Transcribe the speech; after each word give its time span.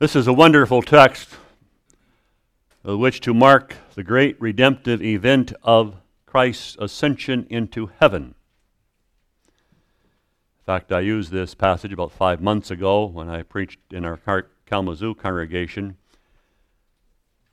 This 0.00 0.16
is 0.16 0.26
a 0.26 0.32
wonderful 0.32 0.80
text 0.80 1.36
with 2.82 2.96
which 2.96 3.20
to 3.20 3.34
mark 3.34 3.74
the 3.94 4.02
great 4.02 4.40
redemptive 4.40 5.02
event 5.02 5.52
of 5.62 5.96
Christ's 6.24 6.74
ascension 6.80 7.46
into 7.50 7.90
heaven. 8.00 8.34
In 10.58 10.64
fact, 10.64 10.90
I 10.90 11.00
used 11.00 11.30
this 11.30 11.54
passage 11.54 11.92
about 11.92 12.12
five 12.12 12.40
months 12.40 12.70
ago 12.70 13.04
when 13.04 13.28
I 13.28 13.42
preached 13.42 13.92
in 13.92 14.06
our 14.06 14.18
Kalamazoo 14.64 15.16
congregation 15.16 15.98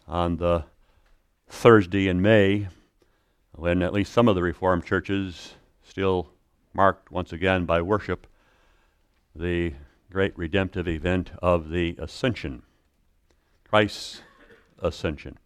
on 0.07 0.37
the 0.37 0.63
Thursday 1.49 2.07
in 2.07 2.21
May, 2.21 2.69
when 3.51 3.83
at 3.83 3.91
least 3.91 4.13
some 4.13 4.29
of 4.29 4.35
the 4.35 4.41
Reformed 4.41 4.85
churches 4.85 5.55
still 5.83 6.29
marked 6.73 7.11
once 7.11 7.33
again 7.33 7.65
by 7.65 7.81
worship 7.81 8.25
the 9.35 9.73
great 10.11 10.37
redemptive 10.37 10.87
event 10.87 11.31
of 11.41 11.69
the 11.69 11.95
ascension, 11.99 12.63
Christ's 13.67 14.21
ascension. 14.79 15.37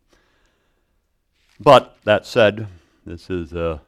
But 1.60 1.98
that 2.04 2.26
said, 2.26 2.68
this 3.06 3.30
is 3.30 3.54
a 3.54 3.82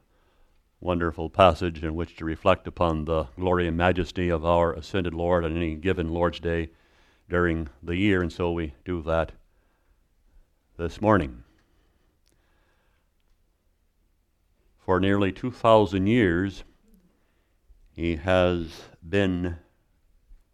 wonderful 0.79 1.29
passage 1.29 1.83
in 1.83 1.95
which 1.95 2.15
to 2.17 2.25
reflect 2.25 2.67
upon 2.67 3.05
the 3.05 3.25
glory 3.39 3.67
and 3.67 3.77
majesty 3.77 4.29
of 4.29 4.43
our 4.45 4.73
ascended 4.73 5.13
Lord 5.13 5.45
on 5.45 5.55
any 5.55 5.75
given 5.75 6.09
Lord's 6.09 6.39
Day 6.39 6.69
during 7.29 7.69
the 7.81 7.95
year, 7.95 8.21
and 8.21 8.31
so 8.31 8.51
we 8.51 8.73
do 8.83 9.01
that 9.03 9.31
this 10.77 10.99
morning. 10.99 11.43
For 14.79 14.99
nearly 14.99 15.31
2,000 15.31 16.07
years, 16.07 16.63
he 17.95 18.17
has 18.17 18.83
been 19.07 19.57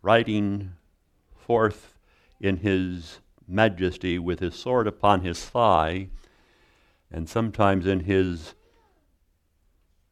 riding 0.02 0.74
forth 1.36 1.94
in 2.40 2.58
his 2.58 3.20
majesty 3.48 4.20
with 4.20 4.40
his 4.40 4.56
sword 4.56 4.88
upon 4.88 5.22
his 5.22 5.44
thigh, 5.46 6.08
and 7.12 7.28
sometimes 7.28 7.86
in 7.86 8.02
his 8.02 8.54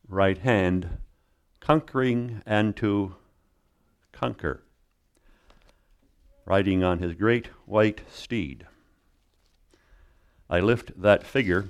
right 0.07 0.39
hand, 0.39 0.89
conquering 1.59 2.41
and 2.45 2.75
to 2.75 3.15
conquer, 4.11 4.63
riding 6.45 6.83
on 6.83 6.99
his 6.99 7.13
great 7.13 7.47
white 7.65 8.01
steed. 8.09 8.65
I 10.49 10.59
lift 10.59 10.99
that 11.01 11.23
figure 11.23 11.65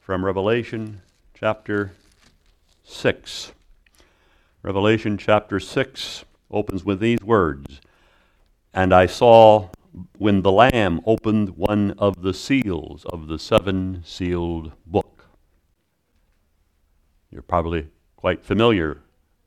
from 0.00 0.24
Revelation 0.24 1.02
chapter 1.34 1.92
6. 2.84 3.52
Revelation 4.62 5.18
chapter 5.18 5.58
6 5.60 6.24
opens 6.54 6.84
with 6.84 7.00
these 7.00 7.22
words 7.22 7.80
And 8.72 8.94
I 8.94 9.06
saw 9.06 9.68
when 10.18 10.42
the 10.42 10.52
Lamb 10.52 11.00
opened 11.06 11.50
one 11.50 11.92
of 11.98 12.22
the 12.22 12.34
seals 12.34 13.04
of 13.04 13.28
the 13.28 13.38
seven 13.38 14.02
sealed 14.04 14.72
book. 14.86 15.26
You're 17.30 17.42
probably 17.42 17.88
quite 18.16 18.44
familiar 18.44 19.02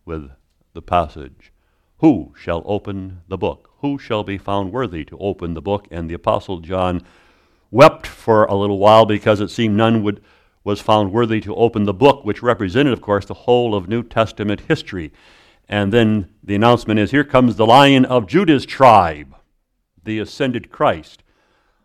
with 0.06 0.30
the 0.74 0.82
passage. 0.82 1.52
Who 2.00 2.34
shall 2.38 2.62
open 2.66 3.22
the 3.28 3.38
book? 3.38 3.72
Who 3.80 3.98
shall 3.98 4.24
be 4.24 4.38
found 4.38 4.72
worthy 4.72 5.04
to 5.06 5.18
open 5.18 5.54
the 5.54 5.62
book? 5.62 5.88
And 5.92 6.10
the 6.10 6.14
Apostle 6.14 6.60
John 6.60 7.02
wept 7.72 8.08
for 8.08 8.46
a 8.46 8.56
little 8.56 8.78
while 8.78 9.06
because 9.06 9.42
it 9.42 9.50
seemed 9.50 9.76
none 9.76 10.04
would, 10.04 10.22
was 10.64 10.80
found 10.80 11.12
worthy 11.12 11.42
to 11.42 11.56
open 11.56 11.86
the 11.86 11.94
book, 11.94 12.24
which 12.24 12.44
represented, 12.44 12.94
of 12.94 13.02
course, 13.02 13.26
the 13.26 13.34
whole 13.34 13.76
of 13.76 13.90
New 13.90 14.04
Testament 14.04 14.62
history. 14.68 15.12
And 15.70 15.92
then 15.92 16.30
the 16.44 16.56
announcement 16.56 17.00
is 17.00 17.12
here 17.12 17.24
comes 17.24 17.56
the 17.56 17.66
lion 17.66 18.06
of 18.06 18.28
Judah's 18.28 18.66
tribe, 18.66 19.36
the 20.04 20.20
ascended 20.20 20.72
Christ. 20.72 21.24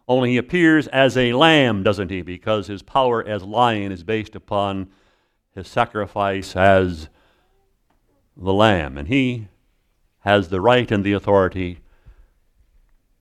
Only 0.07 0.31
he 0.31 0.37
appears 0.37 0.87
as 0.89 1.17
a 1.17 1.33
lamb, 1.33 1.83
doesn't 1.83 2.11
he? 2.11 2.23
Because 2.23 2.67
his 2.67 2.83
power 2.83 3.27
as 3.27 3.43
lion 3.43 3.91
is 3.91 4.05
based 4.05 4.37
upon 4.37 4.91
his 5.55 5.69
sacrifice 5.69 6.55
as 6.55 7.09
the 8.37 8.53
lamb. 8.53 8.99
And 8.99 9.09
he 9.09 9.49
has 10.21 10.49
the 10.49 10.61
right 10.61 10.91
and 10.91 11.05
the 11.05 11.13
authority 11.13 11.81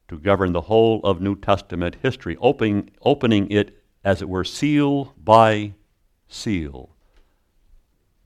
to 0.07 0.19
govern 0.19 0.51
the 0.51 0.61
whole 0.61 0.99
of 1.03 1.21
New 1.21 1.35
Testament 1.35 1.95
history, 2.01 2.37
opening, 2.41 2.89
opening 3.01 3.49
it, 3.49 3.81
as 4.03 4.21
it 4.21 4.29
were, 4.29 4.43
seal 4.43 5.13
by 5.17 5.73
seal, 6.27 6.89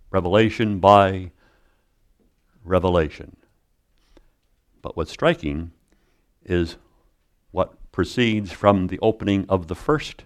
revelation 0.10 0.80
by 0.80 1.32
revelation. 2.66 3.38
But 4.82 4.98
what's 4.98 5.12
striking 5.12 5.72
is 6.44 6.78
what 7.52 7.92
proceeds 7.92 8.52
from 8.52 8.88
the 8.88 9.00
opening 9.00 9.46
of 9.48 9.68
the 9.68 9.76
first 9.76 10.26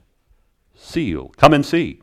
seal. 0.75 1.29
Come 1.37 1.53
and 1.53 1.65
see. 1.65 2.01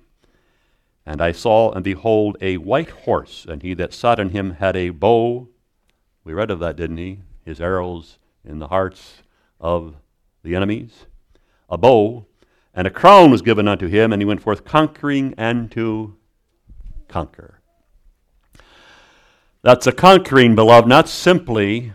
And 1.05 1.21
I 1.21 1.33
saw 1.33 1.73
and 1.73 1.85
behold 1.85 2.37
a 2.41 2.57
white 2.59 2.91
horse, 2.91 3.47
and 3.49 3.63
he 3.63 3.75
that 3.75 3.93
sat 3.93 4.21
on 4.21 4.31
him 4.31 4.53
had 4.53 4.77
a 4.77 4.91
bow. 4.91 5.49
We 6.25 6.33
read 6.33 6.51
of 6.51 6.59
that, 6.61 6.77
didn't 6.77 6.99
he? 6.99 7.21
His 7.45 7.61
arrows 7.61 8.19
in 8.45 8.59
the 8.59 8.69
hearts 8.69 9.23
of 9.61 9.97
the 10.43 10.55
enemies. 10.55 11.07
A 11.69 11.79
bow, 11.79 12.27
and 12.75 12.87
a 12.87 12.91
crown 12.91 13.31
was 13.31 13.43
given 13.43 13.69
unto 13.69 13.87
him, 13.87 14.13
and 14.13 14.21
he 14.21 14.27
went 14.27 14.43
forth 14.43 14.65
conquering 14.65 15.35
and 15.37 15.71
to 15.73 16.17
conquer. 17.09 17.61
That's 19.67 19.89
a 19.89 19.93
conquering, 19.93 20.55
beloved, 20.55 20.87
not 20.87 21.09
simply 21.09 21.93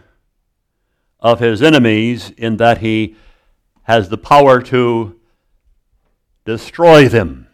of 1.21 1.39
his 1.39 1.61
enemies, 1.61 2.31
in 2.31 2.57
that 2.57 2.79
he 2.79 3.15
has 3.83 4.09
the 4.09 4.17
power 4.17 4.61
to 4.63 5.17
destroy 6.43 7.07
them, 7.07 7.47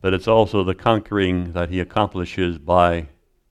but 0.00 0.14
it's 0.14 0.26
also 0.26 0.64
the 0.64 0.74
conquering 0.74 1.52
that 1.52 1.68
he 1.68 1.78
accomplishes 1.78 2.56
by 2.56 3.08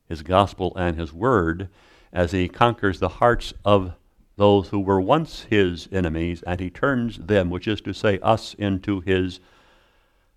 his 0.09 0.23
gospel 0.23 0.73
and 0.75 0.97
his 0.97 1.13
word 1.13 1.69
as 2.11 2.31
he 2.31 2.47
conquers 2.49 2.97
the 2.97 3.09
hearts 3.09 3.53
of 3.63 3.93
those 4.35 4.69
who 4.69 4.79
were 4.79 4.99
once 4.99 5.45
his 5.47 5.87
enemies, 5.91 6.41
and 6.47 6.59
he 6.59 6.71
turns 6.71 7.19
them, 7.19 7.51
which 7.51 7.67
is 7.67 7.81
to 7.81 7.93
say, 7.93 8.17
us, 8.23 8.55
into 8.55 8.99
his 8.99 9.39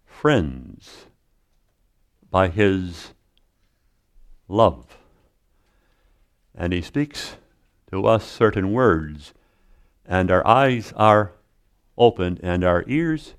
friends 0.05 1.07
by 2.31 2.49
his 2.49 3.15
love. 4.49 4.97
And 6.55 6.73
he 6.73 6.83
speaks 6.83 7.37
to 7.91 8.07
us 8.07 8.25
certain 8.25 8.73
words, 8.73 9.35
and 10.05 10.31
our 10.31 10.47
eyes 10.47 10.93
are 10.97 11.33
opened 11.99 12.41
and 12.43 12.65
our 12.65 12.85
ears 12.87 13.35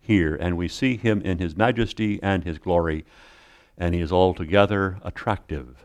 hear, 0.00 0.36
and 0.36 0.56
we 0.56 0.68
see 0.68 0.96
him 0.96 1.20
in 1.22 1.38
his 1.38 1.56
majesty 1.56 2.20
and 2.22 2.44
his 2.44 2.58
glory, 2.58 3.04
and 3.76 3.94
he 3.94 4.00
is 4.00 4.12
altogether 4.12 4.98
attractive 5.02 5.84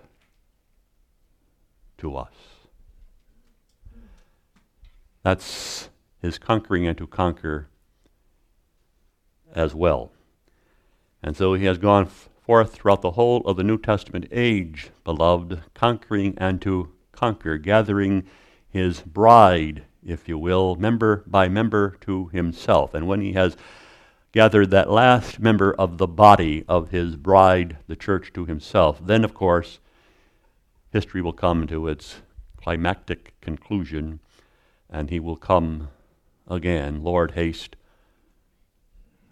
to 1.98 2.16
us. 2.16 2.34
That's 5.24 5.90
his 6.22 6.38
conquering 6.38 6.88
and 6.88 6.98
to 6.98 7.08
conquer 7.08 7.68
as 9.54 9.76
well. 9.76 10.12
And 11.22 11.36
so 11.36 11.54
he 11.54 11.66
has 11.66 11.78
gone 11.78 12.10
forth 12.52 12.74
throughout 12.74 13.02
the 13.02 13.12
whole 13.12 13.40
of 13.48 13.56
the 13.56 13.64
New 13.64 13.78
Testament 13.78 14.28
age, 14.30 14.90
beloved, 15.06 15.62
conquering 15.74 16.34
and 16.38 16.62
to 16.62 16.92
conquer, 17.14 17.58
gathering 17.58 18.26
his 18.68 19.00
bride, 19.00 19.86
if 20.06 20.28
you 20.28 20.38
will, 20.38 20.76
member 20.76 21.24
by 21.26 21.48
member 21.48 21.96
to 22.02 22.28
himself. 22.34 22.94
And 22.94 23.08
when 23.08 23.22
he 23.22 23.32
has 23.32 23.56
gathered 24.34 24.70
that 24.70 24.92
last 24.92 25.40
member 25.40 25.74
of 25.76 25.98
the 25.98 26.08
body 26.08 26.66
of 26.68 26.90
his 26.90 27.16
bride, 27.16 27.78
the 27.88 27.96
church, 27.96 28.34
to 28.34 28.44
himself, 28.44 29.00
then, 29.02 29.24
of 29.24 29.34
course, 29.34 29.80
history 30.92 31.22
will 31.22 31.32
come 31.32 31.68
to 31.68 31.88
its 31.88 32.18
climactic 32.58 33.34
conclusion, 33.40 34.20
and 34.90 35.10
he 35.10 35.22
will 35.22 35.38
come 35.38 35.88
again. 36.50 37.02
Lord, 37.02 37.32
haste 37.32 37.78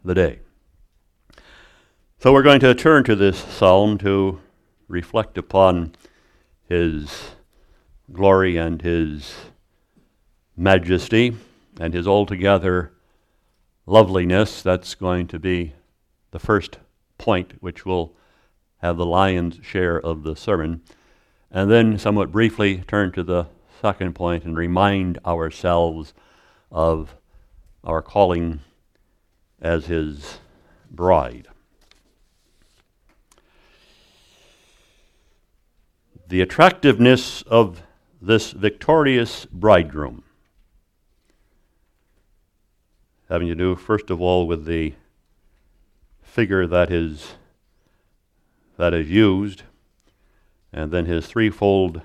the 0.06 0.16
day. 0.16 0.40
So 2.22 2.34
we're 2.34 2.44
going 2.44 2.60
to 2.60 2.76
turn 2.76 3.06
to 3.06 3.16
this 3.16 3.38
psalm 3.38 3.98
to 4.00 4.42
reflect 4.90 5.38
upon 5.38 5.96
his 6.68 7.30
glory 8.12 8.58
and 8.58 8.82
his 8.82 9.34
majesty 10.58 11.38
and 11.80 11.94
his 11.94 12.06
altogether 12.06 12.92
loveliness. 13.86 14.62
That's 14.62 14.96
going 14.96 15.28
to 15.28 15.40
be 15.40 15.76
the 16.32 16.40
first 16.40 16.80
point, 17.18 17.54
which 17.62 17.86
will 17.86 18.18
have 18.80 18.98
the 18.98 19.06
lion's 19.06 19.66
share 19.66 19.98
of 19.98 20.24
the 20.24 20.36
sermon. 20.36 20.82
And 21.50 21.72
then, 21.72 21.98
somewhat 21.98 22.34
briefly, 22.34 22.84
turn 22.86 23.14
to 23.14 23.24
the 23.24 23.48
second 23.82 24.14
point 24.14 24.44
and 24.44 24.58
remind 24.58 25.20
ourselves 25.26 26.14
of 26.70 27.16
our 27.82 28.02
calling 28.02 28.60
as 29.62 29.86
his 29.86 30.40
bride. 30.92 31.48
The 36.30 36.42
attractiveness 36.42 37.42
of 37.42 37.82
this 38.22 38.52
victorious 38.52 39.48
bridegroom, 39.48 40.22
having 43.28 43.48
to 43.48 43.56
do, 43.56 43.76
first 43.76 44.12
of 44.12 44.22
all, 44.22 44.46
with 44.46 44.66
the 44.66 44.94
figure 46.22 46.68
that 46.68 46.92
is, 46.92 47.34
that 48.78 48.94
is 48.94 49.10
used, 49.10 49.64
and 50.72 50.92
then 50.92 51.08
his 51.08 51.26
threefold 51.26 52.04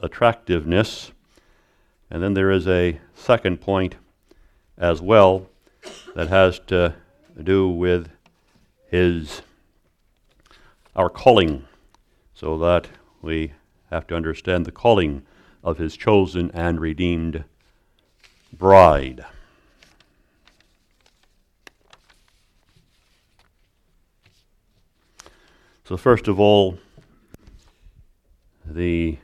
attractiveness. 0.00 1.12
And 2.10 2.22
then 2.22 2.32
there 2.32 2.50
is 2.50 2.66
a 2.66 2.98
second 3.14 3.60
point 3.60 3.96
as 4.78 5.02
well 5.02 5.50
that 6.14 6.28
has 6.28 6.58
to 6.68 6.94
do 7.42 7.68
with 7.68 8.08
his 8.90 9.42
our 10.96 11.10
calling 11.10 11.66
so 12.32 12.56
that 12.56 12.88
we 13.20 13.52
have 13.90 14.06
to 14.08 14.16
understand 14.16 14.66
the 14.66 14.72
calling 14.72 15.22
of 15.62 15.78
his 15.78 15.96
chosen 15.96 16.50
and 16.52 16.80
redeemed 16.80 17.44
bride. 18.52 19.24
So, 25.84 25.96
first 25.96 26.28
of 26.28 26.38
all, 26.38 26.78
the 28.64 29.18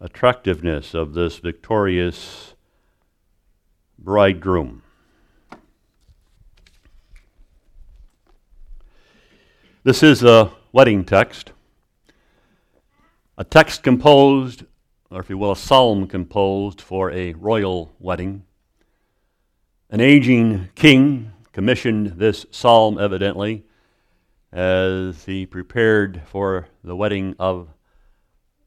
attractiveness 0.00 0.94
of 0.94 1.14
this 1.14 1.38
victorious 1.38 2.54
bridegroom. 3.98 4.82
This 9.82 10.02
is 10.02 10.22
a 10.22 10.52
wedding 10.70 11.04
text, 11.04 11.50
a 13.38 13.44
text 13.44 13.84
composed, 13.84 14.64
or 15.12 15.20
if 15.20 15.30
you 15.30 15.38
will, 15.38 15.52
a 15.52 15.56
psalm 15.56 16.08
composed 16.08 16.80
for 16.80 17.12
a 17.12 17.34
royal 17.34 17.94
wedding. 18.00 18.42
An 19.90 20.00
aging 20.00 20.70
king 20.74 21.30
commissioned 21.52 22.18
this 22.18 22.46
psalm, 22.50 22.98
evidently, 22.98 23.64
as 24.52 25.24
he 25.24 25.46
prepared 25.46 26.20
for 26.26 26.66
the 26.82 26.96
wedding 26.96 27.36
of 27.38 27.68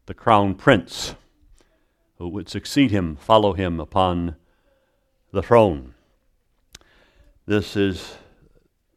the 0.06 0.13
crown 0.13 0.56
prince 0.56 1.15
who 2.18 2.29
would 2.29 2.47
succeed 2.47 2.91
him, 2.91 3.18
follow 3.18 3.51
him 3.51 3.77
upon 3.77 4.38
the 5.33 5.44
throne. 5.44 5.95
This 7.45 7.75
is 7.75 8.15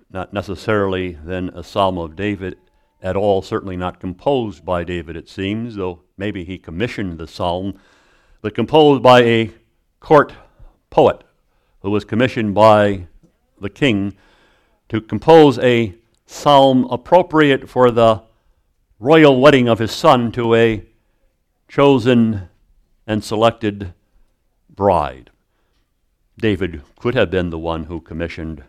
not 0.08 0.32
necessarily 0.32 1.18
then 1.24 1.48
a 1.48 1.64
psalm 1.64 1.98
of 1.98 2.14
David 2.14 2.58
at 3.04 3.16
all, 3.16 3.42
certainly 3.42 3.76
not 3.76 4.00
composed 4.00 4.64
by 4.64 4.82
David, 4.82 5.14
it 5.14 5.28
seems, 5.28 5.76
though 5.76 6.00
maybe 6.16 6.42
he 6.42 6.56
commissioned 6.56 7.18
the 7.18 7.28
psalm, 7.28 7.78
but 8.40 8.54
composed 8.54 9.02
by 9.02 9.22
a 9.22 9.50
court 10.00 10.32
poet 10.88 11.22
who 11.82 11.90
was 11.90 12.04
commissioned 12.04 12.54
by 12.54 13.06
the 13.60 13.68
king 13.68 14.14
to 14.88 15.02
compose 15.02 15.58
a 15.58 15.94
psalm 16.24 16.86
appropriate 16.90 17.68
for 17.68 17.90
the 17.90 18.22
royal 18.98 19.38
wedding 19.38 19.68
of 19.68 19.78
his 19.78 19.92
son 19.92 20.32
to 20.32 20.54
a 20.54 20.82
chosen 21.68 22.48
and 23.06 23.22
selected 23.22 23.92
bride. 24.74 25.28
David 26.38 26.80
could 26.98 27.14
have 27.14 27.30
been 27.30 27.50
the 27.50 27.58
one 27.58 27.84
who 27.84 28.00
commissioned 28.00 28.64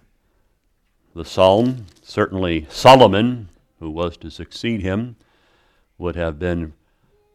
the 1.16 1.24
psalm. 1.24 1.86
Certainly, 2.04 2.68
Solomon, 2.70 3.48
who 3.86 3.92
was 3.92 4.18
to 4.18 4.32
succeed 4.32 4.82
him, 4.82 5.16
would 6.00 6.16
have 6.16 6.40
been, 6.40 6.74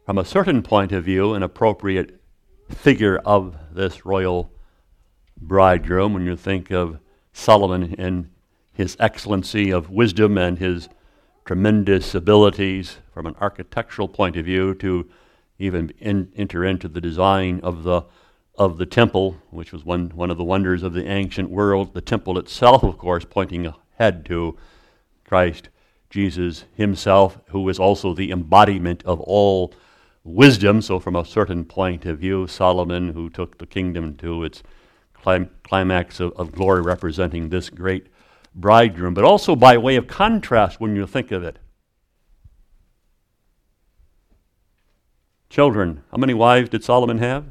from 0.05 0.19
a 0.19 0.25
certain 0.25 0.65
point 0.65 0.91
of 0.91 1.05
view, 1.05 1.33
an 1.33 1.45
appropriate 1.45 2.21
figure 2.69 3.19
of 3.19 3.57
this 3.73 4.05
royal 4.05 4.51
bridegroom 5.41 6.13
when 6.13 6.27
you 6.27 6.35
think 6.35 6.73
of 6.73 6.99
Solomon 7.33 7.95
and 7.99 8.31
his 8.73 8.97
excellency 8.99 9.71
of 9.71 9.91
wisdom 9.91 10.37
and 10.37 10.59
his 10.59 10.89
tremendous 11.45 12.17
abilities 12.17 12.97
from 13.15 13.27
an 13.27 13.37
architectural 13.41 14.09
point 14.09 14.37
of 14.37 14.45
view 14.45 14.75
to 14.75 15.09
even 15.61 15.93
in, 16.01 16.33
enter 16.35 16.65
into 16.65 16.89
the 16.89 17.01
design 17.01 17.61
of 17.63 17.85
the 17.85 18.03
of 18.59 18.77
the 18.77 18.87
temple, 18.87 19.37
which 19.51 19.73
was 19.73 19.85
one, 19.85 20.11
one 20.11 20.33
of 20.33 20.37
the 20.37 20.45
wonders 20.45 20.83
of 20.83 20.93
the 20.95 21.07
ancient 21.07 21.49
world. 21.49 21.95
The 21.95 22.01
temple 22.01 22.37
itself, 22.39 22.83
of 22.83 22.99
course, 22.99 23.25
pointing 23.25 23.73
ahead 23.99 24.27
to 24.27 24.59
Christ 25.25 25.69
Jesus 26.11 26.65
himself, 26.75 27.39
who 27.51 27.69
is 27.69 27.79
also 27.79 28.13
the 28.13 28.33
embodiment 28.33 29.03
of 29.05 29.21
all 29.21 29.73
wisdom. 30.25 30.83
So, 30.83 30.99
from 30.99 31.17
a 31.17 31.25
certain 31.25 31.65
point 31.65 32.05
of 32.05 32.19
view, 32.19 32.47
Solomon, 32.47 33.11
who 33.11 33.31
took 33.31 33.59
the 33.59 33.67
kingdom 33.67 34.17
to 34.17 34.45
its 34.45 34.63
clim- 35.15 35.51
climax 35.63 36.21
of, 36.21 36.33
of 36.33 36.53
glory, 36.53 36.83
representing 36.83 37.49
this 37.49 37.71
great 37.71 38.09
bridegroom, 38.55 39.15
but 39.15 39.25
also 39.25 39.55
by 39.55 39.79
way 39.79 39.97
of 39.97 40.09
contrast 40.09 40.81
when 40.81 40.97
you 40.97 41.07
think 41.07 41.31
of 41.31 41.45
it. 41.45 41.59
Children, 45.49 46.03
how 46.11 46.19
many 46.19 46.35
wives 46.35 46.69
did 46.69 46.85
Solomon 46.85 47.19
have? 47.19 47.47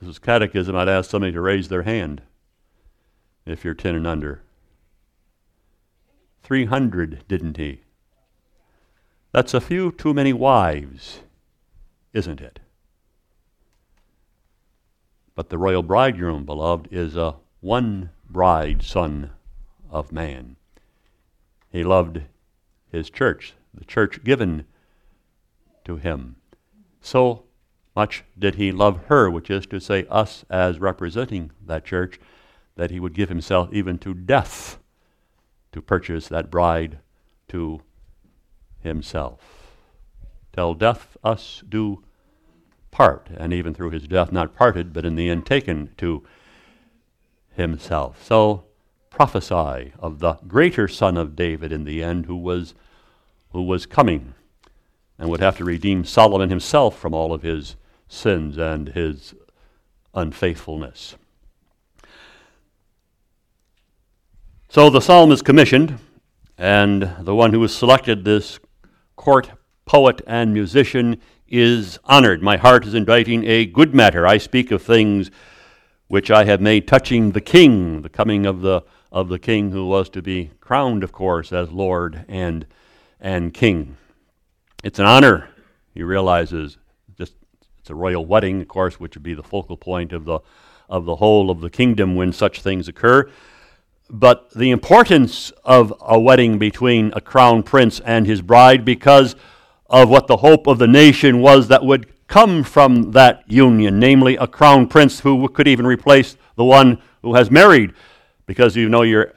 This 0.00 0.10
is 0.10 0.18
catechism. 0.18 0.76
I'd 0.76 0.88
ask 0.88 1.10
somebody 1.10 1.32
to 1.32 1.40
raise 1.40 1.68
their 1.68 1.82
hand 1.82 2.22
if 3.46 3.64
you're 3.64 3.74
10 3.74 3.94
and 3.94 4.06
under. 4.06 4.42
300, 6.44 7.24
didn't 7.26 7.56
he? 7.56 7.80
That's 9.32 9.54
a 9.54 9.60
few 9.60 9.90
too 9.90 10.12
many 10.12 10.32
wives, 10.32 11.20
isn't 12.12 12.40
it? 12.40 12.60
But 15.34 15.48
the 15.48 15.58
royal 15.58 15.82
bridegroom, 15.82 16.44
beloved, 16.44 16.88
is 16.92 17.16
a 17.16 17.36
one 17.60 18.10
bride 18.28 18.82
son 18.82 19.30
of 19.90 20.12
man. 20.12 20.56
He 21.70 21.82
loved 21.82 22.20
his 22.92 23.10
church, 23.10 23.54
the 23.72 23.84
church 23.84 24.22
given 24.22 24.66
to 25.84 25.96
him. 25.96 26.36
So 27.00 27.44
much 27.96 28.22
did 28.38 28.56
he 28.56 28.70
love 28.70 29.06
her, 29.06 29.30
which 29.30 29.50
is 29.50 29.66
to 29.66 29.80
say, 29.80 30.06
us 30.10 30.44
as 30.50 30.78
representing 30.78 31.52
that 31.64 31.84
church, 31.84 32.20
that 32.76 32.90
he 32.90 33.00
would 33.00 33.14
give 33.14 33.30
himself 33.30 33.70
even 33.72 33.98
to 33.98 34.12
death 34.14 34.78
to 35.74 35.82
purchase 35.82 36.28
that 36.28 36.50
bride 36.50 36.98
to 37.48 37.80
himself. 38.80 39.40
Till 40.52 40.74
death 40.74 41.16
us 41.24 41.62
do 41.68 42.04
part, 42.92 43.28
and 43.36 43.52
even 43.52 43.74
through 43.74 43.90
his 43.90 44.06
death, 44.06 44.30
not 44.30 44.54
parted, 44.54 44.92
but 44.92 45.04
in 45.04 45.16
the 45.16 45.28
end 45.28 45.44
taken 45.44 45.90
to 45.96 46.22
himself. 47.50 48.24
So 48.24 48.64
prophesy 49.10 49.92
of 49.98 50.20
the 50.20 50.34
greater 50.46 50.86
son 50.86 51.16
of 51.16 51.34
David 51.34 51.72
in 51.72 51.84
the 51.84 52.02
end 52.02 52.26
who 52.26 52.36
was 52.36 52.74
who 53.50 53.62
was 53.62 53.86
coming 53.86 54.34
and 55.18 55.28
would 55.28 55.40
have 55.40 55.56
to 55.56 55.64
redeem 55.64 56.04
Solomon 56.04 56.50
himself 56.50 56.96
from 56.98 57.14
all 57.14 57.32
of 57.32 57.42
his 57.42 57.76
sins 58.08 58.58
and 58.58 58.88
his 58.88 59.34
unfaithfulness. 60.14 61.16
So 64.74 64.90
the 64.90 65.00
psalm 65.00 65.30
is 65.30 65.40
commissioned, 65.40 66.00
and 66.58 67.08
the 67.20 67.32
one 67.32 67.52
who 67.52 67.62
has 67.62 67.72
selected 67.72 68.24
this 68.24 68.58
court 69.14 69.52
poet 69.86 70.20
and 70.26 70.52
musician 70.52 71.20
is 71.46 72.00
honored. 72.02 72.42
My 72.42 72.56
heart 72.56 72.84
is 72.84 72.92
inditing 72.92 73.44
a 73.44 73.66
good 73.66 73.94
matter. 73.94 74.26
I 74.26 74.38
speak 74.38 74.72
of 74.72 74.82
things 74.82 75.30
which 76.08 76.28
I 76.28 76.44
have 76.46 76.60
made 76.60 76.88
touching 76.88 77.30
the 77.30 77.40
king, 77.40 78.02
the 78.02 78.08
coming 78.08 78.46
of 78.46 78.62
the 78.62 78.82
of 79.12 79.28
the 79.28 79.38
king 79.38 79.70
who 79.70 79.86
was 79.86 80.08
to 80.08 80.20
be 80.20 80.50
crowned, 80.58 81.04
of 81.04 81.12
course, 81.12 81.52
as 81.52 81.70
Lord 81.70 82.24
and 82.26 82.66
and 83.20 83.54
King. 83.54 83.96
It's 84.82 84.98
an 84.98 85.06
honor, 85.06 85.50
he 85.94 86.02
realizes. 86.02 86.78
Just 87.16 87.34
it's 87.78 87.90
a 87.90 87.94
royal 87.94 88.26
wedding, 88.26 88.62
of 88.62 88.66
course, 88.66 88.98
which 88.98 89.14
would 89.14 89.22
be 89.22 89.34
the 89.34 89.44
focal 89.44 89.76
point 89.76 90.12
of 90.12 90.24
the 90.24 90.40
of 90.88 91.04
the 91.04 91.14
whole 91.14 91.48
of 91.48 91.60
the 91.60 91.70
kingdom 91.70 92.16
when 92.16 92.32
such 92.32 92.60
things 92.60 92.88
occur. 92.88 93.30
But 94.10 94.50
the 94.50 94.70
importance 94.70 95.50
of 95.64 95.92
a 96.00 96.20
wedding 96.20 96.58
between 96.58 97.12
a 97.14 97.20
crown 97.20 97.62
prince 97.62 98.00
and 98.00 98.26
his 98.26 98.42
bride, 98.42 98.84
because 98.84 99.34
of 99.88 100.08
what 100.08 100.26
the 100.26 100.38
hope 100.38 100.66
of 100.66 100.78
the 100.78 100.86
nation 100.86 101.40
was 101.40 101.68
that 101.68 101.84
would 101.84 102.26
come 102.26 102.64
from 102.64 103.12
that 103.12 103.44
union, 103.46 103.98
namely 103.98 104.36
a 104.36 104.46
crown 104.46 104.86
prince 104.86 105.20
who 105.20 105.48
could 105.48 105.68
even 105.68 105.86
replace 105.86 106.36
the 106.56 106.64
one 106.64 107.00
who 107.22 107.34
has 107.34 107.50
married. 107.50 107.92
Because 108.46 108.76
you 108.76 108.88
know 108.88 109.02
your 109.02 109.32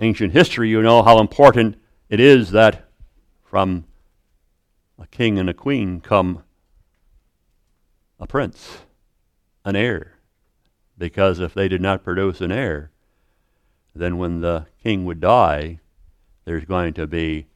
ancient 0.00 0.32
history, 0.32 0.68
you 0.68 0.82
know 0.82 1.02
how 1.02 1.18
important 1.20 1.76
it 2.08 2.20
is 2.20 2.50
that 2.50 2.88
from 3.44 3.84
a 4.98 5.06
king 5.06 5.38
and 5.38 5.48
a 5.48 5.54
queen 5.54 6.00
come 6.00 6.42
a 8.18 8.26
prince, 8.26 8.78
an 9.64 9.76
heir. 9.76 10.14
Because 10.98 11.38
if 11.38 11.52
they 11.54 11.68
did 11.68 11.80
not 11.80 12.02
produce 12.02 12.40
an 12.40 12.50
heir, 12.50 12.90
then 14.00 14.18
when 14.18 14.40
the 14.40 14.66
king 14.82 15.04
would 15.04 15.20
die, 15.20 15.80
there's 16.44 16.64
going 16.64 16.94
to 16.94 17.06
be 17.06 17.46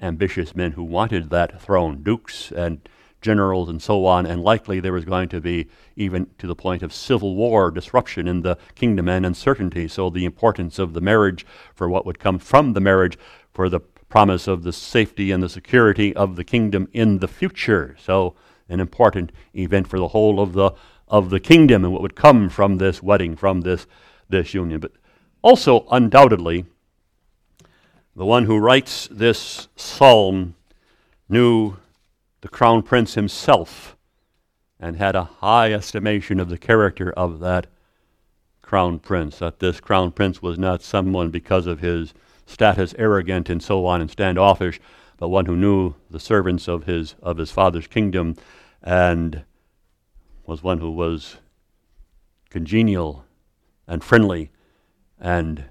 ambitious 0.00 0.54
men 0.54 0.72
who 0.72 0.82
wanted 0.82 1.30
that 1.30 1.60
throne, 1.60 2.02
dukes 2.02 2.50
and 2.52 2.88
generals 3.20 3.68
and 3.68 3.82
so 3.82 4.06
on, 4.06 4.26
and 4.26 4.42
likely 4.42 4.80
there 4.80 4.92
was 4.92 5.04
going 5.04 5.28
to 5.28 5.40
be 5.40 5.68
even 5.96 6.26
to 6.38 6.46
the 6.46 6.54
point 6.54 6.82
of 6.82 6.92
civil 6.92 7.34
war, 7.34 7.70
disruption 7.70 8.26
in 8.26 8.42
the 8.42 8.56
kingdom, 8.74 9.08
and 9.08 9.26
uncertainty. 9.26 9.86
So, 9.88 10.10
the 10.10 10.24
importance 10.24 10.78
of 10.78 10.94
the 10.94 11.00
marriage 11.00 11.44
for 11.74 11.88
what 11.88 12.06
would 12.06 12.18
come 12.18 12.38
from 12.38 12.72
the 12.72 12.80
marriage, 12.80 13.18
for 13.52 13.68
the 13.68 13.80
promise 13.80 14.48
of 14.48 14.62
the 14.62 14.72
safety 14.72 15.30
and 15.30 15.42
the 15.42 15.48
security 15.48 16.14
of 16.16 16.36
the 16.36 16.44
kingdom 16.44 16.88
in 16.92 17.18
the 17.18 17.28
future. 17.28 17.96
So, 17.98 18.34
an 18.68 18.80
important 18.80 19.32
event 19.54 19.88
for 19.88 19.98
the 19.98 20.08
whole 20.08 20.40
of 20.40 20.52
the 20.54 20.72
of 21.08 21.30
the 21.30 21.40
kingdom 21.40 21.84
and 21.84 21.92
what 21.92 22.02
would 22.02 22.14
come 22.14 22.48
from 22.48 22.78
this 22.78 23.02
wedding, 23.02 23.36
from 23.36 23.62
this 23.62 23.86
this 24.28 24.54
union. 24.54 24.80
But 24.80 24.92
also, 25.42 25.86
undoubtedly, 25.90 26.66
the 28.14 28.26
one 28.26 28.44
who 28.44 28.58
writes 28.58 29.08
this 29.10 29.68
psalm 29.76 30.54
knew 31.28 31.76
the 32.40 32.48
crown 32.48 32.82
prince 32.82 33.14
himself 33.14 33.96
and 34.78 34.96
had 34.96 35.14
a 35.14 35.24
high 35.24 35.72
estimation 35.72 36.40
of 36.40 36.48
the 36.48 36.58
character 36.58 37.12
of 37.12 37.40
that 37.40 37.66
crown 38.62 38.98
prince. 38.98 39.38
That 39.38 39.60
this 39.60 39.80
crown 39.80 40.12
prince 40.12 40.42
was 40.42 40.58
not 40.58 40.82
someone 40.82 41.30
because 41.30 41.66
of 41.66 41.80
his 41.80 42.12
status 42.46 42.94
arrogant 42.98 43.48
and 43.48 43.62
so 43.62 43.86
on 43.86 44.00
and 44.00 44.10
standoffish, 44.10 44.80
but 45.18 45.28
one 45.28 45.46
who 45.46 45.56
knew 45.56 45.94
the 46.10 46.20
servants 46.20 46.68
of 46.68 46.84
his 46.84 47.14
of 47.22 47.36
his 47.36 47.50
father's 47.50 47.86
kingdom 47.86 48.36
and 48.82 49.44
was 50.46 50.62
one 50.62 50.78
who 50.78 50.90
was 50.90 51.36
congenial 52.48 53.24
and 53.86 54.02
friendly 54.02 54.50
and 55.20 55.64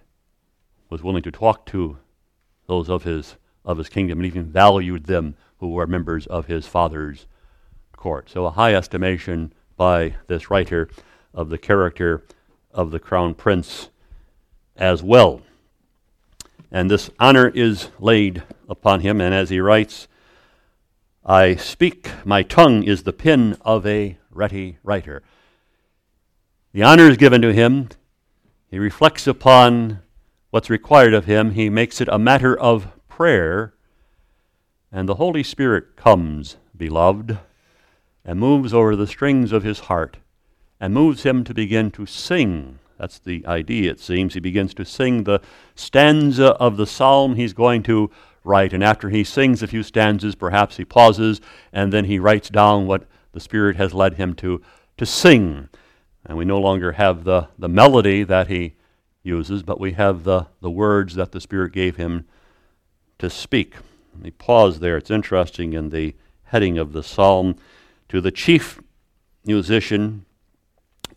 was 0.89 1.03
willing 1.03 1.23
to 1.23 1.31
talk 1.31 1.65
to 1.67 1.97
those 2.67 2.89
of 2.89 3.03
his 3.03 3.35
of 3.65 3.77
his 3.77 3.89
kingdom 3.89 4.19
and 4.19 4.25
even 4.25 4.45
valued 4.45 5.05
them 5.05 5.35
who 5.59 5.69
were 5.69 5.85
members 5.85 6.25
of 6.27 6.45
his 6.45 6.65
father's 6.65 7.27
court. 7.95 8.29
So 8.29 8.45
a 8.45 8.51
high 8.51 8.73
estimation 8.73 9.53
by 9.75 10.15
this 10.27 10.49
writer 10.49 10.89
of 11.33 11.49
the 11.49 11.57
character 11.57 12.23
of 12.71 12.91
the 12.91 12.99
crown 12.99 13.33
prince 13.33 13.89
as 14.75 15.03
well. 15.03 15.41
And 16.71 16.89
this 16.89 17.09
honor 17.19 17.49
is 17.49 17.89
laid 17.99 18.43
upon 18.67 19.01
him, 19.01 19.19
and 19.19 19.33
as 19.33 19.49
he 19.49 19.59
writes, 19.59 20.07
I 21.25 21.55
speak, 21.55 22.09
my 22.25 22.43
tongue 22.43 22.83
is 22.83 23.03
the 23.03 23.13
pen 23.13 23.57
of 23.61 23.85
a 23.85 24.17
ready 24.31 24.77
writer. 24.83 25.23
The 26.71 26.83
honor 26.83 27.09
is 27.09 27.17
given 27.17 27.41
to 27.41 27.53
him. 27.53 27.89
He 28.69 28.77
reflects 28.77 29.25
upon 29.25 29.99
what's 30.51 30.69
required 30.69 31.13
of 31.13 31.25
him. 31.25 31.51
He 31.51 31.69
makes 31.69 32.01
it 32.01 32.07
a 32.07 32.19
matter 32.19 32.57
of 32.57 32.87
prayer. 33.07 33.73
And 34.91 35.07
the 35.07 35.15
Holy 35.15 35.43
Spirit 35.43 35.95
comes, 35.95 36.57
beloved, 36.75 37.37
and 38.23 38.39
moves 38.39 38.73
over 38.73 38.95
the 38.95 39.07
strings 39.07 39.51
of 39.51 39.63
his 39.63 39.81
heart 39.81 40.17
and 40.79 40.93
moves 40.93 41.23
him 41.23 41.43
to 41.43 41.53
begin 41.53 41.91
to 41.91 42.05
sing. 42.05 42.79
That's 42.97 43.19
the 43.19 43.45
idea, 43.45 43.91
it 43.91 43.99
seems. 43.99 44.33
He 44.33 44.39
begins 44.39 44.73
to 44.75 44.85
sing 44.85 45.23
the 45.23 45.41
stanza 45.75 46.49
of 46.53 46.77
the 46.77 46.85
psalm 46.85 47.35
he's 47.35 47.53
going 47.53 47.83
to 47.83 48.11
write. 48.43 48.73
And 48.73 48.83
after 48.83 49.09
he 49.09 49.23
sings 49.23 49.63
a 49.63 49.67
few 49.67 49.83
stanzas, 49.83 50.35
perhaps 50.35 50.77
he 50.77 50.85
pauses 50.85 51.41
and 51.71 51.93
then 51.93 52.05
he 52.05 52.19
writes 52.19 52.49
down 52.49 52.87
what 52.87 53.07
the 53.31 53.39
Spirit 53.39 53.77
has 53.77 53.93
led 53.93 54.15
him 54.15 54.33
to, 54.35 54.61
to 54.97 55.05
sing. 55.05 55.68
And 56.29 56.37
we 56.37 56.45
no 56.45 56.59
longer 56.59 56.91
have 56.91 57.23
the, 57.23 57.47
the 57.57 57.67
melody 57.67 58.23
that 58.23 58.49
he 58.49 58.75
uses, 59.23 59.63
but 59.63 59.79
we 59.79 59.93
have 59.93 60.25
the, 60.25 60.45
the 60.61 60.69
words 60.69 61.15
that 61.15 61.31
the 61.31 61.41
Spirit 61.41 61.73
gave 61.73 61.95
him 61.95 62.25
to 63.17 63.31
speak. 63.31 63.73
Let 64.13 64.23
me 64.23 64.29
pause 64.29 64.79
there. 64.79 64.95
It's 64.95 65.09
interesting 65.09 65.73
in 65.73 65.89
the 65.89 66.13
heading 66.43 66.77
of 66.77 66.93
the 66.93 67.01
psalm 67.01 67.55
to 68.09 68.21
the 68.21 68.29
chief 68.29 68.79
musician 69.43 70.23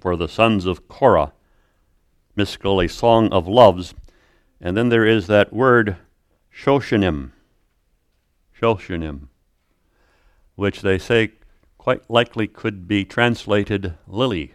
for 0.01 0.17
the 0.17 0.29
sons 0.29 0.65
of 0.65 0.89
Korah, 0.89 1.35
Maschil, 2.35 2.83
a 2.83 2.89
song 2.89 3.31
of 3.33 3.47
loves. 3.47 3.93
And 4.63 4.79
then 4.79 4.89
there 4.89 5.05
is 5.05 5.27
that 5.27 5.53
word 5.53 5.99
Shoshanim, 6.51 7.33
Shoshanim, 8.59 9.29
which 10.55 10.81
they 10.81 10.97
say 10.97 11.33
quite 11.77 12.09
likely 12.09 12.47
could 12.47 12.89
be 12.89 13.05
translated 13.05 13.93
lily. 14.09 14.55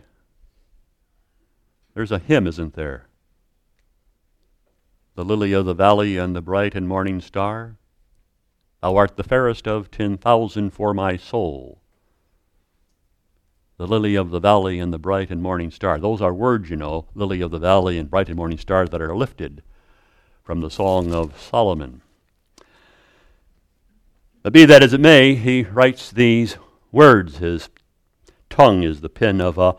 There's 1.98 2.12
a 2.12 2.20
hymn, 2.20 2.46
isn't 2.46 2.75
there? 2.75 3.08
The 5.16 5.25
lily 5.25 5.51
of 5.51 5.66
the 5.66 5.74
valley 5.74 6.16
and 6.16 6.36
the 6.36 6.44
bright 6.44 6.75
and 6.75 6.88
morning 6.88 7.22
star. 7.22 7.77
Thou 8.84 8.98
art 8.98 9.18
the 9.18 9.24
fairest 9.24 9.68
of 9.68 9.89
ten 9.89 10.16
thousand 10.16 10.74
for 10.74 10.94
my 10.94 11.18
soul 11.18 11.82
the 13.77 13.88
lily 13.88 14.13
of 14.13 14.30
the 14.30 14.39
valley 14.39 14.77
and 14.77 14.94
the 14.94 15.00
bright 15.00 15.32
and 15.32 15.42
morning 15.42 15.72
star. 15.72 15.98
Those 15.98 16.22
are 16.22 16.36
words, 16.36 16.70
you 16.70 16.75
know, 16.75 17.08
lily 17.16 17.42
of 17.42 17.50
the 17.50 17.58
valley 17.58 17.98
and 17.98 18.12
bright 18.12 18.27
and 18.27 18.38
morning 18.38 18.60
star, 18.60 18.88
that 18.88 19.01
are 19.01 19.16
lifted 19.16 19.63
from 20.44 20.62
the 20.62 20.70
Song 20.70 21.12
of 21.12 21.42
Solomon. 21.42 22.04
But 24.44 24.54
be 24.54 24.66
that 24.66 24.84
as 24.84 24.94
it 24.94 25.01
may, 25.01 25.34
he 25.34 25.63
writes 25.63 26.12
these 26.12 26.58
words. 26.92 27.39
His 27.39 27.70
tongue 28.51 28.84
is 28.84 29.01
the 29.01 29.10
pen 29.10 29.42
of 29.42 29.58
a 29.58 29.77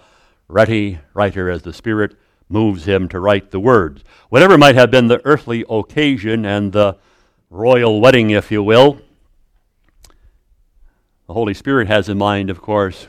ready 0.49 0.99
writer 1.13 1.51
as 1.51 1.63
the 1.63 1.73
Spirit 1.73 2.17
moves 2.49 2.87
him 2.87 3.09
to 3.09 3.21
write 3.21 3.51
the 3.51 3.61
words. 3.61 4.03
Whatever 4.31 4.57
might 4.57 4.75
have 4.75 4.91
been 4.91 5.09
the 5.09 5.21
earthly 5.25 5.65
occasion 5.69 6.45
and 6.47 6.73
the 6.73 6.97
royal 7.51 8.01
wedding, 8.01 8.31
if 8.31 8.51
you 8.51 8.63
will, 8.63 9.01
the 11.27 11.35
Holy 11.35 11.53
Spirit 11.53 11.89
has 11.89 12.09
in 12.09 12.17
mind, 12.17 12.49
of 12.49 12.63
course, 12.63 13.09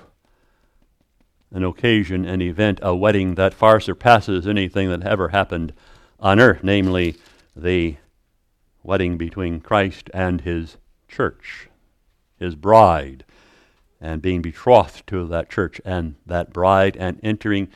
an 1.52 1.64
occasion, 1.64 2.26
an 2.26 2.42
event, 2.42 2.80
a 2.82 2.94
wedding 2.94 3.36
that 3.36 3.54
far 3.54 3.80
surpasses 3.80 4.46
anything 4.46 4.90
that 4.90 5.04
ever 5.04 5.30
happened 5.30 5.74
on 6.20 6.40
earth, 6.40 6.60
namely 6.62 7.16
the 7.56 7.96
wedding 8.84 9.18
between 9.18 9.62
Christ 9.62 10.10
and 10.14 10.42
his 10.42 10.78
church, 11.08 11.70
his 12.38 12.56
bride, 12.56 13.24
and 14.02 14.22
being 14.22 14.42
betrothed 14.42 15.06
to 15.08 15.28
that 15.28 15.50
church 15.50 15.82
and 15.84 16.16
that 16.26 16.54
bride, 16.54 16.96
and 16.98 17.20
entering 17.22 17.68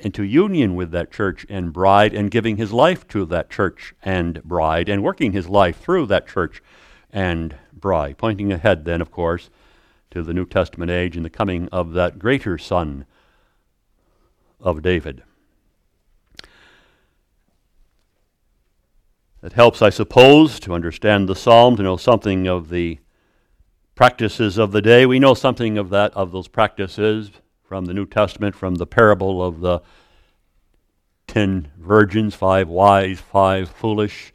into 0.00 0.22
union 0.22 0.74
with 0.74 0.90
that 0.90 1.10
church 1.10 1.46
and 1.48 1.72
bride, 1.72 2.12
and 2.12 2.30
giving 2.30 2.56
his 2.56 2.72
life 2.72 3.06
to 3.08 3.24
that 3.24 3.48
church 3.48 3.94
and 4.02 4.42
bride, 4.42 4.88
and 4.88 5.02
working 5.02 5.32
his 5.32 5.48
life 5.48 5.80
through 5.80 6.06
that 6.06 6.28
church 6.28 6.62
and 7.10 7.56
bride. 7.72 8.18
Pointing 8.18 8.52
ahead, 8.52 8.84
then, 8.84 9.00
of 9.00 9.10
course, 9.10 9.48
to 10.10 10.22
the 10.22 10.34
New 10.34 10.44
Testament 10.44 10.90
age 10.90 11.16
and 11.16 11.24
the 11.24 11.30
coming 11.30 11.68
of 11.70 11.92
that 11.92 12.18
greater 12.18 12.58
Son 12.58 13.06
of 14.60 14.82
David. 14.82 15.22
It 19.42 19.52
helps, 19.52 19.82
I 19.82 19.90
suppose, 19.90 20.58
to 20.60 20.72
understand 20.72 21.28
the 21.28 21.36
psalm, 21.36 21.76
to 21.76 21.82
know 21.82 21.96
something 21.96 22.46
of 22.46 22.70
the 22.70 22.98
practices 23.94 24.58
of 24.58 24.72
the 24.72 24.82
day. 24.82 25.06
We 25.06 25.18
know 25.18 25.34
something 25.34 25.78
of 25.78 25.90
that 25.90 26.12
of 26.14 26.32
those 26.32 26.48
practices 26.48 27.30
from 27.62 27.84
the 27.84 27.94
New 27.94 28.06
Testament, 28.06 28.54
from 28.54 28.76
the 28.76 28.86
parable 28.86 29.42
of 29.42 29.60
the 29.60 29.80
ten 31.26 31.70
virgins, 31.78 32.34
five 32.34 32.68
wise, 32.68 33.20
five 33.20 33.70
foolish, 33.70 34.32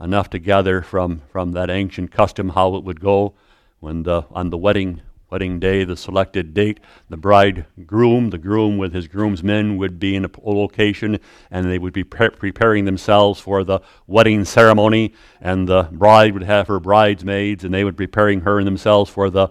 enough 0.00 0.30
to 0.30 0.38
gather 0.38 0.82
from, 0.82 1.22
from 1.30 1.52
that 1.52 1.70
ancient 1.70 2.10
custom 2.10 2.50
how 2.50 2.74
it 2.76 2.84
would 2.84 3.00
go 3.00 3.34
when 3.80 4.02
the, 4.02 4.24
on 4.30 4.50
the 4.50 4.58
wedding 4.58 5.00
wedding 5.32 5.58
day, 5.58 5.82
the 5.82 5.96
selected 5.96 6.52
date, 6.52 6.78
the 7.08 7.16
bridegroom, 7.16 8.28
the 8.28 8.36
groom 8.36 8.76
with 8.76 8.92
his 8.92 9.08
groomsmen 9.08 9.78
would 9.78 9.98
be 9.98 10.14
in 10.14 10.26
a 10.26 10.30
location 10.44 11.18
and 11.50 11.72
they 11.72 11.78
would 11.78 11.94
be 11.94 12.04
pre- 12.04 12.28
preparing 12.28 12.84
themselves 12.84 13.40
for 13.40 13.64
the 13.64 13.80
wedding 14.06 14.44
ceremony, 14.44 15.10
and 15.40 15.66
the 15.66 15.84
bride 15.90 16.34
would 16.34 16.42
have 16.42 16.68
her 16.68 16.78
bridesmaids 16.78 17.64
and 17.64 17.72
they 17.72 17.82
would 17.82 17.96
be 17.96 18.06
preparing 18.06 18.42
her 18.42 18.58
and 18.58 18.66
themselves 18.66 19.10
for 19.10 19.30
the 19.30 19.48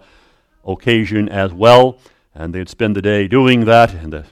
occasion 0.64 1.28
as 1.28 1.52
well. 1.52 1.98
And 2.32 2.54
they'd 2.54 2.68
spend 2.68 2.94
the 2.94 3.02
day 3.02 3.26
doing 3.26 3.64
that, 3.64 3.92
and 3.92 4.12
the 4.12 4.26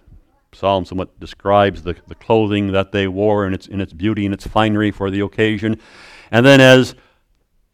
psalm 0.52 0.84
somewhat 0.84 1.18
describes 1.18 1.82
the, 1.82 1.96
the 2.06 2.14
clothing 2.14 2.70
that 2.70 2.92
they 2.92 3.08
wore 3.08 3.44
and 3.44 3.56
its, 3.56 3.66
its 3.66 3.92
beauty 3.92 4.24
and 4.24 4.32
its 4.32 4.46
finery 4.46 4.92
for 4.92 5.10
the 5.10 5.20
occasion. 5.20 5.80
And 6.30 6.46
then 6.46 6.60
as 6.60 6.94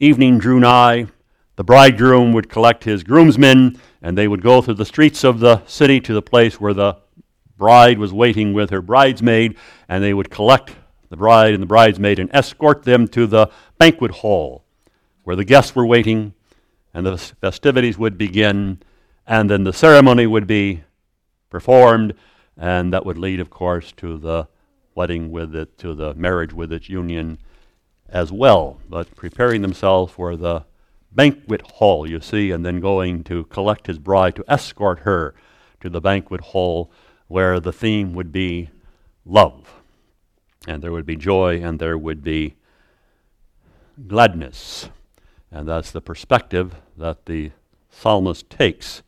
evening 0.00 0.38
drew 0.38 0.60
nigh, 0.60 1.08
the 1.56 1.64
bridegroom 1.64 2.32
would 2.32 2.48
collect 2.48 2.84
his 2.84 3.02
groomsmen, 3.02 3.80
and 4.02 4.16
they 4.16 4.28
would 4.28 4.42
go 4.42 4.62
through 4.62 4.74
the 4.74 4.84
streets 4.84 5.24
of 5.24 5.40
the 5.40 5.64
city 5.66 6.00
to 6.00 6.14
the 6.14 6.22
place 6.22 6.60
where 6.60 6.74
the 6.74 6.96
bride 7.56 7.98
was 7.98 8.12
waiting 8.12 8.52
with 8.52 8.70
her 8.70 8.82
bridesmaid, 8.82 9.56
and 9.88 10.04
they 10.04 10.14
would 10.14 10.30
collect 10.30 10.72
the 11.08 11.16
bride 11.16 11.54
and 11.54 11.62
the 11.62 11.66
bridesmaid 11.66 12.18
and 12.18 12.30
escort 12.34 12.82
them 12.82 13.08
to 13.08 13.26
the 13.26 13.50
banquet 13.78 14.10
hall 14.10 14.64
where 15.24 15.36
the 15.36 15.44
guests 15.44 15.74
were 15.74 15.86
waiting, 15.86 16.34
and 16.94 17.04
the 17.04 17.18
festivities 17.18 17.98
would 17.98 18.16
begin, 18.16 18.80
and 19.26 19.50
then 19.50 19.64
the 19.64 19.72
ceremony 19.72 20.24
would 20.24 20.46
be 20.46 20.84
performed, 21.50 22.14
and 22.56 22.92
that 22.92 23.04
would 23.04 23.18
lead, 23.18 23.40
of 23.40 23.50
course, 23.50 23.92
to 23.92 24.18
the 24.18 24.46
wedding 24.94 25.30
with 25.30 25.54
it, 25.56 25.76
to 25.78 25.94
the 25.94 26.14
marriage 26.14 26.52
with 26.52 26.72
its 26.72 26.88
union 26.88 27.38
as 28.08 28.30
well. 28.30 28.78
But 28.88 29.16
preparing 29.16 29.62
themselves 29.62 30.12
for 30.12 30.36
the 30.36 30.64
banquet 31.16 31.62
hall, 31.62 32.08
you 32.08 32.20
see, 32.20 32.50
and 32.50 32.64
then 32.64 32.78
going 32.78 33.24
to 33.24 33.44
collect 33.44 33.86
his 33.86 33.98
bride 33.98 34.36
to 34.36 34.44
escort 34.46 35.00
her 35.00 35.34
to 35.80 35.88
the 35.88 36.00
banquet 36.00 36.40
hall 36.40 36.90
where 37.26 37.58
the 37.58 37.72
theme 37.72 38.12
would 38.14 38.30
be 38.30 38.70
love. 39.24 39.74
And 40.68 40.82
there 40.82 40.92
would 40.92 41.06
be 41.06 41.16
joy 41.16 41.60
and 41.60 41.78
there 41.78 41.98
would 41.98 42.22
be 42.22 42.54
gladness. 44.06 44.90
And 45.50 45.66
that's 45.66 45.90
the 45.90 46.00
perspective 46.00 46.74
that 46.96 47.26
the 47.26 47.52
psalmist 47.90 48.50
takes 48.50 49.02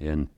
in, 0.00 0.28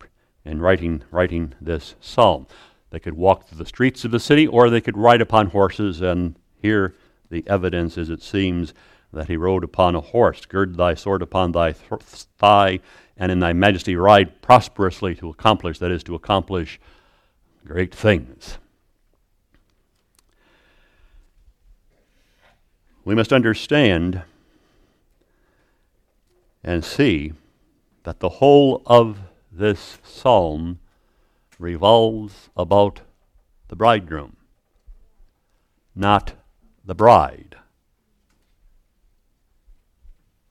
in 0.45 0.61
writing, 0.61 1.03
writing 1.11 1.55
this 1.61 1.95
psalm. 2.01 2.47
They 2.91 3.01
could 3.01 3.15
walk 3.15 3.49
through 3.49 3.59
the 3.59 3.67
streets 3.67 4.05
of 4.05 4.11
the 4.11 4.21
city 4.21 4.47
or 4.47 4.69
they 4.69 4.81
could 4.81 4.97
ride 4.97 5.21
upon 5.21 5.49
horses, 5.49 6.01
and 6.01 6.37
here 6.61 6.95
the 7.31 7.45
evidence 7.47 7.99
is 7.99 8.11
it 8.11 8.23
seems 8.23 8.73
that 9.13 9.29
he 9.29 9.37
rode 9.37 9.65
upon 9.65 9.95
a 9.95 10.01
horse. 10.01 10.45
Gird 10.45 10.77
thy 10.77 10.95
sword 10.95 11.23
upon 11.23 11.53
thy 11.53 11.73
th- 11.73 12.03
thigh, 12.39 12.81
and 13.17 13.33
in 13.33 13.41
thy 13.41 13.53
majesty 13.53 13.97
ride 13.97 14.43
prosperously 14.43 15.15
to 15.17 15.29
accomplish, 15.29 15.79
that 15.79 15.91
is, 15.91 16.03
to 16.05 16.15
accomplish 16.15 16.81
great 17.65 17.95
things. 17.95 18.59
We 23.05 23.15
must 23.15 23.33
understand 23.33 24.23
and 26.63 26.85
see 26.85 27.33
that 28.03 28.21
the 28.21 28.29
whole 28.29 28.83
of 28.87 29.19
this 29.51 29.99
psalm 30.03 30.79
revolves 31.59 32.51
about 32.57 33.01
the 33.69 33.77
bridegroom, 33.77 34.37
not 35.95 36.35
the 36.85 36.95
bride. 36.95 37.57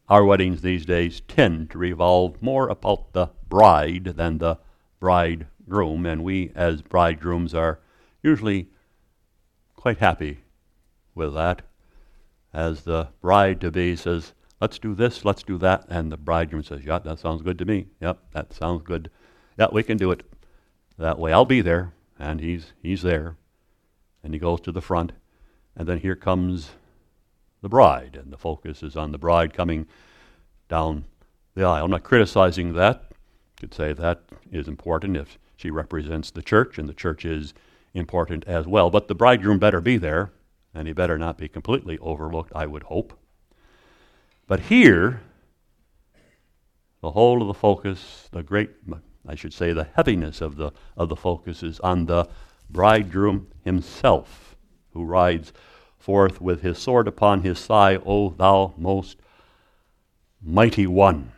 Our 0.10 0.24
weddings 0.24 0.62
these 0.62 0.86
days 0.86 1.22
tend 1.28 1.72
to 1.72 1.78
revolve 1.78 2.42
more 2.42 2.70
about 2.70 3.12
the 3.12 3.30
bride 3.50 4.06
than 4.16 4.38
the 4.38 4.58
bridegroom, 5.00 6.06
and 6.06 6.24
we 6.24 6.52
as 6.56 6.82
bridegrooms 6.82 7.54
are 7.54 7.80
usually 8.24 8.70
quite 9.76 9.98
happy 9.98 10.40
with 11.14 11.34
that. 11.34 11.62
As 12.54 12.84
the 12.84 13.10
bride 13.22 13.60
to 13.62 13.72
be 13.72 13.96
says, 13.96 14.34
Let's 14.60 14.80
do 14.80 14.96
this, 14.96 15.24
let's 15.24 15.44
do 15.44 15.58
that, 15.60 15.86
and 15.88 16.12
the 16.12 16.18
bridegroom 16.18 16.64
says, 16.64 16.82
Yeah, 16.84 17.00
that 17.00 17.20
sounds 17.20 17.42
good 17.42 17.60
to 17.60 17.66
me. 17.66 17.88
Yep, 18.02 18.20
that 18.32 18.54
sounds 18.54 18.84
good. 18.84 19.12
Yeah, 19.60 19.68
we 19.72 19.84
can 19.84 19.98
do 19.98 20.12
it 20.12 20.24
that 20.98 21.20
way. 21.20 21.32
I'll 21.32 21.46
be 21.46 21.62
there. 21.62 21.94
And 22.18 22.40
he's 22.40 22.74
he's 22.82 23.04
there. 23.04 23.36
And 24.24 24.34
he 24.34 24.40
goes 24.40 24.62
to 24.62 24.72
the 24.72 24.82
front. 24.82 25.12
And 25.76 25.88
then 25.88 26.00
here 26.00 26.16
comes 26.16 26.72
the 27.62 27.70
bride, 27.70 28.18
and 28.22 28.32
the 28.32 28.38
focus 28.38 28.84
is 28.84 28.96
on 28.96 29.12
the 29.12 29.18
bride 29.18 29.54
coming 29.54 29.88
down 30.70 31.06
the 31.56 31.64
aisle. 31.64 31.86
I'm 31.86 31.92
not 31.92 32.04
criticizing 32.04 32.74
that. 32.74 33.04
You 33.10 33.68
could 33.68 33.74
say 33.74 33.94
that 33.94 34.22
is 34.52 34.68
important 34.68 35.18
if 35.18 35.40
she 35.56 35.72
represents 35.72 36.30
the 36.32 36.42
church, 36.42 36.78
and 36.78 36.88
the 36.88 36.94
church 36.94 37.26
is 37.26 37.54
important 37.94 38.46
as 38.46 38.68
well. 38.68 38.90
But 38.90 39.08
the 39.08 39.16
bridegroom 39.16 39.60
better 39.60 39.82
be 39.82 39.98
there, 39.98 40.32
and 40.74 40.88
he 40.88 40.94
better 40.94 41.18
not 41.18 41.38
be 41.38 41.48
completely 41.48 41.98
overlooked, 42.00 42.52
I 42.56 42.68
would 42.68 42.84
hope. 42.84 43.18
But 44.46 44.62
here, 44.62 45.22
the 47.02 47.12
whole 47.12 47.42
of 47.42 47.48
the 47.48 47.54
focus, 47.54 48.30
the 48.32 48.44
great, 48.44 48.70
I 49.28 49.36
should 49.36 49.54
say, 49.54 49.74
the 49.74 49.88
heaviness 49.96 50.42
of 50.42 50.58
the, 50.58 50.72
of 50.96 51.10
the 51.10 51.16
focus 51.16 51.64
is 51.64 51.80
on 51.80 52.06
the 52.06 52.28
bridegroom 52.70 53.48
himself, 53.64 54.56
who 54.94 55.04
rides 55.04 55.54
forth 56.08 56.40
with 56.40 56.62
his 56.62 56.78
sword 56.78 57.06
upon 57.06 57.42
his 57.42 57.66
thigh, 57.66 57.98
O 58.06 58.30
thou 58.30 58.74
most 58.78 59.18
mighty 60.42 60.88
one. 60.88 61.34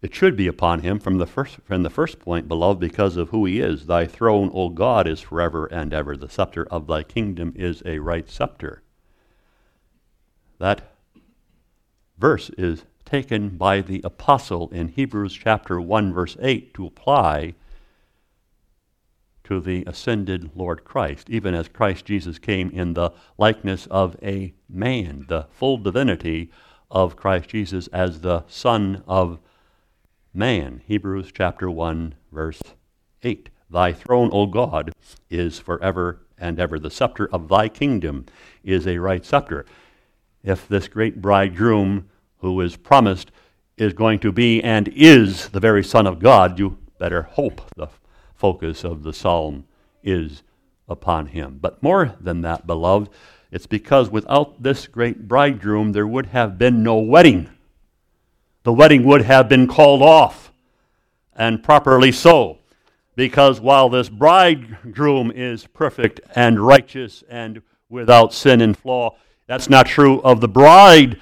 It 0.00 0.14
should 0.14 0.36
be 0.36 0.46
upon 0.46 0.80
him 0.80 0.98
from 0.98 1.18
the 1.18 1.26
first 1.26 1.58
from 1.66 1.82
the 1.82 1.90
first 1.90 2.18
point, 2.18 2.48
beloved, 2.48 2.80
because 2.80 3.18
of 3.18 3.28
who 3.28 3.44
he 3.44 3.60
is. 3.60 3.84
Thy 3.84 4.06
throne, 4.06 4.50
O 4.54 4.70
God, 4.70 5.06
is 5.06 5.20
forever 5.20 5.66
and 5.66 5.92
ever. 5.92 6.16
The 6.16 6.30
scepter 6.30 6.64
of 6.70 6.86
thy 6.86 7.02
kingdom 7.02 7.52
is 7.54 7.82
a 7.84 7.98
right 7.98 8.26
scepter. 8.26 8.84
That 10.58 10.94
verse 12.16 12.48
is 12.56 12.86
taken 13.04 13.58
by 13.58 13.82
the 13.82 14.00
apostle 14.02 14.70
in 14.70 14.88
Hebrews 14.88 15.34
chapter 15.34 15.78
1 15.78 16.14
verse 16.14 16.38
8 16.40 16.72
to 16.72 16.86
apply 16.86 17.54
to 19.46 19.60
the 19.60 19.84
ascended 19.86 20.50
Lord 20.56 20.82
Christ, 20.84 21.30
even 21.30 21.54
as 21.54 21.68
Christ 21.68 22.04
Jesus 22.04 22.38
came 22.38 22.68
in 22.70 22.94
the 22.94 23.12
likeness 23.38 23.86
of 23.86 24.16
a 24.20 24.52
man, 24.68 25.24
the 25.28 25.46
full 25.50 25.78
divinity 25.78 26.50
of 26.90 27.14
Christ 27.14 27.50
Jesus 27.50 27.86
as 27.88 28.20
the 28.20 28.44
Son 28.48 29.04
of 29.06 29.38
Man. 30.34 30.82
Hebrews 30.86 31.30
chapter 31.32 31.70
1, 31.70 32.14
verse 32.32 32.60
8. 33.22 33.48
Thy 33.70 33.92
throne, 33.92 34.30
O 34.32 34.46
God, 34.46 34.92
is 35.30 35.60
forever 35.60 36.26
and 36.36 36.58
ever. 36.58 36.78
The 36.78 36.90
scepter 36.90 37.28
of 37.32 37.48
thy 37.48 37.68
kingdom 37.68 38.26
is 38.64 38.86
a 38.86 38.98
right 38.98 39.24
scepter. 39.24 39.64
If 40.42 40.66
this 40.66 40.88
great 40.88 41.22
bridegroom 41.22 42.08
who 42.38 42.60
is 42.60 42.76
promised 42.76 43.30
is 43.76 43.92
going 43.92 44.18
to 44.20 44.32
be 44.32 44.62
and 44.62 44.88
is 44.88 45.50
the 45.50 45.60
very 45.60 45.84
Son 45.84 46.06
of 46.06 46.18
God, 46.18 46.58
you 46.58 46.78
better 46.98 47.22
hope 47.22 47.62
the 47.76 47.88
focus 48.36 48.84
of 48.84 49.02
the 49.02 49.12
psalm 49.12 49.64
is 50.02 50.42
upon 50.88 51.26
him. 51.26 51.58
But 51.60 51.82
more 51.82 52.14
than 52.20 52.42
that, 52.42 52.66
beloved, 52.66 53.08
it's 53.50 53.66
because 53.66 54.10
without 54.10 54.62
this 54.62 54.86
great 54.86 55.26
bridegroom, 55.26 55.92
there 55.92 56.06
would 56.06 56.26
have 56.26 56.58
been 56.58 56.82
no 56.82 56.98
wedding. 56.98 57.50
The 58.64 58.72
wedding 58.72 59.04
would 59.04 59.22
have 59.22 59.48
been 59.48 59.66
called 59.66 60.02
off, 60.02 60.52
and 61.34 61.62
properly 61.62 62.12
so, 62.12 62.58
because 63.14 63.60
while 63.60 63.88
this 63.88 64.08
bridegroom 64.08 65.30
is 65.30 65.66
perfect 65.66 66.20
and 66.34 66.60
righteous 66.60 67.22
and 67.28 67.62
without 67.88 68.34
sin 68.34 68.60
and 68.60 68.76
flaw, 68.76 69.16
that's 69.46 69.70
not 69.70 69.86
true 69.86 70.20
of 70.22 70.40
the 70.40 70.48
bride 70.48 71.20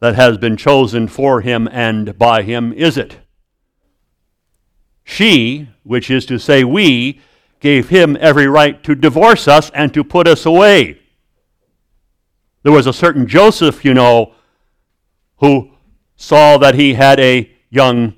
that 0.00 0.14
has 0.14 0.38
been 0.38 0.56
chosen 0.56 1.06
for 1.06 1.42
him 1.42 1.68
and 1.70 2.18
by 2.18 2.42
him, 2.42 2.72
is 2.72 2.96
it? 2.96 3.18
She, 5.10 5.68
which 5.82 6.08
is 6.08 6.24
to 6.26 6.38
say 6.38 6.62
we, 6.62 7.20
gave 7.58 7.88
him 7.88 8.16
every 8.20 8.46
right 8.46 8.80
to 8.84 8.94
divorce 8.94 9.48
us 9.48 9.68
and 9.74 9.92
to 9.92 10.04
put 10.04 10.28
us 10.28 10.46
away. 10.46 11.00
There 12.62 12.70
was 12.72 12.86
a 12.86 12.92
certain 12.92 13.26
Joseph, 13.26 13.84
you 13.84 13.92
know, 13.92 14.34
who 15.38 15.72
saw 16.14 16.58
that 16.58 16.76
he 16.76 16.94
had 16.94 17.18
a 17.18 17.50
young 17.70 18.14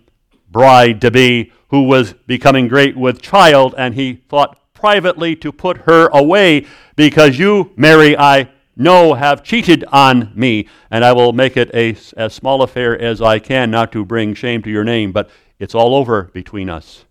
bride 0.51 1.01
to 1.01 1.11
be 1.11 1.51
who 1.69 1.85
was 1.85 2.13
becoming 2.27 2.69
great 2.69 2.95
with 2.95 3.23
child, 3.23 3.75
and 3.79 3.95
he 3.95 4.21
thought 4.29 4.59
privately 4.75 5.35
to 5.37 5.51
put 5.51 5.79
her 5.79 6.09
away 6.09 6.67
because 6.95 7.39
you, 7.39 7.73
Mary, 7.75 8.15
I 8.19 8.51
know 8.77 9.15
have 9.15 9.43
cheated 9.43 9.83
on 9.89 10.31
me, 10.35 10.69
and 10.91 11.07
I 11.07 11.15
will 11.15 11.33
make 11.33 11.57
it 11.57 11.71
a, 11.73 11.97
as 12.19 12.35
small 12.35 12.61
affair 12.61 13.01
as 13.01 13.23
I 13.23 13.39
can, 13.39 13.71
not 13.71 13.93
to 13.93 14.05
bring 14.05 14.35
shame 14.35 14.61
to 14.63 14.71
your 14.71 14.85
name, 14.85 15.11
but 15.11 15.31
it's 15.62 15.77
all 15.77 15.94
over 15.94 16.25
between 16.25 16.68
us. 16.68 17.05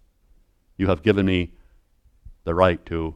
You 0.76 0.88
have 0.88 1.04
given 1.04 1.26
me 1.26 1.54
the 2.44 2.54
right 2.54 2.86
to 2.88 3.16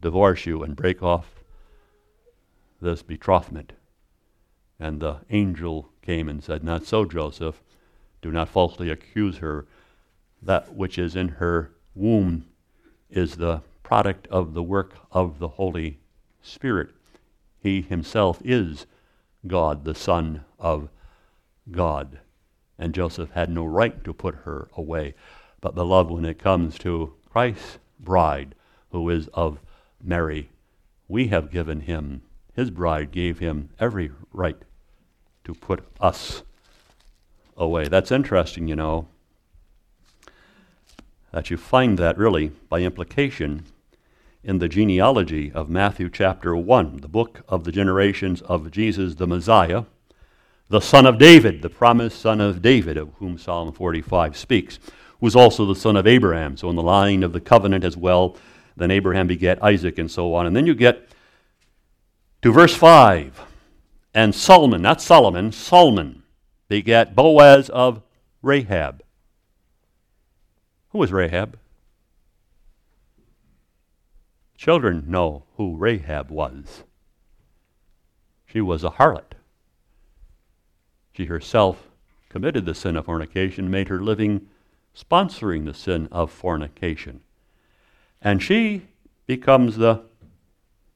divorce 0.00 0.46
you 0.46 0.62
and 0.62 0.74
break 0.74 1.02
off 1.02 1.44
this 2.80 3.02
betrothment. 3.02 3.74
And 4.80 5.00
the 5.00 5.18
angel 5.28 5.90
came 6.00 6.30
and 6.30 6.42
said, 6.42 6.64
Not 6.64 6.86
so, 6.86 7.04
Joseph. 7.04 7.62
Do 8.22 8.32
not 8.32 8.48
falsely 8.48 8.88
accuse 8.88 9.36
her. 9.36 9.66
That 10.40 10.74
which 10.74 10.98
is 10.98 11.14
in 11.14 11.28
her 11.28 11.72
womb 11.94 12.46
is 13.10 13.36
the 13.36 13.60
product 13.82 14.28
of 14.28 14.54
the 14.54 14.62
work 14.62 14.94
of 15.12 15.40
the 15.40 15.48
Holy 15.48 15.98
Spirit. 16.40 16.88
He 17.58 17.82
himself 17.82 18.40
is 18.42 18.86
God, 19.46 19.84
the 19.84 19.94
Son 19.94 20.42
of 20.58 20.88
God 21.70 22.20
and 22.78 22.94
Joseph 22.94 23.30
had 23.30 23.50
no 23.50 23.64
right 23.64 24.02
to 24.04 24.12
put 24.12 24.34
her 24.44 24.68
away. 24.76 25.14
But, 25.60 25.74
beloved, 25.74 26.10
when 26.10 26.24
it 26.24 26.38
comes 26.38 26.78
to 26.80 27.14
Christ's 27.30 27.78
bride, 27.98 28.54
who 28.90 29.08
is 29.10 29.28
of 29.34 29.58
Mary, 30.02 30.50
we 31.08 31.28
have 31.28 31.50
given 31.50 31.80
him, 31.80 32.22
his 32.54 32.70
bride 32.70 33.10
gave 33.10 33.38
him 33.38 33.70
every 33.78 34.10
right 34.32 34.58
to 35.44 35.54
put 35.54 35.84
us 36.00 36.42
away. 37.56 37.88
That's 37.88 38.12
interesting, 38.12 38.68
you 38.68 38.76
know, 38.76 39.08
that 41.32 41.50
you 41.50 41.56
find 41.56 41.98
that 41.98 42.18
really 42.18 42.48
by 42.68 42.80
implication 42.80 43.64
in 44.42 44.58
the 44.58 44.68
genealogy 44.68 45.50
of 45.52 45.68
Matthew 45.68 46.08
chapter 46.08 46.56
1, 46.56 46.98
the 46.98 47.08
book 47.08 47.42
of 47.48 47.64
the 47.64 47.72
generations 47.72 48.42
of 48.42 48.70
Jesus 48.70 49.16
the 49.16 49.26
Messiah 49.26 49.84
the 50.68 50.80
son 50.80 51.06
of 51.06 51.18
David, 51.18 51.62
the 51.62 51.70
promised 51.70 52.20
son 52.20 52.40
of 52.40 52.60
David, 52.60 52.96
of 52.96 53.10
whom 53.18 53.38
Psalm 53.38 53.72
45 53.72 54.36
speaks, 54.36 54.78
was 55.20 55.36
also 55.36 55.64
the 55.64 55.74
son 55.74 55.96
of 55.96 56.06
Abraham. 56.06 56.56
So, 56.56 56.68
in 56.68 56.76
the 56.76 56.82
line 56.82 57.22
of 57.22 57.32
the 57.32 57.40
covenant 57.40 57.84
as 57.84 57.96
well, 57.96 58.36
Then 58.76 58.90
Abraham 58.90 59.26
begat 59.26 59.62
Isaac, 59.62 59.98
and 59.98 60.10
so 60.10 60.34
on. 60.34 60.46
And 60.46 60.54
then 60.54 60.66
you 60.66 60.74
get 60.74 61.08
to 62.42 62.52
verse 62.52 62.76
5. 62.76 63.40
And 64.12 64.34
Salmon, 64.34 64.82
not 64.82 65.00
Solomon, 65.00 65.52
Salmon 65.52 66.22
begat 66.68 67.14
Boaz 67.14 67.70
of 67.70 68.02
Rahab. 68.42 69.02
Who 70.90 70.98
was 70.98 71.12
Rahab? 71.12 71.58
Children 74.56 75.04
know 75.06 75.44
who 75.56 75.76
Rahab 75.76 76.30
was. 76.30 76.84
She 78.46 78.60
was 78.60 78.84
a 78.84 78.90
harlot. 78.90 79.35
She 81.16 81.24
herself 81.24 81.88
committed 82.28 82.66
the 82.66 82.74
sin 82.74 82.94
of 82.94 83.06
fornication, 83.06 83.70
made 83.70 83.88
her 83.88 84.02
living 84.02 84.48
sponsoring 84.94 85.64
the 85.64 85.72
sin 85.72 86.08
of 86.12 86.30
fornication. 86.30 87.20
And 88.20 88.42
she 88.42 88.82
becomes 89.26 89.76
the 89.76 90.02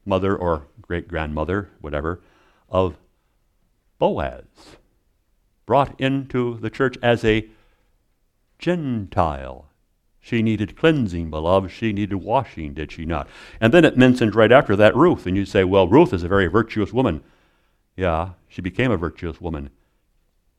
mother 0.04 0.36
or 0.36 0.66
great 0.82 1.08
grandmother, 1.08 1.70
whatever, 1.80 2.20
of 2.68 2.96
Boaz, 3.98 4.44
brought 5.64 5.98
into 5.98 6.58
the 6.58 6.70
church 6.70 6.96
as 7.02 7.24
a 7.24 7.48
Gentile. 8.58 9.68
She 10.20 10.42
needed 10.42 10.76
cleansing, 10.76 11.30
beloved. 11.30 11.70
She 11.70 11.94
needed 11.94 12.16
washing, 12.16 12.74
did 12.74 12.92
she 12.92 13.06
not? 13.06 13.26
And 13.58 13.72
then 13.72 13.86
it 13.86 13.96
mentions 13.96 14.34
right 14.34 14.52
after 14.52 14.76
that 14.76 14.94
Ruth, 14.94 15.26
and 15.26 15.34
you 15.34 15.46
say, 15.46 15.64
well, 15.64 15.88
Ruth 15.88 16.12
is 16.12 16.22
a 16.22 16.28
very 16.28 16.46
virtuous 16.46 16.92
woman. 16.92 17.22
Yeah, 17.96 18.30
she 18.48 18.60
became 18.60 18.90
a 18.90 18.98
virtuous 18.98 19.40
woman. 19.40 19.70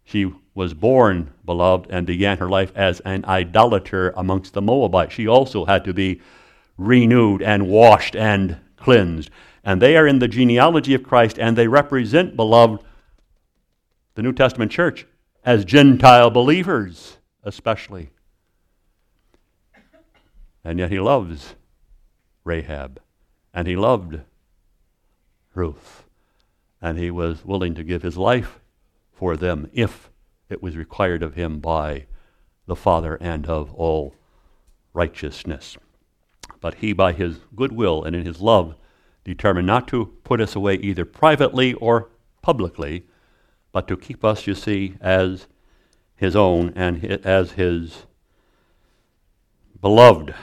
She 0.04 0.32
was 0.54 0.74
born, 0.74 1.32
beloved, 1.46 1.88
and 1.90 2.06
began 2.06 2.38
her 2.38 2.50
life 2.50 2.72
as 2.76 3.00
an 3.02 3.24
idolater 3.26 4.14
amongst 4.18 4.54
the 4.54 4.62
Moabites. 4.62 5.14
She 5.14 5.28
also 5.28 5.66
had 5.66 5.84
to 5.86 5.94
be 5.94 6.22
renewed 6.78 7.42
and 7.42 7.68
washed 7.68 8.16
and 8.16 8.58
cleansed. 8.76 9.30
And 9.64 9.82
they 9.82 9.96
are 9.96 10.08
in 10.08 10.20
the 10.20 10.28
genealogy 10.28 10.94
of 10.94 11.04
Christ, 11.04 11.38
and 11.40 11.58
they 11.58 11.68
represent, 11.68 12.36
beloved, 12.36 12.84
the 14.16 14.22
New 14.22 14.34
Testament 14.34 14.72
church 14.72 15.06
as 15.46 15.66
Gentile 15.66 16.30
believers, 16.30 17.18
especially. 17.44 18.10
And 20.64 20.80
yet 20.80 20.92
he 20.92 21.00
loves 21.00 21.56
Rahab, 22.44 23.00
and 23.54 23.68
he 23.68 23.76
loved 23.76 24.20
Ruth, 25.54 26.06
and 26.82 26.98
he 26.98 27.12
was 27.12 27.46
willing 27.46 27.76
to 27.76 27.84
give 27.84 28.02
his 28.02 28.18
life 28.18 28.61
for 29.22 29.38
them 29.38 29.70
if 29.72 30.10
it 30.50 30.64
was 30.64 30.76
required 30.76 31.22
of 31.22 31.36
him 31.36 31.60
by 31.60 32.08
the 32.66 32.76
Father 32.76 33.20
and 33.22 33.46
of 33.46 33.72
all 33.76 34.16
righteousness. 34.96 35.78
But 36.60 36.74
he, 36.74 36.92
by 36.92 37.14
his 37.14 37.38
goodwill 37.56 38.04
and 38.04 38.16
in 38.16 38.26
his 38.26 38.42
love, 38.42 38.74
determined 39.24 39.68
not 39.68 39.88
to 39.90 40.08
put 40.24 40.42
us 40.42 40.56
away 40.56 40.74
either 40.74 41.06
privately 41.06 41.76
or 41.76 42.10
publicly, 42.42 43.06
but 43.72 43.88
to 43.90 43.96
keep 43.96 44.26
us, 44.26 44.48
you 44.48 44.56
see, 44.56 44.96
as 45.00 45.46
his 46.16 46.36
own 46.36 46.74
and 46.76 47.06
as 47.24 47.52
his 47.52 48.08
beloved. 49.80 50.34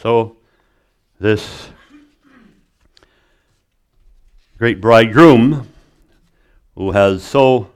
So, 0.00 0.38
this 1.20 1.68
great 4.56 4.80
bridegroom 4.80 5.68
who 6.76 6.92
has 6.92 7.22
so 7.22 7.73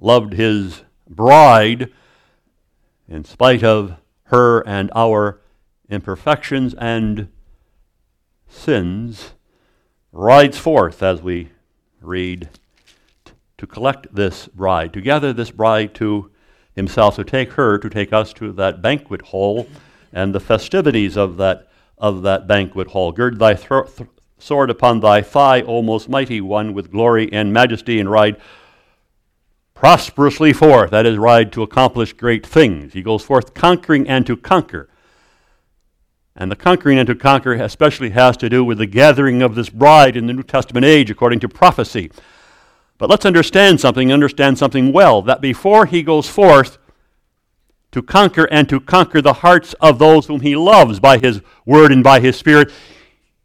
loved 0.00 0.32
his 0.32 0.82
bride 1.08 1.92
in 3.08 3.24
spite 3.24 3.62
of 3.62 3.96
her 4.24 4.66
and 4.66 4.90
our 4.94 5.40
imperfections 5.88 6.74
and 6.74 7.28
sins, 8.48 9.32
rides 10.12 10.58
forth 10.58 11.02
as 11.02 11.20
we 11.20 11.50
read 12.00 12.48
to 13.58 13.66
collect 13.66 14.14
this 14.14 14.48
bride, 14.48 14.92
to 14.92 15.00
gather 15.00 15.32
this 15.32 15.50
bride 15.50 15.94
to 15.94 16.30
himself, 16.74 17.16
to 17.16 17.24
take 17.24 17.52
her, 17.52 17.76
to 17.78 17.90
take 17.90 18.12
us 18.12 18.32
to 18.32 18.52
that 18.52 18.80
banquet 18.80 19.22
hall 19.22 19.68
and 20.12 20.34
the 20.34 20.40
festivities 20.40 21.16
of 21.16 21.36
that, 21.36 21.68
of 21.98 22.22
that 22.22 22.46
banquet 22.46 22.88
hall. 22.88 23.12
Gird 23.12 23.38
thy 23.38 23.54
thro- 23.54 23.84
th- 23.84 24.08
sword 24.38 24.70
upon 24.70 25.00
thy 25.00 25.20
thigh, 25.20 25.60
O 25.62 25.82
most 25.82 26.08
mighty 26.08 26.40
one, 26.40 26.72
with 26.72 26.90
glory 26.90 27.30
and 27.32 27.52
majesty, 27.52 28.00
and 28.00 28.10
ride 28.10 28.36
prosperously 29.80 30.52
forth. 30.52 30.90
That 30.90 31.06
is, 31.06 31.16
ride 31.16 31.50
to 31.52 31.62
accomplish 31.62 32.12
great 32.12 32.46
things. 32.46 32.92
He 32.92 33.00
goes 33.00 33.24
forth 33.24 33.54
conquering 33.54 34.06
and 34.06 34.26
to 34.26 34.36
conquer. 34.36 34.90
And 36.36 36.52
the 36.52 36.56
conquering 36.56 36.98
and 36.98 37.06
to 37.06 37.14
conquer 37.14 37.54
especially 37.54 38.10
has 38.10 38.36
to 38.36 38.50
do 38.50 38.62
with 38.62 38.76
the 38.76 38.84
gathering 38.84 39.40
of 39.40 39.54
this 39.54 39.70
bride 39.70 40.18
in 40.18 40.26
the 40.26 40.34
New 40.34 40.42
Testament 40.42 40.84
age 40.84 41.10
according 41.10 41.40
to 41.40 41.48
prophecy. 41.48 42.10
But 42.98 43.08
let's 43.08 43.24
understand 43.24 43.80
something, 43.80 44.12
understand 44.12 44.58
something 44.58 44.92
well, 44.92 45.22
that 45.22 45.40
before 45.40 45.86
he 45.86 46.02
goes 46.02 46.28
forth, 46.28 46.76
to 47.92 48.02
conquer 48.02 48.44
and 48.50 48.68
to 48.68 48.80
conquer 48.80 49.22
the 49.22 49.32
hearts 49.32 49.72
of 49.80 49.98
those 49.98 50.26
whom 50.26 50.42
he 50.42 50.56
loves 50.56 51.00
by 51.00 51.16
his 51.16 51.40
word 51.64 51.90
and 51.90 52.04
by 52.04 52.20
his 52.20 52.36
spirit. 52.36 52.70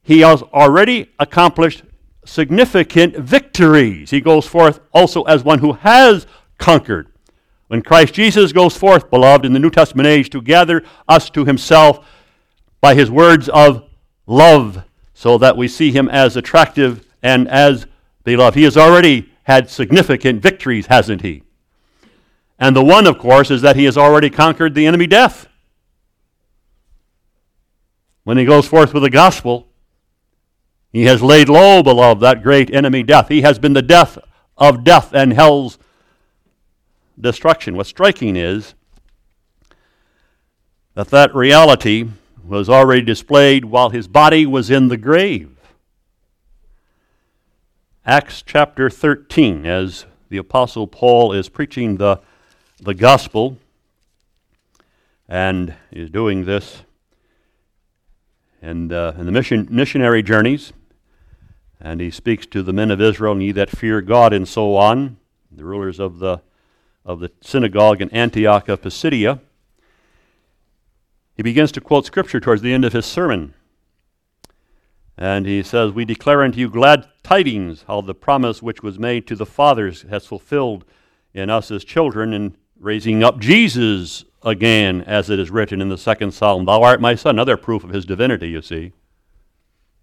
He 0.04 0.20
has 0.20 0.44
already 0.44 1.12
accomplished 1.18 1.84
significant 2.26 3.16
victories. 3.16 4.10
He 4.10 4.20
goes 4.20 4.46
forth 4.46 4.80
also 4.94 5.24
as 5.24 5.44
one 5.44 5.60
who 5.60 5.74
has 5.74 6.28
conquered. 6.58 7.08
When 7.68 7.82
Christ 7.82 8.14
Jesus 8.14 8.52
goes 8.52 8.78
forth, 8.78 9.10
beloved, 9.10 9.46
in 9.46 9.54
the 9.54 9.60
New 9.60 9.70
Testament 9.70 10.08
age 10.08 10.30
to 10.32 10.42
gather 10.42 10.84
us 11.08 11.30
to 11.32 11.46
himself 11.46 12.06
by 12.82 12.94
his 12.94 13.10
words 13.10 13.50
of 13.50 13.88
love, 14.28 14.84
so 15.14 15.38
that 15.38 15.58
we 15.58 15.68
see 15.68 15.92
him 15.92 16.10
as 16.10 16.36
attractive 16.36 17.08
and 17.24 17.48
as 17.48 17.88
beloved. 18.24 18.58
He 18.58 18.64
has 18.64 18.78
already 18.78 19.32
had 19.44 19.70
significant 19.70 20.42
victories, 20.42 20.88
hasn't 20.88 21.22
he? 21.22 21.44
And 22.60 22.76
the 22.76 22.84
one, 22.84 23.08
of 23.08 23.18
course, 23.18 23.50
is 23.50 23.62
that 23.62 23.76
he 23.76 23.86
has 23.86 23.98
already 23.98 24.30
conquered 24.30 24.76
the 24.76 24.86
enemy 24.86 25.08
death. 25.08 25.48
When 28.24 28.38
he 28.38 28.46
goes 28.46 28.68
forth 28.68 28.94
with 28.94 29.04
the 29.04 29.10
gospel, 29.10 29.68
he 30.96 31.04
has 31.08 31.22
laid 31.22 31.50
low, 31.50 31.84
beloved, 31.84 32.22
that 32.22 32.42
great 32.42 32.74
enemy 32.74 33.04
death. 33.04 33.28
He 33.28 33.42
has 33.42 33.60
been 33.60 33.74
the 33.74 33.82
death 33.82 34.18
of 34.58 34.86
death 34.86 35.14
and 35.14 35.34
hell's 35.34 35.78
destruction. 37.20 37.76
What's 37.76 37.90
striking 37.90 38.38
is 38.38 38.76
that 40.94 41.10
that 41.10 41.36
reality 41.36 42.08
was 42.48 42.70
already 42.70 43.02
displayed 43.02 43.66
while 43.66 43.90
his 43.90 44.08
body 44.08 44.46
was 44.46 44.72
in 44.72 44.88
the 44.88 44.96
grave. 44.96 45.58
Acts 48.06 48.42
chapter 48.42 48.90
13, 48.90 49.66
as 49.66 50.06
the 50.30 50.38
Apostle 50.38 50.88
Paul 50.88 51.34
is 51.34 51.50
preaching 51.50 51.98
the 51.98 52.22
the 52.80 52.94
gospel 52.94 53.58
and 55.28 55.74
is 55.92 56.10
doing 56.10 56.46
this 56.46 56.84
in, 58.62 58.94
uh, 58.94 59.14
in 59.20 59.26
the 59.26 59.34
mission, 59.34 59.68
missionary 59.70 60.24
journeys. 60.24 60.72
And 61.86 62.02
he 62.02 62.10
speaks 62.10 62.48
to 62.48 62.64
the 62.64 62.74
men 62.74 62.90
of 62.90 63.00
Israel, 63.00 63.34
and 63.34 63.44
ye 63.44 63.52
that 63.52 63.70
fear 63.70 64.02
God, 64.02 64.34
and 64.34 64.48
so 64.48 64.76
on, 64.76 65.18
the 65.52 65.64
rulers 65.64 66.00
of 66.00 66.18
the, 66.18 66.42
of 67.06 67.20
the 67.20 67.30
synagogue 67.42 68.02
in 68.02 68.10
Antioch 68.10 68.68
of 68.70 68.82
Pisidia. 68.82 69.40
He 71.38 71.44
begins 71.44 71.72
to 71.74 71.82
quote 71.82 72.08
scripture 72.08 72.40
towards 72.40 72.64
the 72.64 72.74
end 72.74 72.86
of 72.86 72.94
his 72.94 73.06
sermon. 73.06 73.54
And 75.16 75.46
he 75.46 75.62
says, 75.62 75.92
We 75.92 76.06
declare 76.06 76.42
unto 76.42 76.58
you 76.58 76.72
glad 76.72 77.08
tidings, 77.22 77.86
how 77.86 78.02
the 78.02 78.16
promise 78.16 78.64
which 78.64 78.82
was 78.82 78.98
made 78.98 79.28
to 79.28 79.36
the 79.36 79.46
fathers 79.46 80.08
has 80.10 80.26
fulfilled 80.26 80.86
in 81.36 81.52
us 81.52 81.70
as 81.70 81.84
children, 81.84 82.34
in 82.34 82.58
raising 82.80 83.24
up 83.24 83.38
Jesus 83.38 84.26
again, 84.42 85.04
as 85.04 85.30
it 85.30 85.38
is 85.38 85.52
written 85.52 85.82
in 85.82 85.90
the 85.90 86.00
second 86.00 86.32
psalm 86.32 86.66
Thou 86.66 86.82
art 86.82 87.00
my 87.00 87.14
son. 87.14 87.36
Another 87.36 87.58
proof 87.58 87.84
of 87.84 87.92
his 87.92 88.08
divinity, 88.08 88.50
you 88.50 88.64
see. 88.64 88.92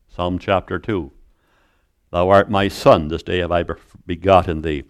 Psalm 0.08 0.38
chapter 0.38 0.78
2. 0.78 1.10
Thou 2.12 2.28
art 2.28 2.50
my 2.50 2.68
son, 2.68 3.08
this 3.08 3.22
day 3.22 3.38
have 3.38 3.50
I 3.50 3.64
begotten 4.06 4.60
thee. 4.60 4.84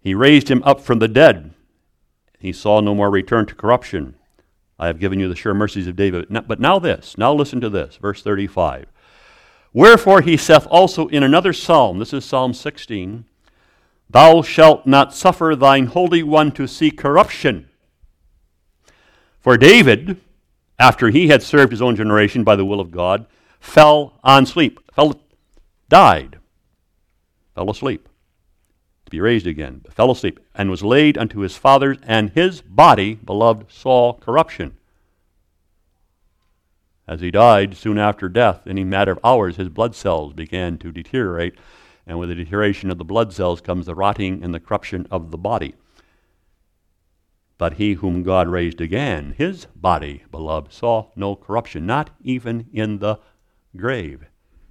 He 0.00 0.14
raised 0.14 0.50
him 0.50 0.62
up 0.64 0.80
from 0.80 0.98
the 0.98 1.06
dead. 1.06 1.52
He 2.38 2.52
saw 2.52 2.80
no 2.80 2.94
more 2.94 3.10
return 3.10 3.46
to 3.46 3.54
corruption. 3.54 4.16
I 4.78 4.86
have 4.86 4.98
given 4.98 5.20
you 5.20 5.28
the 5.28 5.36
sure 5.36 5.54
mercies 5.54 5.86
of 5.86 5.94
David. 5.94 6.26
But 6.30 6.58
now 6.58 6.78
this, 6.78 7.16
now 7.18 7.32
listen 7.34 7.60
to 7.60 7.68
this, 7.68 7.96
verse 7.96 8.22
35. 8.22 8.86
Wherefore 9.74 10.22
he 10.22 10.36
saith 10.36 10.66
also 10.70 11.06
in 11.08 11.22
another 11.22 11.52
psalm, 11.52 11.98
this 11.98 12.14
is 12.14 12.24
Psalm 12.24 12.54
16, 12.54 13.26
Thou 14.08 14.42
shalt 14.42 14.86
not 14.86 15.14
suffer 15.14 15.54
thine 15.54 15.86
Holy 15.86 16.22
One 16.22 16.50
to 16.52 16.66
see 16.66 16.90
corruption. 16.90 17.68
For 19.38 19.56
David, 19.56 20.20
after 20.78 21.10
he 21.10 21.28
had 21.28 21.42
served 21.42 21.72
his 21.72 21.82
own 21.82 21.94
generation 21.94 22.42
by 22.42 22.56
the 22.56 22.64
will 22.64 22.80
of 22.80 22.90
God, 22.90 23.26
fell 23.60 24.18
on 24.24 24.46
sleep, 24.46 24.80
fell, 24.94 25.20
died, 25.92 26.38
fell 27.54 27.68
asleep, 27.68 28.08
to 29.04 29.10
be 29.10 29.20
raised 29.20 29.46
again, 29.46 29.82
fell 29.90 30.10
asleep, 30.10 30.40
and 30.54 30.70
was 30.70 30.82
laid 30.82 31.18
unto 31.18 31.40
his 31.40 31.54
fathers, 31.54 31.98
and 32.04 32.30
his 32.30 32.62
body, 32.62 33.14
beloved, 33.14 33.70
saw 33.70 34.14
corruption. 34.14 34.74
As 37.06 37.20
he 37.20 37.30
died 37.30 37.76
soon 37.76 37.98
after 37.98 38.30
death, 38.30 38.66
in 38.66 38.78
a 38.78 38.84
matter 38.84 39.12
of 39.12 39.18
hours, 39.22 39.56
his 39.56 39.68
blood 39.68 39.94
cells 39.94 40.32
began 40.32 40.78
to 40.78 40.90
deteriorate, 40.90 41.58
and 42.06 42.18
with 42.18 42.30
the 42.30 42.36
deterioration 42.36 42.90
of 42.90 42.96
the 42.96 43.04
blood 43.04 43.34
cells 43.34 43.60
comes 43.60 43.84
the 43.84 43.94
rotting 43.94 44.42
and 44.42 44.54
the 44.54 44.60
corruption 44.60 45.06
of 45.10 45.30
the 45.30 45.36
body. 45.36 45.74
But 47.58 47.74
he 47.74 47.92
whom 47.92 48.22
God 48.22 48.48
raised 48.48 48.80
again, 48.80 49.34
his 49.36 49.66
body, 49.76 50.24
beloved, 50.30 50.72
saw 50.72 51.08
no 51.16 51.36
corruption, 51.36 51.84
not 51.84 52.08
even 52.22 52.70
in 52.72 53.00
the 53.00 53.18
grave. 53.76 54.24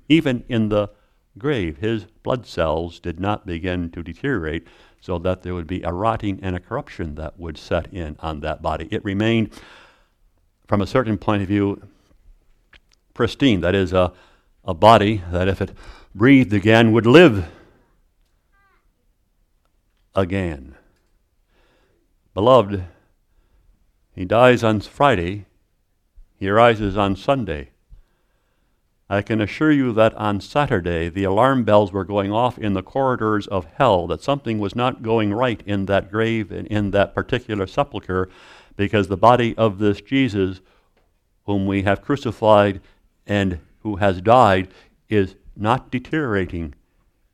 Even 0.10 0.44
in 0.50 0.70
the 0.70 0.90
grave, 1.38 1.78
his 1.78 2.06
blood 2.24 2.46
cells 2.46 3.00
did 3.00 3.20
not 3.20 3.46
begin 3.46 3.90
to 3.92 4.04
deteriorate 4.04 4.68
so 5.00 5.18
that 5.20 5.42
there 5.42 5.54
would 5.54 5.68
be 5.68 5.82
a 5.82 5.92
rotting 5.92 6.40
and 6.44 6.56
a 6.56 6.60
corruption 6.60 7.16
that 7.16 7.40
would 7.40 7.58
set 7.58 7.92
in 7.94 8.16
on 8.20 8.42
that 8.42 8.62
body. 8.62 8.88
It 8.92 9.04
remained, 9.04 9.52
from 10.68 10.82
a 10.82 10.88
certain 10.88 11.18
point 11.18 11.42
of 11.42 11.48
view, 11.48 11.82
pristine. 13.14 13.62
That 13.62 13.76
is, 13.76 13.94
a, 13.94 14.14
a 14.64 14.74
body 14.74 15.24
that, 15.32 15.48
if 15.48 15.62
it 15.62 15.72
breathed 16.14 16.54
again, 16.54 16.92
would 16.92 17.06
live 17.06 17.48
again. 20.14 20.76
Beloved, 22.34 22.86
he 24.14 24.26
dies 24.26 24.64
on 24.64 24.82
Friday, 24.82 25.46
he 26.38 26.48
arises 26.48 26.96
on 26.96 27.16
Sunday. 27.16 27.71
I 29.12 29.22
can 29.22 29.42
assure 29.42 29.74
you 29.74 29.92
that 29.92 30.14
on 30.14 30.40
Saturday 30.40 31.10
the 31.10 31.26
alarm 31.26 31.66
bells 31.66 31.92
were 31.92 32.06
going 32.06 32.32
off 32.32 32.58
in 32.58 32.72
the 32.72 32.82
corridors 32.82 33.46
of 33.46 33.66
hell, 33.74 34.08
that 34.08 34.24
something 34.24 34.58
was 34.58 34.74
not 34.74 35.04
going 35.04 35.34
right 35.34 35.62
in 35.66 35.86
that 35.88 36.10
grave 36.10 36.50
and 36.50 36.66
in 36.68 36.92
that 36.92 37.14
particular 37.14 37.68
sepulchre, 37.68 38.30
because 38.78 39.10
the 39.10 39.18
body 39.18 39.54
of 39.58 39.80
this 39.80 40.00
Jesus, 40.00 40.62
whom 41.46 41.68
we 41.68 41.84
have 41.84 42.02
crucified 42.02 42.80
and 43.28 43.60
who 43.80 43.98
has 43.98 44.22
died, 44.22 44.70
is 45.10 45.36
not 45.58 45.92
deteriorating. 45.92 46.74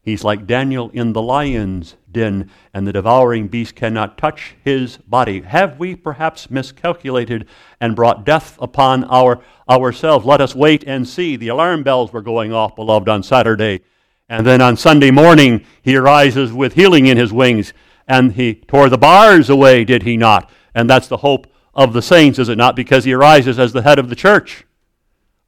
He's 0.07 0.23
like 0.23 0.47
Daniel 0.47 0.89
in 0.91 1.11
the 1.11 1.21
lion's 1.21 1.97
den, 2.09 2.49
and 2.73 2.87
the 2.87 2.93
devouring 2.93 3.49
beast 3.49 3.75
cannot 3.75 4.17
touch 4.17 4.55
his 4.63 4.95
body. 4.95 5.41
Have 5.41 5.79
we 5.79 5.97
perhaps 5.97 6.49
miscalculated 6.49 7.45
and 7.81 7.93
brought 7.93 8.25
death 8.25 8.57
upon 8.61 9.03
our 9.03 9.41
ourselves? 9.69 10.25
Let 10.25 10.39
us 10.39 10.55
wait 10.55 10.85
and 10.87 11.05
see. 11.05 11.35
The 11.35 11.49
alarm 11.49 11.83
bells 11.83 12.13
were 12.13 12.21
going 12.21 12.53
off, 12.53 12.73
beloved, 12.73 13.09
on 13.09 13.21
Saturday. 13.21 13.81
And 14.29 14.47
then 14.47 14.61
on 14.61 14.77
Sunday 14.77 15.11
morning, 15.11 15.65
he 15.81 15.97
arises 15.97 16.53
with 16.53 16.75
healing 16.75 17.07
in 17.07 17.17
his 17.17 17.33
wings, 17.33 17.73
and 18.07 18.31
he 18.31 18.55
tore 18.55 18.87
the 18.87 18.97
bars 18.97 19.49
away, 19.49 19.83
did 19.83 20.03
he 20.03 20.15
not? 20.15 20.49
And 20.73 20.89
that's 20.89 21.09
the 21.09 21.17
hope 21.17 21.47
of 21.73 21.91
the 21.91 22.01
saints, 22.01 22.39
is 22.39 22.47
it 22.47 22.57
not? 22.57 22.77
Because 22.77 23.03
he 23.03 23.11
arises 23.11 23.59
as 23.59 23.73
the 23.73 23.81
head 23.81 23.99
of 23.99 24.07
the 24.07 24.15
church. 24.15 24.65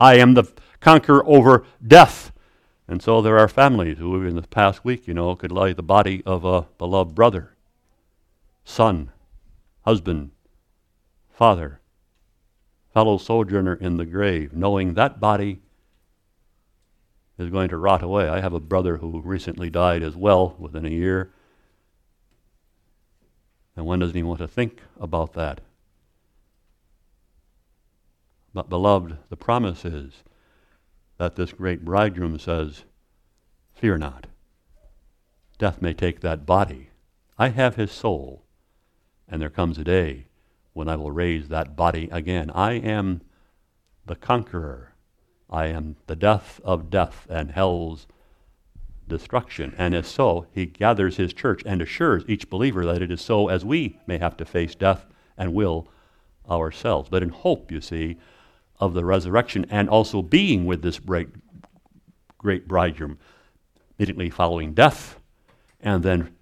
I 0.02 0.16
am 0.16 0.34
the 0.34 0.52
conqueror 0.82 1.26
over 1.26 1.64
death. 1.88 2.34
And 2.90 3.04
so 3.04 3.22
there 3.22 3.38
are 3.38 3.48
families 3.48 4.00
who, 4.00 4.26
in 4.26 4.36
the 4.36 4.42
past 4.42 4.84
week, 4.84 5.08
you 5.08 5.14
know, 5.14 5.36
could 5.36 5.52
lay 5.52 5.74
the 5.74 5.84
body 5.84 6.24
of 6.26 6.44
a 6.44 6.64
beloved 6.80 7.14
brother, 7.14 7.56
son, 8.66 9.12
husband, 9.82 10.32
father, 11.30 11.82
fellow 12.92 13.20
sojourner 13.20 13.76
in 13.76 13.98
the 13.98 14.08
grave, 14.08 14.54
knowing 14.54 14.96
that 14.96 15.20
body 15.20 15.62
is 17.38 17.52
going 17.52 17.70
to 17.70 17.78
rot 17.78 18.02
away. 18.02 18.28
I 18.28 18.40
have 18.42 18.54
a 18.54 18.60
brother 18.60 18.98
who 18.98 19.22
recently 19.22 19.70
died 19.70 20.02
as 20.02 20.16
well 20.16 20.56
within 20.58 20.88
a 20.88 20.90
year. 20.90 21.32
And 23.76 23.86
one 23.86 24.00
doesn't 24.00 24.18
even 24.18 24.30
want 24.30 24.40
to 24.40 24.48
think 24.48 24.82
about 25.00 25.34
that. 25.34 25.62
But, 28.52 28.68
beloved, 28.68 29.16
the 29.30 29.38
promise 29.38 29.86
is 29.86 30.24
that 31.20 31.36
this 31.36 31.52
great 31.52 31.86
bridegroom 31.86 32.40
says, 32.40 32.86
Fear 33.74 34.00
not. 34.00 34.26
Death 35.60 35.82
may 35.82 35.94
take 35.94 36.22
that 36.22 36.46
body. 36.46 36.90
I 37.38 37.50
have 37.50 37.76
his 37.76 37.92
soul. 37.92 38.44
And 39.28 39.42
there 39.42 39.50
comes 39.50 39.78
a 39.78 39.84
day 39.84 40.28
when 40.74 40.88
I 40.90 40.96
will 40.96 41.12
raise 41.12 41.50
that 41.50 41.76
body 41.76 42.10
again. 42.12 42.50
I 42.52 42.74
am 42.74 43.22
the 44.06 44.16
conqueror. 44.16 44.94
I 45.50 45.68
am 45.68 45.98
the 46.08 46.16
death 46.16 46.62
of 46.64 46.90
death 46.90 47.28
and 47.30 47.52
hell's 47.52 48.08
destruction. 49.08 49.76
And 49.78 49.94
if 49.94 50.08
so, 50.08 50.46
he 50.54 50.66
gathers 50.66 51.18
his 51.18 51.34
church 51.34 51.62
and 51.66 51.82
assures 51.82 52.24
each 52.28 52.50
believer 52.50 52.86
that 52.86 53.02
it 53.02 53.12
is 53.12 53.22
so 53.22 53.50
as 53.50 53.66
we 53.66 54.00
may 54.08 54.20
have 54.20 54.38
to 54.38 54.46
face 54.46 54.74
death 54.74 55.06
and 55.38 55.54
will 55.54 55.90
ourselves. 56.50 57.10
But 57.10 57.24
in 57.24 57.30
hope, 57.30 57.72
you 57.72 57.82
see, 57.82 58.18
of 58.80 58.94
the 58.94 59.04
resurrection 59.04 59.66
and 59.70 59.90
also 59.90 60.22
being 60.22 60.66
with 60.66 60.82
this 60.82 61.00
great, 61.00 61.30
great 62.38 62.68
bridegroom 62.68 63.18
immediately 63.98 64.30
following 64.30 64.74
death 64.74 65.20
and 65.82 66.04
then 66.04 66.34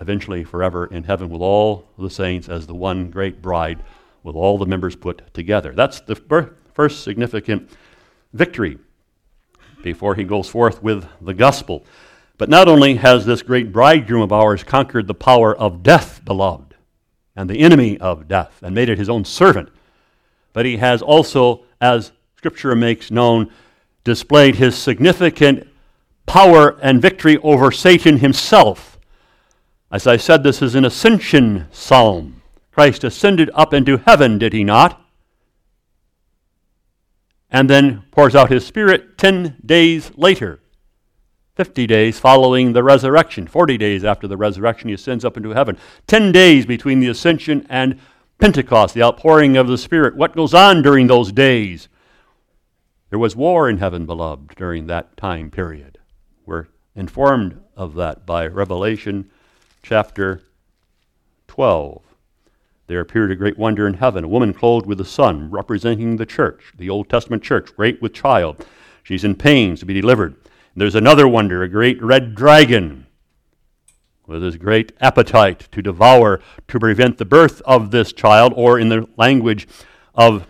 eventually 0.00 0.44
forever 0.44 0.86
in 0.86 1.04
heaven 1.04 1.28
with 1.28 1.42
all 1.42 1.88
the 1.98 2.10
saints 2.10 2.48
as 2.48 2.66
the 2.66 2.74
one 2.74 3.10
great 3.10 3.42
bride 3.42 3.82
with 4.22 4.34
all 4.34 4.58
the 4.58 4.66
members 4.66 4.96
put 4.96 5.32
together. 5.34 5.72
That's 5.72 6.00
the 6.00 6.16
first 6.72 7.02
significant 7.02 7.70
victory 8.32 8.78
before 9.82 10.14
he 10.14 10.24
goes 10.24 10.48
forth 10.48 10.82
with 10.82 11.06
the 11.20 11.34
gospel. 11.34 11.84
But 12.38 12.48
not 12.48 12.68
only 12.68 12.96
has 12.96 13.26
this 13.26 13.42
great 13.42 13.72
bridegroom 13.72 14.22
of 14.22 14.32
ours 14.32 14.64
conquered 14.64 15.06
the 15.06 15.14
power 15.14 15.54
of 15.56 15.82
death, 15.82 16.24
beloved, 16.24 16.74
and 17.36 17.48
the 17.48 17.60
enemy 17.60 17.98
of 17.98 18.28
death, 18.28 18.58
and 18.62 18.74
made 18.74 18.88
it 18.88 18.98
his 18.98 19.08
own 19.08 19.24
servant, 19.24 19.68
but 20.52 20.66
he 20.66 20.78
has 20.78 21.02
also 21.02 21.64
as 21.82 22.12
Scripture 22.36 22.74
makes 22.74 23.10
known, 23.10 23.50
displayed 24.04 24.54
his 24.54 24.78
significant 24.78 25.68
power 26.26 26.78
and 26.80 27.02
victory 27.02 27.36
over 27.38 27.70
Satan 27.70 28.18
himself. 28.18 28.98
As 29.90 30.06
I 30.06 30.16
said, 30.16 30.42
this 30.42 30.62
is 30.62 30.74
an 30.74 30.84
ascension 30.84 31.66
psalm. 31.72 32.40
Christ 32.70 33.04
ascended 33.04 33.50
up 33.52 33.74
into 33.74 33.98
heaven, 33.98 34.38
did 34.38 34.52
he 34.52 34.64
not? 34.64 35.04
And 37.50 37.68
then 37.68 38.04
pours 38.12 38.34
out 38.34 38.50
his 38.50 38.64
Spirit 38.64 39.18
10 39.18 39.58
days 39.66 40.10
later, 40.16 40.60
50 41.56 41.86
days 41.86 42.18
following 42.18 42.72
the 42.72 42.82
resurrection, 42.82 43.46
40 43.46 43.76
days 43.76 44.04
after 44.04 44.26
the 44.26 44.38
resurrection, 44.38 44.88
he 44.88 44.94
ascends 44.94 45.24
up 45.24 45.36
into 45.36 45.50
heaven. 45.50 45.76
10 46.06 46.32
days 46.32 46.64
between 46.64 47.00
the 47.00 47.08
ascension 47.08 47.66
and 47.68 48.00
Pentecost, 48.42 48.92
the 48.92 49.04
outpouring 49.04 49.56
of 49.56 49.68
the 49.68 49.78
Spirit. 49.78 50.16
What 50.16 50.34
goes 50.34 50.52
on 50.52 50.82
during 50.82 51.06
those 51.06 51.30
days? 51.30 51.88
There 53.08 53.18
was 53.20 53.36
war 53.36 53.70
in 53.70 53.78
heaven, 53.78 54.04
beloved, 54.04 54.56
during 54.56 54.88
that 54.88 55.16
time 55.16 55.48
period. 55.48 55.98
We're 56.44 56.66
informed 56.96 57.62
of 57.76 57.94
that 57.94 58.26
by 58.26 58.48
Revelation 58.48 59.30
chapter 59.84 60.42
12. 61.46 62.02
There 62.88 62.98
appeared 62.98 63.30
a 63.30 63.36
great 63.36 63.56
wonder 63.56 63.86
in 63.86 63.94
heaven, 63.94 64.24
a 64.24 64.28
woman 64.28 64.52
clothed 64.52 64.86
with 64.86 64.98
the 64.98 65.04
sun, 65.04 65.48
representing 65.48 66.16
the 66.16 66.26
church, 66.26 66.72
the 66.76 66.90
Old 66.90 67.08
Testament 67.08 67.44
church, 67.44 67.72
great 67.76 68.02
with 68.02 68.12
child. 68.12 68.66
She's 69.04 69.22
in 69.22 69.36
pains 69.36 69.78
to 69.78 69.86
be 69.86 69.94
delivered. 69.94 70.32
And 70.32 70.82
There's 70.82 70.96
another 70.96 71.28
wonder, 71.28 71.62
a 71.62 71.68
great 71.68 72.02
red 72.02 72.34
dragon 72.34 73.01
with 74.26 74.42
his 74.42 74.56
great 74.56 74.92
appetite 75.00 75.68
to 75.72 75.82
devour 75.82 76.40
to 76.68 76.78
prevent 76.78 77.18
the 77.18 77.24
birth 77.24 77.60
of 77.62 77.90
this 77.90 78.12
child, 78.12 78.52
or 78.56 78.78
in 78.78 78.88
the 78.88 79.08
language 79.16 79.66
of, 80.14 80.46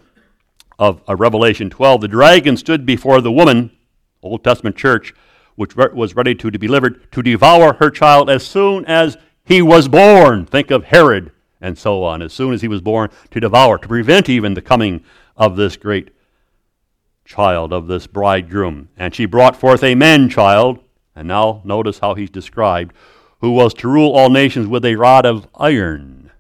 of 0.78 1.02
uh, 1.08 1.16
Revelation 1.16 1.70
12, 1.70 2.02
the 2.02 2.08
dragon 2.08 2.56
stood 2.56 2.84
before 2.84 3.20
the 3.20 3.32
woman, 3.32 3.70
Old 4.22 4.44
Testament 4.44 4.76
church, 4.76 5.14
which 5.56 5.76
re- 5.76 5.88
was 5.92 6.14
ready 6.14 6.34
to, 6.34 6.50
to 6.50 6.58
be 6.58 6.66
delivered, 6.66 7.10
to 7.12 7.22
devour 7.22 7.74
her 7.74 7.90
child 7.90 8.30
as 8.30 8.46
soon 8.46 8.84
as 8.86 9.16
he 9.44 9.62
was 9.62 9.88
born. 9.88 10.46
Think 10.46 10.70
of 10.70 10.84
Herod 10.84 11.32
and 11.62 11.78
so 11.78 12.02
on. 12.02 12.20
As 12.20 12.32
soon 12.32 12.52
as 12.52 12.60
he 12.60 12.68
was 12.68 12.80
born, 12.80 13.08
to 13.30 13.40
devour, 13.40 13.78
to 13.78 13.88
prevent 13.88 14.28
even 14.28 14.54
the 14.54 14.60
coming 14.60 15.02
of 15.36 15.56
this 15.56 15.76
great 15.76 16.10
child, 17.24 17.72
of 17.72 17.86
this 17.86 18.06
bridegroom. 18.06 18.88
And 18.96 19.14
she 19.14 19.24
brought 19.24 19.56
forth 19.56 19.82
a 19.82 19.94
man 19.94 20.28
child, 20.28 20.80
and 21.14 21.28
now 21.28 21.62
notice 21.64 22.00
how 22.00 22.14
he's 22.14 22.30
described, 22.30 22.94
who 23.42 23.50
was 23.50 23.74
to 23.74 23.88
rule 23.88 24.12
all 24.12 24.30
nations 24.30 24.68
with 24.68 24.84
a 24.84 24.94
rod 24.94 25.26
of 25.26 25.48
iron, 25.56 26.30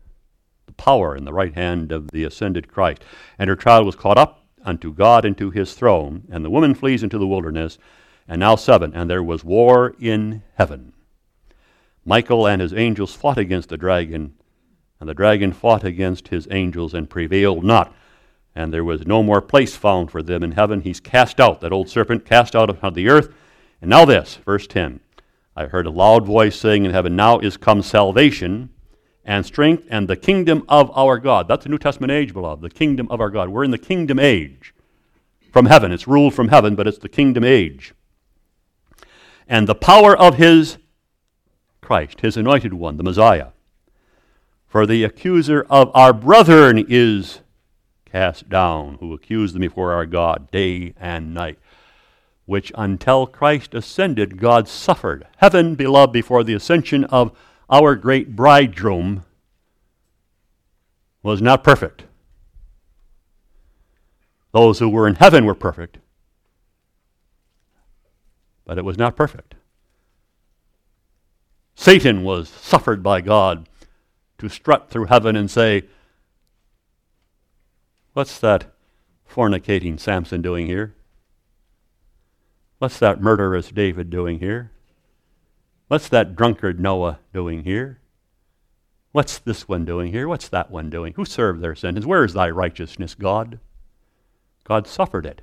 the 0.66 0.72
power 0.72 1.16
in 1.16 1.24
the 1.24 1.32
right 1.32 1.54
hand 1.54 1.90
of 1.90 2.08
the 2.12 2.22
ascended 2.22 2.68
Christ. 2.68 3.02
And 3.40 3.50
her 3.50 3.56
child 3.56 3.84
was 3.84 3.96
caught 3.96 4.16
up 4.16 4.46
unto 4.64 4.94
God 4.94 5.24
into 5.24 5.50
his 5.50 5.74
throne, 5.74 6.22
and 6.30 6.44
the 6.44 6.50
woman 6.50 6.74
flees 6.74 7.02
into 7.02 7.18
the 7.18 7.26
wilderness. 7.26 7.76
And 8.28 8.38
now 8.38 8.54
seven, 8.54 8.94
and 8.94 9.10
there 9.10 9.22
was 9.22 9.42
war 9.42 9.96
in 9.98 10.44
heaven. 10.54 10.92
Michael 12.04 12.46
and 12.46 12.62
his 12.62 12.72
angels 12.72 13.16
fought 13.16 13.38
against 13.38 13.68
the 13.68 13.76
dragon, 13.76 14.34
and 15.00 15.08
the 15.08 15.14
dragon 15.14 15.52
fought 15.52 15.82
against 15.82 16.28
his 16.28 16.46
angels 16.52 16.94
and 16.94 17.10
prevailed 17.10 17.64
not. 17.64 17.92
And 18.54 18.72
there 18.72 18.84
was 18.84 19.08
no 19.08 19.24
more 19.24 19.40
place 19.40 19.74
found 19.74 20.12
for 20.12 20.22
them 20.22 20.44
in 20.44 20.52
heaven. 20.52 20.82
He's 20.82 21.00
cast 21.00 21.40
out, 21.40 21.62
that 21.62 21.72
old 21.72 21.88
serpent, 21.88 22.24
cast 22.24 22.54
out 22.54 22.70
of 22.70 22.94
the 22.94 23.08
earth. 23.08 23.34
And 23.80 23.90
now 23.90 24.04
this, 24.04 24.36
verse 24.36 24.68
10 24.68 25.00
I 25.54 25.66
heard 25.66 25.86
a 25.86 25.90
loud 25.90 26.26
voice 26.26 26.58
saying 26.58 26.84
in 26.84 26.92
heaven, 26.92 27.14
Now 27.14 27.38
is 27.38 27.56
come 27.56 27.82
salvation 27.82 28.70
and 29.24 29.44
strength 29.46 29.86
and 29.90 30.08
the 30.08 30.16
kingdom 30.16 30.64
of 30.68 30.90
our 30.96 31.18
God. 31.18 31.46
That's 31.46 31.64
the 31.64 31.70
New 31.70 31.78
Testament 31.78 32.10
age, 32.10 32.32
beloved, 32.32 32.62
the 32.62 32.70
kingdom 32.70 33.06
of 33.10 33.20
our 33.20 33.30
God. 33.30 33.48
We're 33.50 33.64
in 33.64 33.70
the 33.70 33.78
kingdom 33.78 34.18
age. 34.18 34.74
from 35.52 35.66
heaven. 35.66 35.92
It's 35.92 36.08
ruled 36.08 36.34
from 36.34 36.48
heaven, 36.48 36.74
but 36.74 36.86
it's 36.86 36.98
the 36.98 37.08
kingdom 37.10 37.44
age. 37.44 37.92
And 39.46 39.68
the 39.68 39.74
power 39.74 40.16
of 40.16 40.36
his 40.36 40.78
Christ, 41.82 42.22
his 42.22 42.36
anointed 42.36 42.72
one, 42.72 42.96
the 42.96 43.02
Messiah. 43.02 43.48
For 44.66 44.86
the 44.86 45.04
accuser 45.04 45.66
of 45.68 45.90
our 45.94 46.14
brethren 46.14 46.86
is 46.88 47.40
cast 48.06 48.48
down, 48.48 48.96
who 49.00 49.12
accused 49.12 49.54
them 49.54 49.60
before 49.60 49.92
our 49.92 50.06
God 50.06 50.50
day 50.50 50.94
and 50.98 51.34
night. 51.34 51.58
Which 52.44 52.72
until 52.76 53.26
Christ 53.26 53.74
ascended, 53.74 54.38
God 54.38 54.68
suffered. 54.68 55.26
Heaven, 55.36 55.74
beloved, 55.74 56.12
before 56.12 56.42
the 56.42 56.54
ascension 56.54 57.04
of 57.04 57.36
our 57.70 57.94
great 57.94 58.34
bridegroom, 58.34 59.24
was 61.22 61.40
not 61.40 61.62
perfect. 61.62 62.04
Those 64.52 64.80
who 64.80 64.88
were 64.88 65.08
in 65.08 65.14
heaven 65.14 65.46
were 65.46 65.54
perfect, 65.54 65.98
but 68.66 68.76
it 68.76 68.84
was 68.84 68.98
not 68.98 69.16
perfect. 69.16 69.54
Satan 71.74 72.22
was 72.22 72.48
suffered 72.48 73.02
by 73.02 73.20
God 73.20 73.68
to 74.38 74.48
strut 74.48 74.90
through 74.90 75.06
heaven 75.06 75.36
and 75.36 75.50
say, 75.50 75.84
What's 78.12 78.38
that 78.40 78.74
fornicating 79.30 79.98
Samson 79.98 80.42
doing 80.42 80.66
here? 80.66 80.94
What's 82.82 82.98
that 82.98 83.20
murderous 83.20 83.68
David 83.68 84.10
doing 84.10 84.40
here? 84.40 84.72
What's 85.86 86.08
that 86.08 86.34
drunkard 86.34 86.80
Noah 86.80 87.20
doing 87.32 87.62
here? 87.62 88.00
What's 89.12 89.38
this 89.38 89.68
one 89.68 89.84
doing 89.84 90.10
here? 90.10 90.26
What's 90.26 90.48
that 90.48 90.68
one 90.68 90.90
doing? 90.90 91.12
Who 91.12 91.24
served 91.24 91.60
their 91.60 91.76
sentence? 91.76 92.04
Where 92.04 92.24
is 92.24 92.32
thy 92.32 92.50
righteousness, 92.50 93.14
God? 93.14 93.60
God 94.64 94.88
suffered 94.88 95.26
it 95.26 95.42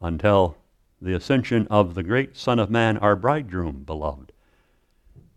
until 0.00 0.56
the 1.00 1.14
ascension 1.14 1.68
of 1.70 1.94
the 1.94 2.02
great 2.02 2.36
Son 2.36 2.58
of 2.58 2.68
Man, 2.68 2.98
our 2.98 3.14
bridegroom, 3.14 3.84
beloved. 3.84 4.32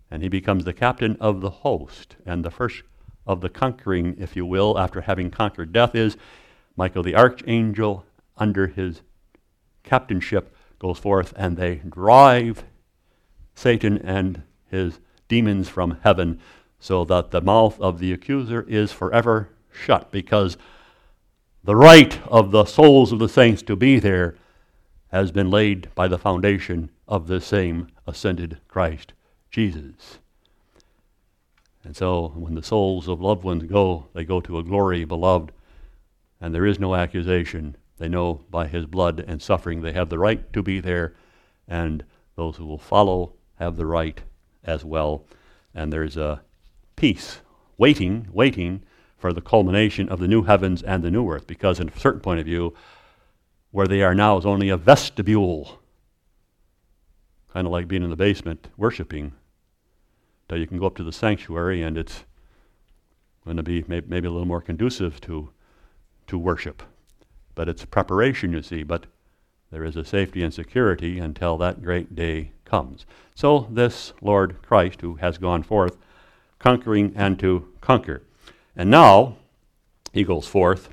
And 0.09 0.23
he 0.23 0.27
becomes 0.27 0.65
the 0.65 0.73
captain 0.73 1.17
of 1.19 1.41
the 1.41 1.51
host 1.51 2.15
and 2.25 2.43
the 2.43 2.49
first 2.49 2.81
of 3.27 3.41
the 3.41 3.49
conquering, 3.49 4.15
if 4.17 4.35
you 4.35 4.43
will, 4.43 4.79
after 4.79 5.01
having 5.01 5.29
conquered 5.29 5.71
death, 5.71 5.93
is 5.93 6.17
Michael 6.75 7.03
the 7.03 7.15
archangel 7.15 8.07
under 8.37 8.65
his 8.65 9.01
captainship 9.87 10.55
goes 10.79 10.99
forth 10.99 11.33
and 11.35 11.57
they 11.57 11.75
drive 11.75 12.63
Satan 13.55 13.97
and 13.99 14.43
his 14.69 14.99
demons 15.27 15.67
from 15.69 15.97
heaven 16.03 16.39
so 16.79 17.03
that 17.05 17.31
the 17.31 17.41
mouth 17.41 17.79
of 17.79 17.99
the 17.99 18.13
accuser 18.13 18.61
is 18.67 18.91
forever 18.91 19.49
shut 19.71 20.11
because 20.11 20.57
the 21.63 21.75
right 21.75 22.19
of 22.27 22.51
the 22.51 22.65
souls 22.65 23.11
of 23.11 23.19
the 23.19 23.29
saints 23.29 23.61
to 23.63 23.75
be 23.75 23.99
there 23.99 24.35
has 25.11 25.31
been 25.31 25.49
laid 25.49 25.93
by 25.95 26.07
the 26.07 26.17
foundation 26.17 26.89
of 27.07 27.27
the 27.27 27.41
same 27.41 27.87
ascended 28.05 28.59
Christ 28.67 29.13
Jesus. 29.49 30.19
And 31.83 31.95
so 31.95 32.33
when 32.35 32.55
the 32.55 32.63
souls 32.63 33.07
of 33.07 33.21
loved 33.21 33.43
ones 33.43 33.63
go, 33.63 34.07
they 34.13 34.25
go 34.25 34.41
to 34.41 34.57
a 34.57 34.63
glory 34.63 35.05
beloved, 35.05 35.51
and 36.41 36.53
there 36.53 36.65
is 36.65 36.79
no 36.79 36.93
accusation. 36.93 37.77
They 37.97 38.07
know 38.07 38.45
by 38.49 38.67
his 38.67 38.85
blood 38.85 39.23
and 39.27 39.41
suffering 39.41 39.81
they 39.81 39.93
have 39.93 40.09
the 40.09 40.19
right 40.19 40.51
to 40.53 40.63
be 40.63 40.79
there, 40.79 41.15
and 41.67 42.03
those 42.35 42.57
who 42.57 42.65
will 42.65 42.77
follow 42.77 43.33
have 43.55 43.75
the 43.75 43.85
right 43.85 44.21
as 44.63 44.85
well. 44.85 45.25
And 45.73 45.91
there's 45.91 46.17
a 46.17 46.41
peace 46.95 47.41
waiting, 47.77 48.27
waiting 48.31 48.83
for 49.17 49.33
the 49.33 49.41
culmination 49.41 50.09
of 50.09 50.19
the 50.19 50.27
new 50.27 50.43
heavens 50.43 50.83
and 50.83 51.03
the 51.03 51.11
new 51.11 51.29
earth, 51.29 51.47
because 51.47 51.79
in 51.79 51.89
a 51.89 51.99
certain 51.99 52.21
point 52.21 52.39
of 52.39 52.45
view, 52.45 52.73
where 53.71 53.87
they 53.87 54.03
are 54.03 54.15
now 54.15 54.37
is 54.37 54.45
only 54.45 54.69
a 54.69 54.77
vestibule, 54.77 55.79
kind 57.53 57.65
of 57.65 57.73
like 57.73 57.87
being 57.87 58.03
in 58.03 58.09
the 58.09 58.15
basement 58.15 58.69
worshiping 58.77 59.33
So 60.49 60.55
you 60.55 60.67
can 60.67 60.77
go 60.77 60.85
up 60.85 60.95
to 60.97 61.03
the 61.03 61.11
sanctuary 61.11 61.81
and 61.81 61.97
it's 61.97 62.23
going 63.43 63.57
to 63.57 63.63
be 63.63 63.83
may- 63.87 64.01
maybe 64.07 64.27
a 64.27 64.31
little 64.31 64.47
more 64.47 64.61
conducive 64.61 65.19
to, 65.21 65.49
to 66.27 66.37
worship. 66.37 66.83
But 67.57 67.67
it's 67.67 67.83
preparation, 67.85 68.53
you 68.53 68.61
see. 68.61 68.83
But 68.83 69.07
there 69.71 69.83
is 69.83 69.95
a 69.95 70.05
safety 70.05 70.43
and 70.43 70.53
security 70.53 71.17
until 71.17 71.57
that 71.57 71.81
great 71.81 72.13
day 72.13 72.51
comes. 72.65 73.07
So, 73.33 73.67
this 73.71 74.13
Lord 74.21 74.61
Christ, 74.61 75.01
who 75.01 75.15
has 75.15 75.39
gone 75.39 75.63
forth, 75.63 75.97
conquering 76.59 77.13
and 77.15 77.39
to 77.39 77.67
conquer. 77.81 78.21
And 78.75 78.91
now, 78.91 79.37
he 80.13 80.23
goes 80.23 80.47
forth, 80.47 80.89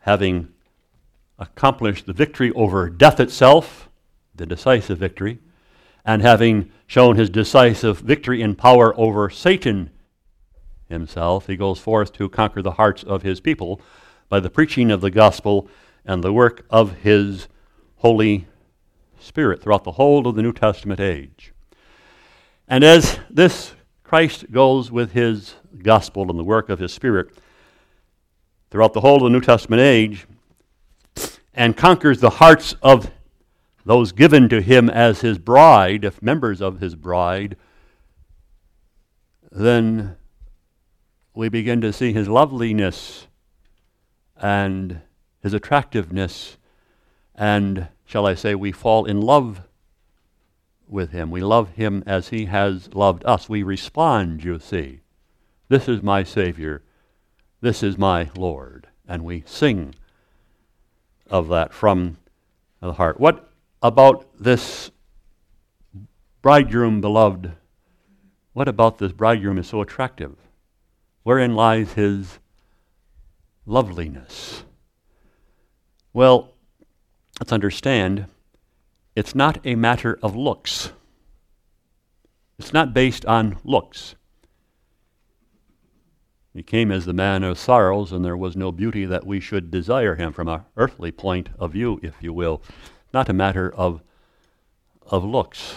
having 0.00 0.48
accomplished 1.38 2.06
the 2.06 2.12
victory 2.12 2.50
over 2.56 2.90
death 2.90 3.20
itself, 3.20 3.88
the 4.34 4.46
decisive 4.46 4.98
victory, 4.98 5.38
and 6.04 6.22
having 6.22 6.72
shown 6.88 7.14
his 7.14 7.30
decisive 7.30 8.00
victory 8.00 8.42
in 8.42 8.56
power 8.56 8.98
over 8.98 9.30
Satan 9.30 9.90
himself, 10.88 11.46
he 11.46 11.54
goes 11.54 11.78
forth 11.78 12.12
to 12.14 12.28
conquer 12.28 12.62
the 12.62 12.72
hearts 12.72 13.04
of 13.04 13.22
his 13.22 13.38
people 13.38 13.80
by 14.28 14.40
the 14.40 14.50
preaching 14.50 14.90
of 14.90 15.02
the 15.02 15.10
gospel 15.10 15.68
and 16.10 16.24
the 16.24 16.32
work 16.32 16.66
of 16.70 16.96
his 17.02 17.46
Holy 17.98 18.48
Spirit 19.20 19.62
throughout 19.62 19.84
the 19.84 19.92
whole 19.92 20.26
of 20.26 20.34
the 20.34 20.42
New 20.42 20.52
Testament 20.52 20.98
age. 20.98 21.52
And 22.66 22.82
as 22.82 23.20
this 23.30 23.74
Christ 24.02 24.50
goes 24.50 24.90
with 24.90 25.12
his 25.12 25.54
gospel 25.84 26.28
and 26.28 26.36
the 26.36 26.42
work 26.42 26.68
of 26.68 26.80
his 26.80 26.92
Spirit 26.92 27.38
throughout 28.72 28.92
the 28.92 29.02
whole 29.02 29.18
of 29.18 29.22
the 29.22 29.30
New 29.30 29.40
Testament 29.40 29.82
age 29.82 30.26
and 31.54 31.76
conquers 31.76 32.18
the 32.18 32.30
hearts 32.30 32.74
of 32.82 33.08
those 33.84 34.10
given 34.10 34.48
to 34.48 34.60
him 34.60 34.90
as 34.90 35.20
his 35.20 35.38
bride, 35.38 36.04
if 36.04 36.20
members 36.20 36.60
of 36.60 36.80
his 36.80 36.96
bride, 36.96 37.54
then 39.52 40.16
we 41.34 41.48
begin 41.48 41.80
to 41.82 41.92
see 41.92 42.12
his 42.12 42.26
loveliness 42.26 43.28
and 44.36 45.02
his 45.42 45.54
attractiveness, 45.54 46.56
and 47.34 47.88
shall 48.04 48.26
I 48.26 48.34
say, 48.34 48.54
we 48.54 48.72
fall 48.72 49.04
in 49.04 49.20
love 49.20 49.62
with 50.86 51.12
him. 51.12 51.30
We 51.30 51.40
love 51.40 51.70
him 51.70 52.02
as 52.06 52.28
he 52.28 52.46
has 52.46 52.92
loved 52.92 53.24
us. 53.24 53.48
We 53.48 53.62
respond, 53.62 54.44
you 54.44 54.58
see. 54.58 55.00
This 55.68 55.88
is 55.88 56.02
my 56.02 56.24
Savior. 56.24 56.82
This 57.60 57.82
is 57.82 57.96
my 57.96 58.30
Lord. 58.36 58.88
And 59.06 59.24
we 59.24 59.44
sing 59.46 59.94
of 61.30 61.48
that 61.48 61.72
from 61.72 62.18
the 62.80 62.94
heart. 62.94 63.20
What 63.20 63.48
about 63.82 64.26
this 64.38 64.90
bridegroom 66.42 67.00
beloved? 67.00 67.52
What 68.52 68.68
about 68.68 68.98
this 68.98 69.12
bridegroom 69.12 69.58
is 69.58 69.68
so 69.68 69.80
attractive? 69.80 70.36
Wherein 71.22 71.54
lies 71.54 71.92
his 71.92 72.40
loveliness? 73.64 74.64
Well, 76.12 76.52
let's 77.38 77.52
understand 77.52 78.26
it's 79.14 79.34
not 79.34 79.58
a 79.64 79.74
matter 79.74 80.18
of 80.22 80.34
looks. 80.34 80.92
It's 82.58 82.72
not 82.72 82.92
based 82.92 83.24
on 83.26 83.58
looks. 83.64 84.14
He 86.52 86.62
came 86.62 86.90
as 86.90 87.06
the 87.06 87.12
man 87.12 87.44
of 87.44 87.58
sorrows, 87.58 88.10
and 88.10 88.24
there 88.24 88.36
was 88.36 88.56
no 88.56 88.72
beauty 88.72 89.04
that 89.06 89.26
we 89.26 89.38
should 89.38 89.70
desire 89.70 90.16
him 90.16 90.32
from 90.32 90.48
an 90.48 90.62
earthly 90.76 91.12
point 91.12 91.48
of 91.58 91.72
view, 91.72 92.00
if 92.02 92.14
you 92.20 92.32
will 92.32 92.60
not 93.12 93.28
a 93.28 93.32
matter 93.32 93.72
of, 93.72 94.02
of 95.06 95.24
looks. 95.24 95.74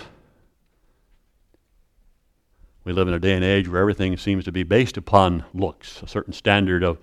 We 2.84 2.92
live 2.92 3.08
in 3.08 3.13
a 3.13 3.19
day 3.19 3.34
and 3.34 3.46
age 3.46 3.67
where 3.67 3.81
everything 3.81 4.17
seems 4.17 4.44
to 4.46 4.52
be 4.52 4.63
based 4.63 4.98
upon 4.98 5.46
looks, 5.54 6.02
a 6.02 6.08
certain 6.08 6.34
standard 6.34 6.84
of, 6.84 6.98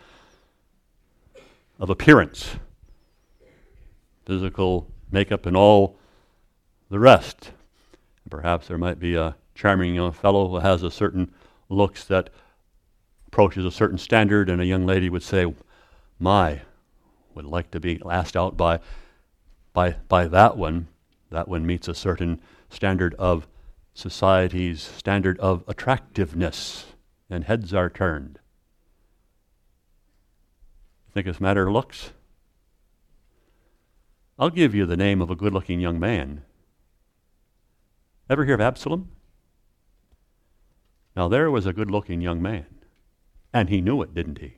of 1.78 1.90
appearance, 1.90 2.56
physical 4.30 4.86
makeup, 5.10 5.44
and 5.44 5.56
all 5.56 5.96
the 6.88 7.00
rest. 7.00 7.50
Perhaps 8.30 8.68
there 8.68 8.78
might 8.78 9.00
be 9.00 9.16
a 9.16 9.34
charming 9.56 9.96
young 9.96 10.12
fellow 10.12 10.48
who 10.48 10.60
has 10.60 10.84
a 10.84 10.90
certain 10.90 11.34
looks 11.68 12.04
that 12.04 12.30
approaches 13.26 13.64
a 13.64 13.72
certain 13.72 13.98
standard, 13.98 14.48
and 14.48 14.62
a 14.62 14.64
young 14.64 14.86
lady 14.86 15.10
would 15.10 15.24
say, 15.24 15.52
My, 16.20 16.60
would 17.34 17.44
like 17.44 17.72
to 17.72 17.80
be 17.80 18.00
asked 18.08 18.36
out 18.36 18.56
by 18.56 18.78
by, 19.72 19.96
by 20.06 20.28
that 20.28 20.56
one, 20.56 20.86
that 21.30 21.48
one 21.48 21.66
meets 21.66 21.88
a 21.88 21.94
certain 21.94 22.40
standard 22.68 23.14
of 23.14 23.48
society's 23.94 24.80
standard 24.80 25.40
of 25.40 25.64
attractiveness, 25.66 26.86
and 27.28 27.42
heads 27.42 27.74
are 27.74 27.90
turned. 27.90 28.38
Think 31.12 31.26
it's 31.26 31.40
matter 31.40 31.66
of 31.66 31.72
looks? 31.72 32.12
I'll 34.40 34.48
give 34.48 34.74
you 34.74 34.86
the 34.86 34.96
name 34.96 35.20
of 35.20 35.30
a 35.30 35.36
good 35.36 35.52
looking 35.52 35.80
young 35.80 36.00
man. 36.00 36.44
Ever 38.30 38.46
hear 38.46 38.54
of 38.54 38.60
Absalom? 38.62 39.10
Now, 41.14 41.28
there 41.28 41.50
was 41.50 41.66
a 41.66 41.74
good 41.74 41.90
looking 41.90 42.22
young 42.22 42.40
man, 42.40 42.64
and 43.52 43.68
he 43.68 43.82
knew 43.82 44.00
it, 44.00 44.14
didn't 44.14 44.38
he? 44.38 44.54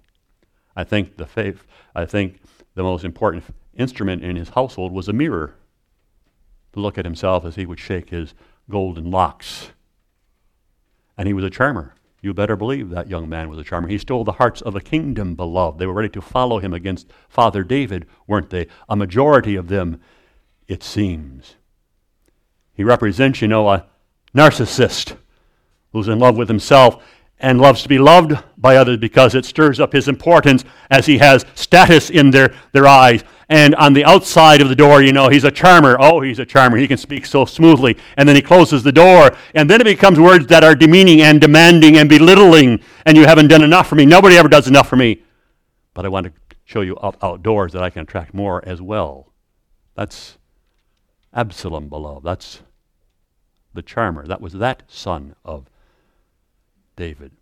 I 0.77 0.85
think 0.85 1.17
the 1.17 1.27
faith, 1.27 1.67
I 1.97 2.07
think 2.07 2.41
the 2.77 2.85
most 2.85 3.05
important 3.05 3.43
instrument 3.77 4.23
in 4.23 4.37
his 4.37 4.51
household 4.51 4.93
was 4.93 5.09
a 5.09 5.13
mirror 5.13 5.57
to 6.75 6.81
look 6.81 6.97
at 6.97 7.05
himself 7.05 7.45
as 7.45 7.57
he 7.57 7.67
would 7.67 7.81
shake 7.81 8.11
his 8.11 8.35
golden 8.71 9.11
locks. 9.11 9.73
And 11.19 11.27
he 11.27 11.35
was 11.35 11.45
a 11.45 11.51
charmer. 11.51 11.97
You 12.23 12.33
better 12.33 12.55
believe 12.55 12.91
that 12.91 13.11
young 13.11 13.29
man 13.29 13.49
was 13.49 13.59
a 13.59 13.65
charmer. 13.65 13.89
He 13.89 13.99
stole 13.99 14.23
the 14.23 14.33
hearts 14.33 14.63
of 14.63 14.77
a 14.77 14.81
kingdom 14.81 15.35
beloved. 15.35 15.81
They 15.81 15.87
were 15.87 15.93
ready 15.93 16.09
to 16.11 16.21
follow 16.21 16.61
him 16.61 16.73
against 16.73 17.13
Father 17.29 17.65
David, 17.65 18.07
weren't 18.29 18.51
they? 18.51 18.69
A 18.89 18.95
majority 18.95 19.57
of 19.57 19.67
them, 19.67 20.01
it 20.69 20.85
seems. 20.85 21.57
He 22.75 22.85
represents, 22.85 23.43
you 23.43 23.49
know, 23.49 23.69
a 23.69 23.87
narcissist 24.35 25.17
who's 25.91 26.07
in 26.07 26.21
love 26.21 26.37
with 26.37 26.49
himself 26.49 27.03
and 27.41 27.61
loves 27.61 27.83
to 27.83 27.89
be 27.89 27.99
loved 27.99 28.39
by 28.57 28.77
others 28.77 28.99
because 28.99 29.35
it 29.35 29.45
stirs 29.45 29.81
up 29.81 29.93
his 29.93 30.07
importance 30.07 30.65
as 30.91 31.07
he 31.07 31.19
has 31.19 31.45
status 31.55 32.09
in 32.09 32.31
their, 32.31 32.55
their 32.71 32.87
eyes. 32.87 33.25
And 33.53 33.75
on 33.75 33.93
the 33.93 34.03
outside 34.07 34.63
of 34.63 34.71
the 34.71 34.75
door, 34.75 35.03
you 35.03 35.13
know, 35.13 35.29
he's 35.29 35.45
a 35.45 35.51
charmer. 35.51 35.99
Oh, 36.01 36.23
he's 36.23 36.39
a 36.39 36.47
charmer. 36.47 36.79
He 36.79 36.89
can 36.89 36.97
speak 36.97 37.27
so 37.27 37.45
smoothly. 37.45 37.99
And 38.17 38.27
then 38.27 38.35
he 38.35 38.41
closes 38.41 38.83
the 38.83 38.93
door. 38.93 39.37
And 39.55 39.69
then 39.69 39.79
it 39.79 39.85
becomes 39.85 40.19
words 40.19 40.47
that 40.47 40.65
are 40.65 40.75
demeaning 40.75 41.21
and 41.21 41.39
demanding 41.39 41.99
and 41.99 42.09
belittling. 42.09 42.81
And 43.05 43.15
you 43.15 43.27
haven't 43.27 43.49
done 43.49 43.63
enough 43.63 43.89
for 43.89 43.95
me. 43.95 44.07
Nobody 44.07 44.39
ever 44.39 44.49
does 44.49 44.69
enough 44.69 44.89
for 44.89 44.97
me. 44.97 45.23
But 45.93 46.07
I 46.07 46.09
want 46.09 46.29
to 46.29 46.33
show 46.65 46.81
you 46.81 46.97
out, 47.03 47.19
outdoors 47.21 47.75
that 47.75 47.83
I 47.83 47.91
can 47.91 48.05
attract 48.05 48.33
more 48.33 48.67
as 48.67 48.81
well. 48.81 49.35
That's 49.97 50.39
Absalom, 51.35 51.91
beloved. 51.91 52.25
That's 52.25 52.63
the 53.75 53.83
charmer. 53.83 54.27
That 54.27 54.41
was 54.41 54.55
that 54.55 54.85
son 54.89 55.35
of 55.45 55.69
David. 56.97 57.33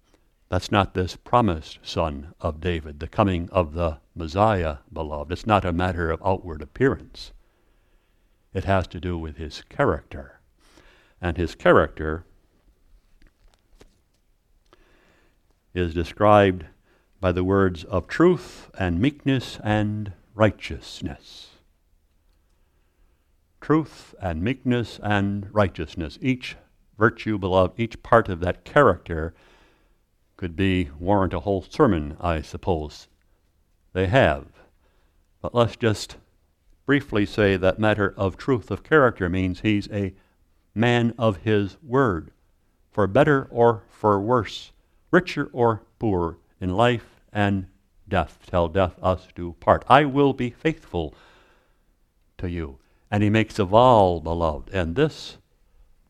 That's 0.48 0.72
not 0.72 0.94
this 0.94 1.14
promised 1.14 1.78
son 1.84 2.34
of 2.40 2.60
David, 2.60 2.98
the 2.98 3.06
coming 3.06 3.48
of 3.52 3.74
the 3.74 3.98
Messiah, 4.20 4.76
beloved. 4.92 5.32
It's 5.32 5.46
not 5.46 5.64
a 5.64 5.72
matter 5.72 6.10
of 6.10 6.22
outward 6.24 6.60
appearance. 6.60 7.32
It 8.52 8.64
has 8.64 8.86
to 8.88 9.00
do 9.00 9.16
with 9.16 9.38
his 9.38 9.62
character. 9.62 10.40
And 11.22 11.36
his 11.36 11.54
character 11.54 12.24
is 15.72 15.94
described 15.94 16.66
by 17.18 17.32
the 17.32 17.44
words 17.44 17.82
of 17.84 18.06
truth 18.08 18.70
and 18.78 19.00
meekness 19.00 19.58
and 19.64 20.12
righteousness. 20.34 21.48
Truth 23.60 24.14
and 24.20 24.42
meekness 24.42 25.00
and 25.02 25.48
righteousness. 25.52 26.18
Each 26.20 26.56
virtue, 26.98 27.38
beloved, 27.38 27.80
each 27.80 28.02
part 28.02 28.28
of 28.28 28.40
that 28.40 28.64
character 28.64 29.34
could 30.36 30.56
be 30.56 30.90
warrant 30.98 31.32
a 31.32 31.40
whole 31.40 31.62
sermon, 31.62 32.16
I 32.20 32.42
suppose. 32.42 33.08
They 33.92 34.06
have. 34.06 34.46
But 35.42 35.54
let's 35.54 35.76
just 35.76 36.16
briefly 36.86 37.26
say 37.26 37.56
that 37.56 37.78
matter 37.78 38.14
of 38.16 38.36
truth 38.36 38.70
of 38.70 38.82
character 38.82 39.28
means 39.28 39.60
he's 39.60 39.88
a 39.90 40.14
man 40.74 41.14
of 41.18 41.38
his 41.38 41.76
word, 41.82 42.30
for 42.90 43.06
better 43.06 43.48
or 43.50 43.84
for 43.88 44.20
worse, 44.20 44.72
richer 45.10 45.48
or 45.52 45.82
poor, 45.98 46.38
in 46.60 46.74
life 46.74 47.20
and 47.32 47.66
death, 48.08 48.38
till 48.46 48.68
death 48.68 48.96
us 49.02 49.28
do 49.34 49.54
part. 49.60 49.84
I 49.88 50.04
will 50.04 50.32
be 50.32 50.50
faithful 50.50 51.14
to 52.38 52.48
you. 52.48 52.78
And 53.10 53.22
he 53.22 53.30
makes 53.30 53.58
a 53.58 53.64
vow, 53.64 54.20
beloved, 54.22 54.70
and 54.72 54.94
this 54.94 55.38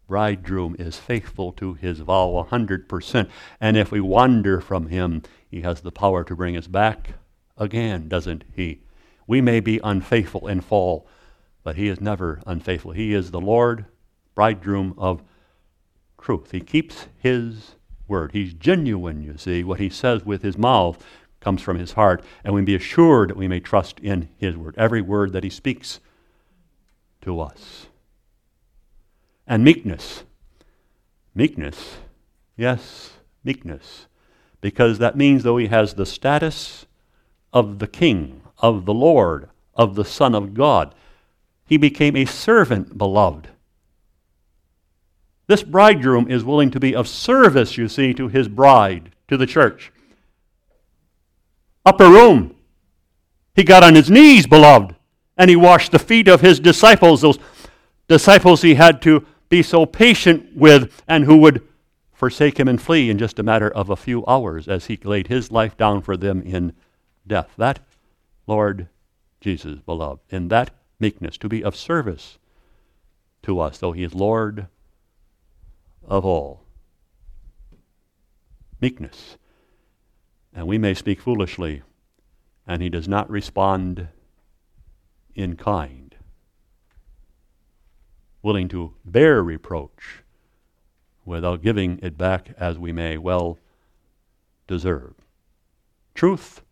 bridegroom 0.07 0.74
is 0.78 0.97
faithful 0.97 1.53
to 1.53 1.74
his 1.74 2.01
vow 2.01 2.37
a 2.37 2.45
100%. 2.45 3.28
And 3.61 3.76
if 3.76 3.93
we 3.93 4.01
wander 4.01 4.61
from 4.61 4.89
him, 4.89 5.22
he 5.49 5.61
has 5.61 5.81
the 5.81 5.93
power 5.93 6.24
to 6.24 6.35
bring 6.35 6.57
us 6.57 6.66
back 6.66 7.14
again, 7.61 8.09
doesn't 8.09 8.43
he? 8.53 8.81
We 9.29 9.41
may 9.41 9.61
be 9.61 9.79
unfaithful 9.85 10.49
and 10.49 10.65
fall, 10.65 11.07
but 11.63 11.77
he 11.77 11.87
is 11.87 12.01
never 12.01 12.41
unfaithful. 12.47 12.91
He 12.93 13.15
is 13.15 13.31
the 13.31 13.41
Lord, 13.41 13.85
bridegroom 14.35 14.95
of 14.99 15.23
truth. 16.21 16.51
He 16.51 16.61
keeps 16.61 17.07
his 17.19 17.77
word. 18.09 18.33
He's 18.33 18.55
genuine, 18.55 19.23
you 19.23 19.37
see. 19.39 19.63
What 19.63 19.79
he 19.79 19.89
says 19.89 20.25
with 20.25 20.43
his 20.43 20.59
mouth 20.59 21.05
comes 21.41 21.63
from 21.63 21.79
his 21.79 21.93
heart, 21.93 22.25
and 22.43 22.55
we 22.55 22.63
be 22.63 22.75
assured 22.75 23.31
that 23.31 23.37
we 23.37 23.47
may 23.47 23.61
trust 23.61 24.01
in 24.01 24.29
his 24.39 24.57
word, 24.57 24.75
every 24.77 25.01
word 25.01 25.33
that 25.33 25.45
he 25.45 25.51
speaks 25.51 26.01
to 27.21 27.41
us 27.41 27.87
and 29.47 29.65
meekness. 29.65 30.25
Meekness, 31.35 31.97
yes, 32.57 33.13
meekness, 33.45 34.07
because 34.61 34.99
that 34.99 35.17
means 35.17 35.43
though 35.43 35.57
he 35.57 35.69
has 35.69 35.95
the 35.95 36.07
status 36.07 36.87
of 37.53 37.78
the 37.78 37.86
king, 37.86 38.42
of 38.59 38.84
the 38.84 38.94
Lord, 38.94 39.48
of 39.74 39.94
the 39.94 40.05
Son 40.05 40.34
of 40.34 40.55
God, 40.55 40.94
he 41.64 41.76
became 41.76 42.16
a 42.16 42.24
servant, 42.24 42.98
beloved. 42.98 43.48
This 45.46 45.62
bridegroom 45.62 46.30
is 46.30 46.44
willing 46.44 46.70
to 46.70 46.80
be 46.80 46.94
of 46.94 47.09
service, 47.09 47.76
you 47.76 47.88
see, 47.88 48.14
to 48.14 48.28
his 48.28 48.48
bride, 48.48 49.12
to 49.28 49.36
the 49.36 49.46
church. 49.46 49.92
Upper 51.84 52.09
room. 52.09 52.55
He 53.55 53.64
got 53.64 53.82
on 53.82 53.94
his 53.94 54.11
knees, 54.11 54.46
beloved, 54.46 54.94
and 55.36 55.51
he 55.51 55.57
washed 55.57 55.92
the 55.92 55.98
feet 55.98 56.28
of 56.28 56.40
his 56.40 56.61
disciples, 56.61 57.22
those 57.22 57.38
disciples 58.07 58.62
he 58.62 58.74
had 58.74 59.03
to 59.03 59.26
be 59.48 59.62
so 59.62 59.86
patient 59.86 60.57
with 60.57 61.03
and 61.09 61.24
who 61.24 61.36
would 61.38 61.66
forsake 62.12 62.61
him 62.61 62.68
and 62.68 62.80
flee 62.80 63.11
in 63.11 63.18
just 63.18 63.38
a 63.38 63.42
matter 63.42 63.70
of 63.70 63.90
a 63.90 63.96
few 63.96 64.24
hours 64.26 64.68
as 64.68 64.86
he 64.86 64.98
laid 65.03 65.26
his 65.26 65.51
life 65.51 65.76
down 65.76 66.03
for 66.03 66.16
them 66.16 66.42
in 66.42 66.72
death. 67.31 67.49
That, 67.57 67.81
Lord 68.47 68.89
Jesus, 69.41 69.78
beloved, 69.81 70.20
in 70.28 70.49
that 70.49 70.70
meekness, 70.99 71.39
to 71.39 71.49
be 71.49 71.64
of 71.64 71.74
service 71.74 72.39
to 73.43 73.59
us, 73.59 73.78
though 73.78 73.93
he 73.93 74.05
is 74.05 74.14
Lord 74.14 74.66
of 76.07 76.26
all. 76.26 76.64
Meekness. 78.81 79.39
And 80.53 80.66
we 80.66 80.76
may 80.76 80.93
speak 80.93 81.20
foolishly, 81.20 81.83
and 82.66 82.83
he 82.83 82.91
does 82.91 83.09
not 83.09 83.31
respond 83.31 84.09
in 85.35 85.57
kind 85.57 86.16
willing 88.43 88.68
to 88.68 88.95
bear 89.05 89.43
reproach 89.43 90.22
without 91.24 91.62
giving 91.62 91.99
it 92.03 92.16
back 92.16 92.53
as 92.59 92.78
we 92.78 92.91
may 92.91 93.16
well 93.18 93.59
deserve. 94.66 95.14
Truth 96.14 96.62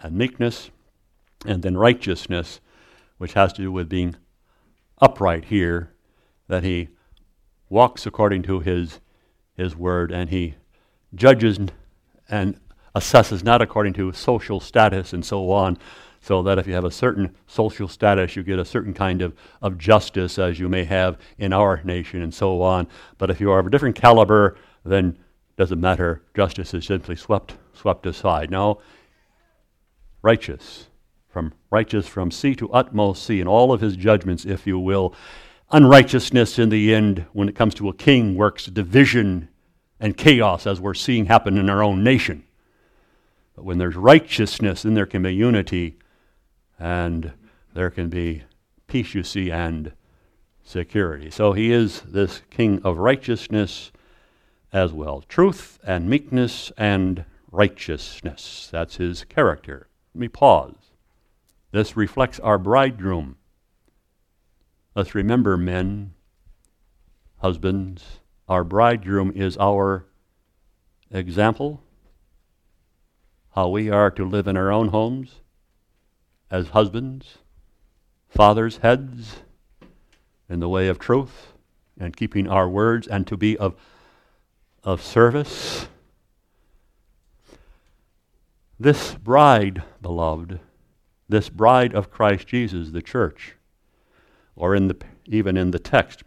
and 0.00 0.16
meekness, 0.16 0.70
and 1.46 1.62
then 1.62 1.76
righteousness, 1.76 2.60
which 3.18 3.32
has 3.34 3.52
to 3.54 3.62
do 3.62 3.72
with 3.72 3.88
being 3.88 4.16
upright 5.00 5.46
here, 5.46 5.92
that 6.48 6.64
he 6.64 6.88
walks 7.68 8.06
according 8.06 8.42
to 8.42 8.60
his, 8.60 9.00
his 9.54 9.76
word 9.76 10.10
and 10.10 10.30
he 10.30 10.54
judges 11.14 11.58
and 12.28 12.58
assesses 12.94 13.44
not 13.44 13.62
according 13.62 13.92
to 13.92 14.12
social 14.12 14.60
status 14.60 15.12
and 15.12 15.24
so 15.24 15.50
on, 15.50 15.78
so 16.20 16.42
that 16.42 16.58
if 16.58 16.66
you 16.66 16.74
have 16.74 16.84
a 16.84 16.90
certain 16.90 17.34
social 17.46 17.86
status, 17.86 18.34
you 18.34 18.42
get 18.42 18.58
a 18.58 18.64
certain 18.64 18.92
kind 18.92 19.22
of, 19.22 19.34
of 19.62 19.78
justice 19.78 20.38
as 20.38 20.58
you 20.58 20.68
may 20.68 20.84
have 20.84 21.16
in 21.38 21.52
our 21.52 21.80
nation 21.84 22.22
and 22.22 22.34
so 22.34 22.60
on. 22.60 22.86
But 23.18 23.30
if 23.30 23.40
you 23.40 23.50
are 23.50 23.60
of 23.60 23.66
a 23.66 23.70
different 23.70 23.94
caliber, 23.94 24.56
then 24.84 25.18
doesn't 25.56 25.80
matter. 25.80 26.22
Justice 26.34 26.72
is 26.74 26.86
simply 26.86 27.16
swept 27.16 27.56
swept 27.72 28.06
aside. 28.06 28.50
Now, 28.50 28.78
righteous, 30.28 30.88
from 31.30 31.54
righteous 31.70 32.06
from 32.06 32.30
sea 32.30 32.54
to 32.54 32.70
utmost 32.70 33.24
sea, 33.24 33.40
in 33.40 33.48
all 33.48 33.72
of 33.72 33.80
his 33.80 33.96
judgments, 33.96 34.44
if 34.44 34.66
you 34.66 34.78
will. 34.78 35.14
Unrighteousness 35.70 36.58
in 36.58 36.68
the 36.68 36.94
end, 36.94 37.24
when 37.32 37.48
it 37.48 37.54
comes 37.54 37.74
to 37.74 37.88
a 37.88 37.94
king, 37.94 38.34
works 38.34 38.66
division 38.66 39.48
and 39.98 40.18
chaos, 40.18 40.66
as 40.66 40.82
we're 40.82 40.92
seeing 40.92 41.24
happen 41.24 41.56
in 41.56 41.70
our 41.70 41.82
own 41.82 42.04
nation. 42.04 42.44
But 43.56 43.64
when 43.64 43.78
there's 43.78 43.96
righteousness, 43.96 44.82
then 44.82 44.92
there 44.92 45.06
can 45.06 45.22
be 45.22 45.34
unity 45.34 45.96
and 46.78 47.32
there 47.72 47.88
can 47.88 48.10
be 48.10 48.42
peace, 48.86 49.14
you 49.14 49.22
see, 49.22 49.50
and 49.50 49.92
security. 50.62 51.30
So 51.30 51.54
he 51.54 51.72
is 51.72 52.02
this 52.02 52.42
king 52.50 52.82
of 52.84 52.98
righteousness 52.98 53.92
as 54.74 54.92
well. 54.92 55.22
Truth 55.22 55.78
and 55.84 56.06
meekness 56.06 56.70
and 56.76 57.24
righteousness. 57.50 58.68
That's 58.70 58.96
his 58.96 59.24
character. 59.24 59.87
Let 60.14 60.20
me 60.20 60.28
pause. 60.28 60.74
This 61.70 61.96
reflects 61.96 62.40
our 62.40 62.58
bridegroom. 62.58 63.36
Let's 64.94 65.14
remember, 65.14 65.56
men, 65.56 66.14
husbands, 67.38 68.20
our 68.48 68.64
bridegroom 68.64 69.32
is 69.34 69.56
our 69.58 70.06
example, 71.10 71.82
how 73.54 73.68
we 73.68 73.90
are 73.90 74.10
to 74.10 74.24
live 74.24 74.48
in 74.48 74.56
our 74.56 74.72
own 74.72 74.88
homes 74.88 75.40
as 76.50 76.68
husbands, 76.68 77.38
fathers, 78.28 78.78
heads, 78.78 79.42
in 80.48 80.60
the 80.60 80.68
way 80.68 80.88
of 80.88 80.98
truth 80.98 81.52
and 82.00 82.16
keeping 82.16 82.48
our 82.48 82.68
words 82.68 83.06
and 83.06 83.26
to 83.26 83.36
be 83.36 83.56
of, 83.58 83.74
of 84.82 85.02
service. 85.02 85.88
This 88.80 89.14
bride, 89.14 89.82
beloved, 90.00 90.60
this 91.28 91.48
bride 91.48 91.94
of 91.94 92.10
Christ 92.10 92.46
Jesus, 92.46 92.90
the 92.90 93.02
church, 93.02 93.54
or 94.54 94.74
in 94.74 94.88
the, 94.88 94.96
even 95.26 95.56
in 95.56 95.72
the 95.72 95.78
text, 95.80 96.22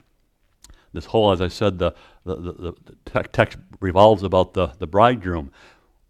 this 0.94 1.06
whole, 1.06 1.32
as 1.32 1.42
I 1.42 1.48
said, 1.48 1.80
the, 1.80 1.94
the, 2.26 2.36
the, 2.36 2.74
the 3.06 3.24
text 3.24 3.58
revolves 3.80 4.24
about 4.24 4.54
the, 4.54 4.68
the 4.80 4.88
bridegroom. 4.88 5.52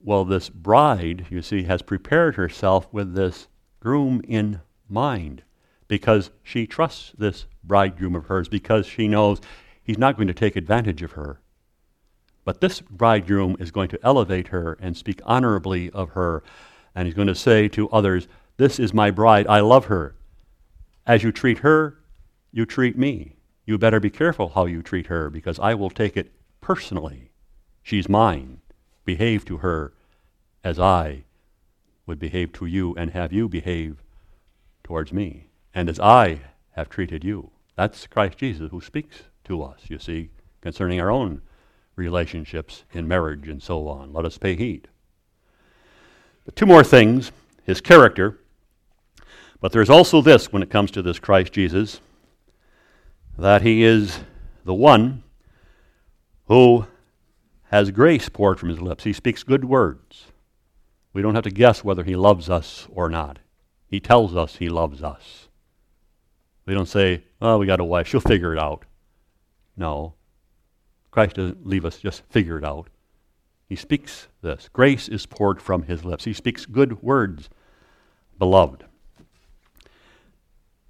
Well, 0.03 0.25
this 0.25 0.49
bride, 0.49 1.27
you 1.29 1.43
see, 1.43 1.63
has 1.63 1.83
prepared 1.83 2.35
herself 2.35 2.87
with 2.91 3.13
this 3.13 3.47
groom 3.79 4.21
in 4.27 4.61
mind 4.89 5.43
because 5.87 6.31
she 6.41 6.65
trusts 6.65 7.11
this 7.17 7.45
bridegroom 7.63 8.15
of 8.15 8.25
hers, 8.25 8.47
because 8.47 8.87
she 8.87 9.07
knows 9.07 9.41
he's 9.83 9.97
not 9.97 10.15
going 10.15 10.27
to 10.27 10.33
take 10.33 10.55
advantage 10.55 11.03
of 11.03 11.11
her. 11.11 11.39
But 12.43 12.61
this 12.61 12.81
bridegroom 12.81 13.57
is 13.59 13.71
going 13.71 13.89
to 13.89 13.99
elevate 14.03 14.47
her 14.47 14.77
and 14.79 14.97
speak 14.97 15.21
honorably 15.25 15.89
of 15.91 16.11
her, 16.11 16.43
and 16.95 17.05
he's 17.05 17.15
going 17.15 17.27
to 17.27 17.35
say 17.35 17.67
to 17.69 17.89
others, 17.89 18.27
This 18.57 18.79
is 18.79 18.93
my 18.93 19.11
bride, 19.11 19.47
I 19.47 19.59
love 19.59 19.85
her. 19.85 20.15
As 21.05 21.23
you 21.23 21.31
treat 21.31 21.59
her, 21.59 21.99
you 22.51 22.65
treat 22.65 22.97
me. 22.97 23.35
You 23.65 23.77
better 23.77 23.99
be 23.99 24.09
careful 24.09 24.49
how 24.49 24.65
you 24.65 24.81
treat 24.81 25.07
her, 25.07 25.29
because 25.29 25.59
I 25.59 25.75
will 25.75 25.89
take 25.89 26.17
it 26.17 26.31
personally. 26.61 27.31
She's 27.83 28.09
mine. 28.09 28.59
Behave 29.05 29.45
to 29.45 29.57
her 29.57 29.93
as 30.63 30.79
I 30.79 31.23
would 32.05 32.19
behave 32.19 32.51
to 32.53 32.65
you 32.65 32.95
and 32.95 33.11
have 33.11 33.31
you 33.33 33.47
behave 33.47 34.03
towards 34.83 35.13
me, 35.13 35.47
and 35.73 35.89
as 35.89 35.99
I 35.99 36.41
have 36.71 36.89
treated 36.89 37.23
you. 37.23 37.51
That's 37.75 38.07
Christ 38.07 38.37
Jesus 38.37 38.69
who 38.71 38.81
speaks 38.81 39.23
to 39.45 39.63
us, 39.63 39.81
you 39.87 39.97
see, 39.97 40.29
concerning 40.61 40.99
our 40.99 41.09
own 41.09 41.41
relationships 41.95 42.83
in 42.93 43.07
marriage 43.07 43.47
and 43.47 43.61
so 43.61 43.87
on. 43.87 44.13
Let 44.13 44.25
us 44.25 44.37
pay 44.37 44.55
heed. 44.55 44.87
But 46.45 46.55
two 46.55 46.65
more 46.65 46.83
things 46.83 47.31
his 47.63 47.81
character. 47.81 48.39
But 49.59 49.71
there's 49.71 49.89
also 49.89 50.21
this 50.21 50.51
when 50.51 50.63
it 50.63 50.69
comes 50.69 50.91
to 50.91 51.01
this 51.01 51.19
Christ 51.19 51.53
Jesus 51.53 52.01
that 53.37 53.61
he 53.61 53.83
is 53.83 54.19
the 54.65 54.73
one 54.73 55.23
who 56.47 56.85
has 57.69 57.91
grace 57.91 58.27
poured 58.27 58.59
from 58.59 58.69
his 58.69 58.81
lips. 58.81 59.03
He 59.03 59.13
speaks 59.13 59.43
good 59.43 59.63
words. 59.65 60.25
We 61.13 61.21
don't 61.21 61.35
have 61.35 61.45
to 61.45 61.51
guess 61.51 61.83
whether 61.83 62.03
he 62.03 62.15
loves 62.15 62.49
us 62.49 62.87
or 62.91 63.09
not. 63.09 63.39
He 63.87 63.99
tells 63.99 64.35
us 64.35 64.57
he 64.57 64.69
loves 64.69 65.01
us. 65.03 65.47
We 66.65 66.73
don't 66.73 66.87
say, 66.87 67.23
oh, 67.41 67.57
we 67.57 67.65
got 67.65 67.79
a 67.79 67.85
wife, 67.85 68.07
she'll 68.07 68.21
figure 68.21 68.53
it 68.53 68.59
out. 68.59 68.85
No. 69.75 70.13
Christ 71.11 71.35
doesn't 71.35 71.67
leave 71.67 71.85
us 71.85 71.99
just 71.99 72.23
figure 72.29 72.57
it 72.57 72.63
out. 72.63 72.87
He 73.67 73.75
speaks 73.75 74.27
this. 74.41 74.69
Grace 74.73 75.07
is 75.07 75.25
poured 75.25 75.61
from 75.61 75.83
his 75.83 76.03
lips. 76.03 76.25
He 76.25 76.33
speaks 76.33 76.65
good 76.65 77.01
words, 77.01 77.49
beloved. 78.37 78.85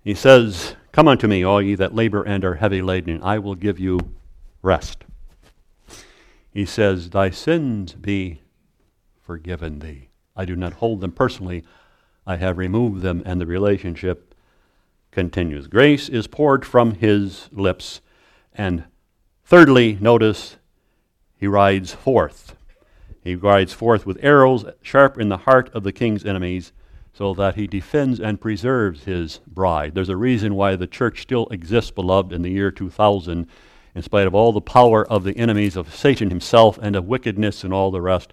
He 0.03 0.13
says, 0.15 0.75
Come 0.91 1.07
unto 1.07 1.27
me, 1.27 1.43
all 1.43 1.61
ye 1.61 1.75
that 1.75 1.93
labor 1.93 2.23
and 2.23 2.43
are 2.43 2.55
heavy 2.55 2.81
laden, 2.81 3.21
I 3.23 3.39
will 3.39 3.55
give 3.55 3.79
you 3.79 3.99
rest. 4.61 5.03
He 6.51 6.65
says, 6.65 7.11
Thy 7.11 7.29
sins 7.29 7.93
be 7.93 8.41
forgiven 9.21 9.79
thee. 9.79 10.09
I 10.35 10.45
do 10.45 10.55
not 10.55 10.73
hold 10.73 11.01
them 11.01 11.11
personally. 11.11 11.63
I 12.25 12.37
have 12.37 12.57
removed 12.57 13.01
them, 13.01 13.21
and 13.25 13.39
the 13.39 13.45
relationship 13.45 14.33
continues. 15.11 15.67
Grace 15.67 16.09
is 16.09 16.27
poured 16.27 16.65
from 16.65 16.95
his 16.95 17.49
lips. 17.51 18.01
And 18.53 18.85
thirdly, 19.51 19.97
notice 19.99 20.55
he 21.37 21.45
rides 21.45 21.93
forth. 21.93 22.55
He 23.21 23.35
rides 23.35 23.73
forth 23.73 24.05
with 24.05 24.17
arrows 24.23 24.63
sharp 24.81 25.19
in 25.19 25.27
the 25.27 25.39
heart 25.39 25.69
of 25.73 25.83
the 25.83 25.91
king's 25.91 26.23
enemies, 26.23 26.71
so 27.11 27.33
that 27.33 27.55
he 27.55 27.67
defends 27.67 28.21
and 28.21 28.39
preserves 28.39 29.03
his 29.03 29.41
bride. 29.45 29.93
There's 29.93 30.07
a 30.07 30.15
reason 30.15 30.55
why 30.55 30.77
the 30.77 30.87
church 30.87 31.23
still 31.23 31.47
exists, 31.47 31.91
beloved, 31.91 32.31
in 32.31 32.43
the 32.43 32.49
year 32.49 32.71
2000, 32.71 33.45
in 33.93 34.01
spite 34.01 34.25
of 34.25 34.33
all 34.33 34.53
the 34.53 34.61
power 34.61 35.05
of 35.05 35.25
the 35.25 35.35
enemies 35.35 35.75
of 35.75 35.93
Satan 35.93 36.29
himself 36.29 36.79
and 36.81 36.95
of 36.95 37.03
wickedness 37.03 37.65
and 37.65 37.73
all 37.73 37.91
the 37.91 38.01
rest. 38.01 38.31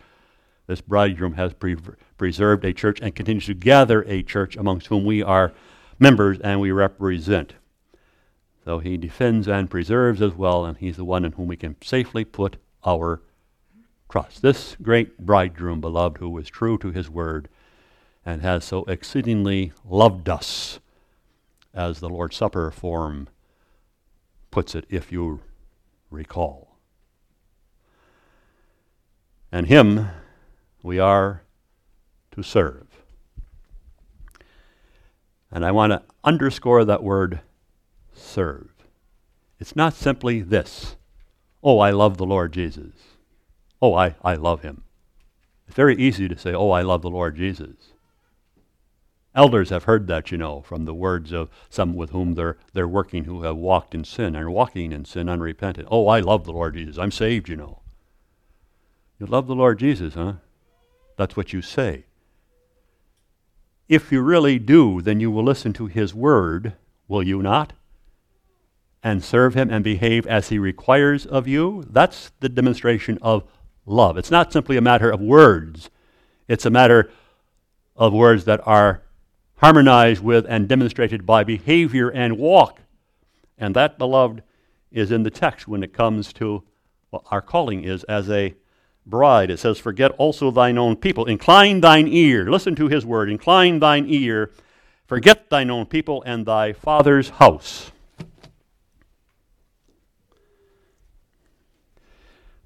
This 0.69 0.81
bridegroom 0.81 1.33
has 1.33 1.53
pre- 1.53 1.79
preserved 2.17 2.65
a 2.65 2.73
church 2.73 3.01
and 3.03 3.13
continues 3.13 3.47
to 3.47 3.55
gather 3.55 4.03
a 4.03 4.23
church 4.23 4.55
amongst 4.57 4.87
whom 4.87 5.05
we 5.05 5.21
are 5.25 5.53
members 5.99 6.39
and 6.39 6.61
we 6.61 6.71
represent. 6.71 7.55
So 8.69 8.81
he 8.81 8.99
defends 8.99 9.49
and 9.49 9.71
preserves 9.71 10.21
as 10.21 10.35
well, 10.35 10.67
and 10.67 10.77
he's 10.77 10.99
the 10.99 11.05
one 11.07 11.25
in 11.25 11.33
whom 11.33 11.49
we 11.49 11.57
can 11.57 11.77
safely 11.83 12.23
put 12.23 12.59
our 12.85 13.23
trust. 14.11 14.43
This 14.43 14.77
great 14.83 15.17
bridegroom, 15.17 15.81
beloved, 15.81 16.19
who 16.19 16.29
was 16.29 16.51
true 16.51 16.77
to 16.77 16.91
his 16.91 17.09
word 17.09 17.49
and 18.27 18.43
has 18.43 18.67
so 18.67 18.85
exceedingly 18.85 19.73
loved 19.89 20.29
us, 20.29 20.81
as 21.73 22.01
the 22.01 22.11
Lord's 22.11 22.37
Supper 22.37 22.71
form 22.71 23.31
puts 24.51 24.75
it, 24.75 24.85
if 24.91 25.11
you 25.11 25.41
recall. 26.11 26.77
And 29.51 29.69
him 29.69 30.09
we 30.83 30.99
are 30.99 31.43
to 32.33 32.43
serve. 32.43 32.87
And 35.51 35.65
I 35.65 35.71
want 35.71 35.93
to 35.93 36.03
underscore 36.23 36.85
that 36.85 37.03
word 37.03 37.41
serve. 38.19 38.69
It's 39.59 39.77
not 39.77 39.95
simply 39.95 40.41
this 40.41 40.97
oh, 41.63 41.81
I 41.81 41.91
love 41.91 42.17
the 42.17 42.27
Lord 42.27 42.53
Jesus. 42.53 42.93
Oh, 43.83 43.95
I, 43.95 44.15
I 44.23 44.35
love 44.35 44.63
him. 44.63 44.83
It's 45.67 45.77
very 45.77 45.97
easy 45.97 46.29
to 46.29 46.39
say, 46.39 46.55
oh, 46.55 46.71
I 46.71 46.83
love 46.83 47.03
the 47.03 47.11
Lord 47.11 47.37
Jesus. 47.37 47.93
Elders 49.35 49.71
have 49.71 49.85
heard 49.85 50.07
that, 50.07 50.33
you 50.33 50.39
know, 50.39 50.63
from 50.63 50.85
the 50.85 50.95
words 50.95 51.33
of 51.33 51.51
some 51.69 51.95
with 51.95 52.11
whom 52.11 52.35
they're, 52.35 52.57
they're 52.73 52.89
working 52.89 53.25
who 53.25 53.43
have 53.43 53.57
walked 53.57 53.95
in 53.95 54.05
sin 54.05 54.35
and 54.35 54.37
are 54.37 54.51
walking 54.51 54.93
in 54.93 55.05
sin 55.05 55.29
unrepentant. 55.29 55.89
Oh, 55.91 56.09
I 56.09 56.21
love 56.21 56.45
the 56.45 56.53
Lord 56.53 56.75
Jesus. 56.75 56.99
I'm 56.99 57.13
saved, 57.13 57.49
you 57.49 57.57
know. 57.57 57.83
You 59.21 59.27
love 59.27 59.47
the 59.47 59.55
Lord 59.55 59.79
Jesus, 59.79 60.15
huh? 60.15 60.35
That's 61.17 61.37
what 61.37 61.53
you 61.53 61.61
say. 61.61 62.05
If 63.89 64.11
you 64.11 64.23
really 64.23 64.59
do, 64.59 65.03
then 65.03 65.21
you 65.21 65.31
will 65.31 65.45
listen 65.45 65.73
to 65.75 65.87
his 65.87 66.15
word, 66.15 66.75
will 67.07 67.23
you 67.23 67.43
not? 67.43 67.73
And 69.03 69.23
serve 69.23 69.55
him 69.55 69.71
and 69.71 69.85
behave 69.85 70.27
as 70.27 70.49
he 70.49 70.59
requires 70.59 71.25
of 71.25 71.47
you. 71.47 71.85
That's 71.89 72.33
the 72.41 72.49
demonstration 72.49 73.19
of 73.23 73.45
love. 73.87 74.17
It's 74.19 74.31
not 74.31 74.53
simply 74.53 74.77
a 74.77 74.83
matter 74.83 75.11
of 75.11 75.21
words, 75.21 75.91
it's 76.49 76.67
a 76.67 76.71
matter 76.71 77.11
of 77.97 78.13
words 78.13 78.45
that 78.45 78.61
are 78.67 79.03
harmonized 79.57 80.23
with 80.23 80.47
and 80.49 80.69
demonstrated 80.69 81.27
by 81.27 81.45
behavior 81.45 82.09
and 82.09 82.39
walk. 82.39 82.81
And 83.59 83.75
that, 83.75 83.99
beloved, 83.99 84.43
is 84.91 85.11
in 85.11 85.25
the 85.25 85.31
text 85.31 85.69
when 85.69 85.83
it 85.83 85.93
comes 85.93 86.33
to 86.35 86.63
what 87.11 87.25
our 87.31 87.43
calling 87.43 87.85
is 87.85 88.05
as 88.05 88.31
a 88.31 88.55
bride. 89.05 89.51
It 89.51 89.59
says, 89.59 89.79
Forget 89.79 90.13
also 90.13 90.51
thine 90.51 90.79
own 90.79 90.97
people. 90.97 91.25
Incline 91.25 91.81
thine 91.81 92.09
ear. 92.09 92.51
Listen 92.51 92.75
to 92.77 92.89
his 92.89 93.05
word. 93.05 93.31
Incline 93.31 93.81
thine 93.81 94.07
ear. 94.09 94.51
Forget 95.07 95.51
thine 95.51 95.71
own 95.71 95.87
people 95.87 96.23
and 96.25 96.47
thy 96.47 96.73
father's 96.73 97.31
house. 97.31 97.91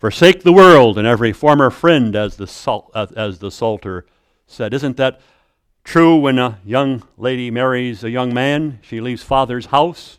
Forsake 0.03 0.43
the 0.43 0.53
world 0.53 0.99
and 0.99 1.07
every 1.07 1.33
former 1.33 1.71
friend, 1.71 2.17
as 2.17 2.35
the, 2.35 2.49
salt, 2.49 2.91
as 2.93 3.39
the 3.39 3.53
Psalter 3.53 4.05
said. 4.49 4.75
Isn't 4.75 4.97
that 4.97 5.21
true 5.85 6.17
when 6.17 6.41
a 6.41 6.59
young 6.65 7.05
lady 7.17 7.53
marries 7.53 8.03
a 8.03 8.11
young 8.11 8.35
man? 8.35 8.81
She 8.83 9.01
leaves 9.01 9.23
father's 9.23 9.67
house, 9.67 10.19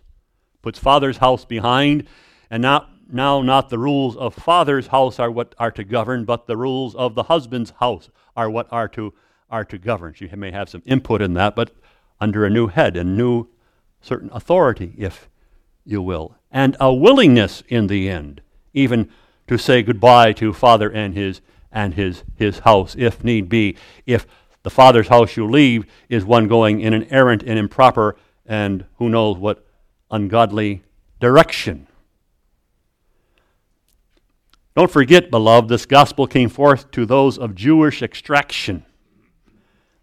puts 0.61 0.79
father's 0.79 1.17
house 1.17 1.43
behind, 1.43 2.07
and 2.49 2.61
not 2.61 2.91
now 3.11 3.41
not 3.41 3.67
the 3.67 3.77
rules 3.77 4.15
of 4.15 4.33
father's 4.33 4.87
house 4.87 5.19
are 5.19 5.29
what 5.29 5.53
are 5.59 5.71
to 5.71 5.83
govern, 5.83 6.23
but 6.23 6.47
the 6.47 6.55
rules 6.55 6.95
of 6.95 7.13
the 7.13 7.23
husband's 7.23 7.71
house 7.81 8.09
are 8.37 8.49
what 8.49 8.71
are 8.71 8.87
to 8.87 9.13
are 9.49 9.65
to 9.65 9.77
govern. 9.77 10.13
She 10.13 10.29
may 10.29 10.51
have 10.51 10.69
some 10.69 10.83
input 10.85 11.21
in 11.21 11.33
that, 11.33 11.57
but 11.57 11.71
under 12.21 12.45
a 12.45 12.49
new 12.49 12.67
head 12.67 12.95
and 12.95 13.17
new 13.17 13.49
certain 13.99 14.29
authority, 14.31 14.93
if 14.97 15.27
you 15.83 16.01
will, 16.01 16.37
and 16.49 16.77
a 16.79 16.93
willingness 16.93 17.63
in 17.67 17.87
the 17.87 18.07
end, 18.07 18.39
even 18.73 19.09
to 19.47 19.57
say 19.57 19.83
goodbye 19.83 20.33
to 20.33 20.53
father 20.53 20.89
and 20.89 21.13
his 21.13 21.41
and 21.71 21.95
his 21.95 22.23
his 22.35 22.59
house, 22.59 22.95
if 22.97 23.23
need 23.23 23.49
be. 23.49 23.75
If 24.05 24.25
the 24.63 24.69
father's 24.69 25.09
house 25.09 25.35
you 25.35 25.49
leave 25.49 25.85
is 26.09 26.23
one 26.23 26.47
going 26.47 26.79
in 26.79 26.93
an 26.93 27.05
errant 27.11 27.43
and 27.43 27.59
improper 27.59 28.15
and 28.45 28.85
who 28.95 29.09
knows 29.09 29.37
what 29.37 29.65
ungodly 30.09 30.83
direction. 31.19 31.87
Don't 34.75 34.91
forget, 34.91 35.29
beloved, 35.29 35.69
this 35.69 35.85
gospel 35.85 36.25
came 36.25 36.49
forth 36.49 36.89
to 36.91 37.05
those 37.05 37.37
of 37.37 37.53
Jewish 37.53 38.01
extraction. 38.01 38.85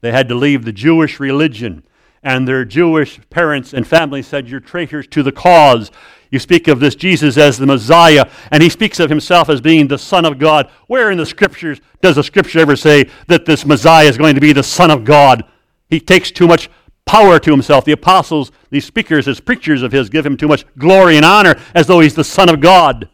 They 0.01 0.13
had 0.13 0.29
to 0.29 0.35
leave 0.35 0.65
the 0.65 0.73
Jewish 0.73 1.19
religion 1.19 1.83
and 2.23 2.47
their 2.47 2.65
Jewish 2.65 3.21
parents 3.31 3.73
and 3.73 3.87
family 3.87 4.23
said, 4.23 4.49
You're 4.49 4.61
traitors 4.61 5.07
to 5.09 5.23
the 5.23 5.33
cause. 5.33 5.91
You 6.31 6.39
speak 6.39 6.69
of 6.69 6.79
this 6.79 6.95
Jesus 6.95 7.37
as 7.37 7.59
the 7.59 7.67
Messiah, 7.67 8.31
and 8.53 8.63
he 8.63 8.69
speaks 8.69 9.01
of 9.01 9.11
himself 9.11 9.49
as 9.49 9.61
being 9.61 9.89
the 9.89 9.99
Son 9.99 10.25
of 10.25 10.39
God. 10.39 10.71
Where 10.87 11.11
in 11.11 11.19
the 11.19 11.27
Scriptures 11.27 11.81
does 12.03 12.17
the 12.17 12.23
Scripture 12.23 12.61
ever 12.61 12.77
say 12.77 13.11
that 13.27 13.47
this 13.47 13.67
Messiah 13.67 14.07
is 14.07 14.17
going 14.17 14.37
to 14.37 14.41
be 14.41 14.53
the 14.53 14.63
Son 14.63 14.91
of 14.91 15.05
God? 15.05 15.45
He 15.89 15.99
takes 15.99 16.31
too 16.31 16.47
much 16.47 16.71
power 17.05 17.41
to 17.41 17.51
himself. 17.51 17.85
The 17.85 17.93
apostles, 17.93 18.53
these 18.71 18.85
speakers, 18.85 19.27
as 19.27 19.41
preachers 19.41 19.83
of 19.83 19.91
his, 19.91 20.09
give 20.09 20.25
him 20.25 20.37
too 20.37 20.47
much 20.47 20.65
glory 20.79 21.17
and 21.17 21.25
honor 21.25 21.57
as 21.75 21.89
though 21.89 21.99
he's 21.99 22.15
the 22.15 22.23
Son 22.23 22.49
of 22.49 22.61
God. 22.61 23.09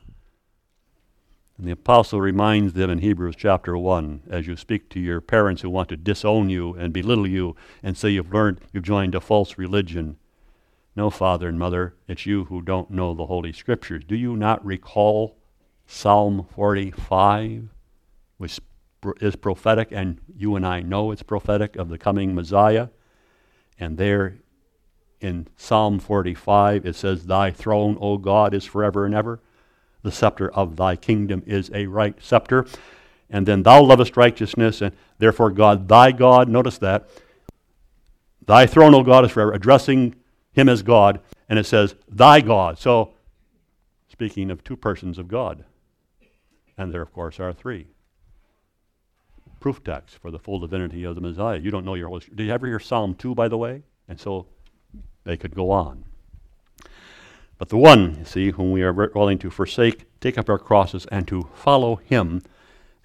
And 1.59 1.67
the 1.67 1.73
apostle 1.73 2.21
reminds 2.21 2.75
them 2.75 2.91
in 2.91 2.99
Hebrews 2.99 3.35
chapter 3.37 3.79
1 3.79 4.25
as 4.29 4.47
you 4.47 4.57
speak 4.57 4.91
to 4.91 5.01
your 5.01 5.23
parents 5.23 5.63
who 5.63 5.71
want 5.71 5.89
to 5.89 5.97
disown 5.97 6.51
you 6.51 6.75
and 6.75 6.93
belittle 6.93 7.27
you 7.27 7.57
and 7.83 7.97
say 7.97 8.11
you've 8.11 8.33
learned, 8.33 8.61
you've 8.73 8.85
joined 8.85 9.15
a 9.15 9.21
false 9.21 9.57
religion. 9.57 10.19
No, 10.95 11.09
father 11.09 11.49
and 11.49 11.59
mother, 11.59 11.95
it's 12.09 12.27
you 12.27 12.45
who 12.45 12.61
don't 12.61 12.91
know 12.91 13.15
the 13.15 13.27
Holy 13.27 13.53
Scriptures. 13.53 14.05
Do 14.07 14.17
you 14.17 14.37
not 14.37 14.65
recall 14.65 15.39
Psalm 15.87 16.47
45, 16.55 17.69
which 18.37 18.61
is 19.21 19.37
prophetic, 19.37 19.89
and 19.93 20.21
you 20.37 20.57
and 20.57 20.67
I 20.67 20.81
know 20.81 21.11
it's 21.11 21.23
prophetic 21.23 21.77
of 21.77 21.89
the 21.89 21.99
coming 21.99 22.35
Messiah? 22.35 22.89
And 23.79 23.97
there 23.97 24.39
in 25.21 25.49
Psalm 25.57 26.01
45, 26.01 26.85
it 26.85 26.97
says, 26.97 27.27
Thy 27.27 27.51
throne, 27.51 27.97
O 28.01 28.19
God, 28.19 28.53
is 28.53 28.65
forever 28.65 29.07
and 29.07 29.15
ever. 29.15 29.41
The 30.07 30.13
scepter 30.13 30.49
of 30.53 30.77
thy 30.77 30.95
kingdom 30.95 31.43
is 31.47 31.69
a 31.75 31.87
right 31.87 32.15
scepter. 32.23 32.65
And 33.29 33.45
then 33.45 33.65
thou 33.65 33.83
lovest 33.83 34.17
righteousness, 34.17 34.81
and 34.81 34.95
therefore 35.19 35.51
God, 35.51 35.89
thy 35.89 36.13
God, 36.13 36.49
notice 36.49 36.79
that. 36.79 37.09
Thy 38.47 38.67
throne, 38.67 38.95
O 38.95 39.03
God, 39.03 39.25
is 39.25 39.33
forever, 39.33 39.53
addressing 39.53 40.15
him 40.53 40.69
as 40.69 40.85
God. 40.85 41.19
And 41.49 41.59
it 41.59 41.67
says, 41.67 41.97
thy 42.09 42.41
God. 42.41 42.79
So, 42.79 43.15
speaking 44.09 44.49
of 44.53 44.63
two 44.63 44.77
persons 44.77 45.19
of 45.19 45.27
God. 45.27 45.65
And 46.79 46.95
there, 46.95 47.03
of 47.03 47.13
course, 47.13 47.41
are 47.41 47.53
three. 47.53 47.89
Proof 49.59 49.83
text 49.83 50.19
for 50.19 50.31
the 50.31 50.39
full 50.39 50.61
divinity 50.61 51.03
of 51.03 51.17
the 51.17 51.21
Messiah. 51.21 51.59
You 51.59 51.73
don't 51.73 51.85
know 51.85 51.95
your 51.95 52.07
Holy 52.07 52.23
Did 52.33 52.47
you 52.47 52.53
ever 52.53 52.69
hear 52.69 52.79
Psalm 52.79 53.17
2, 53.17 53.35
by 53.35 53.49
the 53.49 53.59
way? 53.59 53.83
And 54.07 54.21
so 54.21 54.47
they 55.25 55.37
could 55.37 55.57
go 55.57 55.73
on. 55.73 56.05
But 57.59 57.71
the 57.71 57.77
one, 57.79 58.17
you 58.19 58.25
see, 58.25 58.51
whom 58.51 58.71
we 58.71 58.83
are 58.83 58.93
willing 58.93 59.39
to 59.39 59.51
forsake, 59.51 60.05
take 60.21 60.37
up 60.37 60.51
our 60.51 60.59
crosses, 60.59 61.07
and 61.11 61.27
to 61.29 61.49
follow 61.55 61.97
him, 61.97 62.43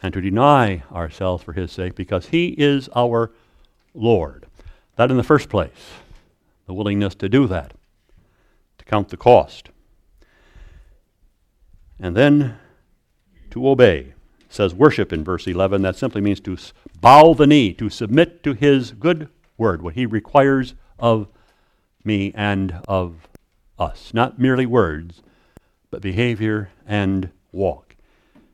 and 0.04 0.14
to 0.14 0.22
deny 0.22 0.84
ourselves 0.92 1.44
for 1.44 1.54
his 1.54 1.72
sake, 1.72 1.96
because 1.96 2.28
he 2.28 2.50
is 2.58 2.90
our 2.96 3.32
Lord. 3.94 4.46
That 4.98 5.10
in 5.10 5.18
the 5.18 5.24
first 5.24 5.48
place, 5.48 5.94
the 6.66 6.74
willingness 6.74 7.16
to 7.16 7.30
do 7.30 7.48
that, 7.48 7.74
to 8.78 8.86
count 8.86 9.10
the 9.10 9.18
cost. 9.18 9.70
And 12.00 12.16
then 12.16 12.58
to 13.52 13.70
obey. 13.70 14.14
It 14.40 14.54
says 14.54 14.74
worship 14.74 15.14
in 15.14 15.24
verse 15.24 15.48
11. 15.48 15.82
That 15.84 15.96
simply 15.96 16.20
means 16.20 16.40
to 16.42 16.58
bow 17.00 17.34
the 17.34 17.48
knee, 17.48 17.74
to 17.74 17.90
submit 17.90 18.44
to 18.44 18.54
his 18.54 18.92
good 18.92 19.30
word, 19.58 19.82
what 19.82 19.94
he 19.94 20.06
requires 20.06 20.74
of 21.00 21.28
me 22.04 22.34
and 22.36 22.82
of 22.88 23.28
us. 23.82 24.14
Not 24.14 24.40
merely 24.40 24.66
words, 24.66 25.24
but 25.90 26.02
behavior 26.02 26.70
and 26.86 27.32
walk 27.52 27.96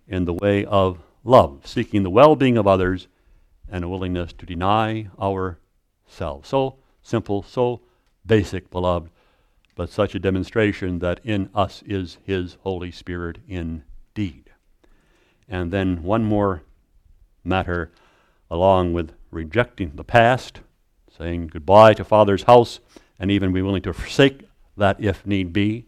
in 0.08 0.26
the 0.26 0.34
way 0.34 0.64
of 0.66 1.00
love, 1.24 1.68
seeking 1.68 2.04
the 2.04 2.10
well 2.10 2.36
being 2.36 2.58
of 2.58 2.66
others 2.66 3.08
and 3.70 3.84
a 3.84 3.90
willingness 3.90 4.32
to 4.34 4.46
deny 4.46 5.10
ourselves. 5.20 6.48
So 6.48 6.78
simple, 7.02 7.44
so 7.44 7.82
basic, 8.26 8.72
beloved, 8.72 9.10
but 9.76 9.90
such 9.90 10.16
a 10.16 10.20
demonstration 10.20 11.00
that 11.00 11.20
in 11.24 11.50
us 11.54 11.84
is 11.86 12.18
His 12.24 12.58
Holy 12.62 12.92
Spirit 12.92 13.40
indeed. 13.48 14.50
And 15.50 15.72
then 15.72 16.04
one 16.04 16.24
more 16.24 16.64
matter 17.44 17.92
along 18.50 18.94
with 18.94 19.12
rejecting 19.30 19.92
the 19.96 20.04
past, 20.06 20.62
saying 21.18 21.48
goodbye 21.48 21.94
to 21.96 22.04
Father's 22.06 22.44
house, 22.44 22.80
and 23.20 23.30
even 23.30 23.52
be 23.52 23.62
willing 23.62 23.82
to 23.82 23.94
forsake 23.94 24.47
that 24.78 25.04
if 25.04 25.26
need 25.26 25.52
be, 25.52 25.86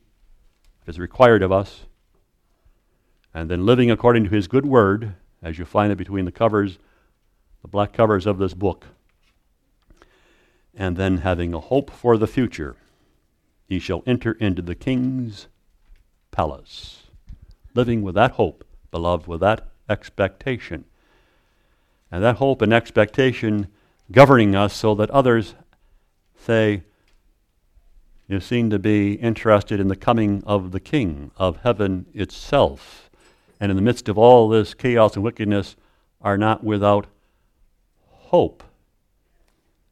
if 0.81 0.89
it's 0.89 0.99
required 0.99 1.43
of 1.43 1.51
us, 1.51 1.85
and 3.33 3.49
then 3.49 3.65
living 3.65 3.91
according 3.91 4.25
to 4.25 4.29
His 4.29 4.47
good 4.47 4.65
word, 4.65 5.15
as 5.41 5.57
you 5.57 5.65
find 5.65 5.91
it 5.91 5.97
between 5.97 6.25
the 6.25 6.31
covers, 6.31 6.79
the 7.61 7.67
black 7.67 7.93
covers 7.93 8.25
of 8.25 8.39
this 8.39 8.53
book, 8.53 8.87
and 10.75 10.97
then 10.97 11.19
having 11.19 11.53
a 11.53 11.59
hope 11.59 11.91
for 11.91 12.17
the 12.17 12.27
future, 12.27 12.75
ye 13.67 13.79
shall 13.79 14.03
enter 14.05 14.33
into 14.33 14.61
the 14.61 14.75
king's 14.75 15.47
palace. 16.31 17.03
Living 17.75 18.01
with 18.01 18.15
that 18.15 18.31
hope, 18.31 18.63
beloved, 18.91 19.27
with 19.27 19.41
that 19.41 19.67
expectation. 19.87 20.85
And 22.11 22.23
that 22.23 22.37
hope 22.37 22.61
and 22.61 22.73
expectation 22.73 23.67
governing 24.11 24.55
us 24.55 24.73
so 24.73 24.95
that 24.95 25.11
others 25.11 25.53
say, 26.35 26.83
you 28.29 28.39
seem 28.39 28.69
to 28.69 28.79
be 28.79 29.13
interested 29.13 29.79
in 29.79 29.87
the 29.87 29.95
coming 29.95 30.43
of 30.45 30.71
the 30.71 30.79
King 30.79 31.31
of 31.35 31.57
heaven 31.63 32.05
itself. 32.13 33.09
And 33.59 33.71
in 33.71 33.75
the 33.75 33.81
midst 33.81 34.07
of 34.07 34.17
all 34.17 34.47
this 34.47 34.73
chaos 34.73 35.15
and 35.15 35.23
wickedness, 35.23 35.75
are 36.21 36.37
not 36.37 36.63
without 36.63 37.07
hope. 38.07 38.63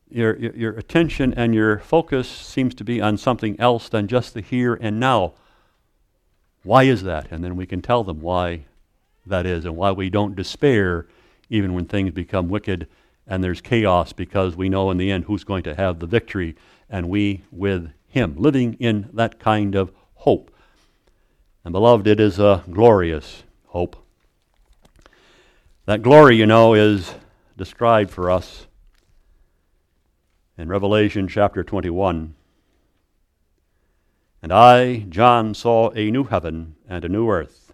Your, 0.09 0.37
your, 0.37 0.55
your, 0.55 0.71
attention 0.73 1.33
and 1.33 1.53
your 1.53 1.79
focus 1.79 2.29
seems 2.29 2.75
to 2.75 2.83
be 2.83 3.01
on 3.01 3.17
something 3.17 3.59
else 3.59 3.89
than 3.89 4.07
just 4.07 4.33
the 4.33 4.41
here 4.41 4.75
and 4.75 4.99
now. 4.99 5.33
Why 6.63 6.83
is 6.83 7.03
that? 7.03 7.31
And 7.31 7.43
then 7.43 7.55
we 7.55 7.65
can 7.65 7.81
tell 7.81 8.03
them 8.03 8.21
why 8.21 8.65
that 9.25 9.45
is 9.45 9.65
and 9.65 9.75
why 9.75 9.91
we 9.91 10.09
don't 10.09 10.35
despair 10.35 11.07
even 11.49 11.73
when 11.73 11.85
things 11.85 12.11
become 12.11 12.49
wicked 12.49 12.87
and 13.25 13.43
there's 13.43 13.61
chaos 13.61 14.13
because 14.13 14.55
we 14.55 14.69
know 14.69 14.91
in 14.91 14.97
the 14.97 15.11
end 15.11 15.25
who's 15.25 15.43
going 15.43 15.63
to 15.63 15.75
have 15.75 15.99
the 15.99 16.07
victory 16.07 16.55
and 16.89 17.09
we 17.09 17.43
with 17.51 17.91
him, 18.17 18.35
living 18.37 18.73
in 18.79 19.09
that 19.13 19.39
kind 19.39 19.75
of 19.75 19.91
hope. 20.15 20.51
And 21.63 21.71
beloved, 21.71 22.07
it 22.07 22.19
is 22.19 22.39
a 22.39 22.63
glorious 22.69 23.43
hope. 23.67 23.95
That 25.85 26.01
glory, 26.01 26.35
you 26.35 26.45
know, 26.45 26.73
is 26.73 27.13
described 27.55 28.09
for 28.09 28.31
us 28.31 28.67
in 30.57 30.67
Revelation 30.67 31.27
chapter 31.27 31.63
21. 31.63 32.33
And 34.41 34.51
I, 34.51 35.05
John, 35.09 35.53
saw 35.53 35.91
a 35.91 36.11
new 36.11 36.23
heaven 36.23 36.75
and 36.89 37.05
a 37.05 37.09
new 37.09 37.29
earth. 37.29 37.73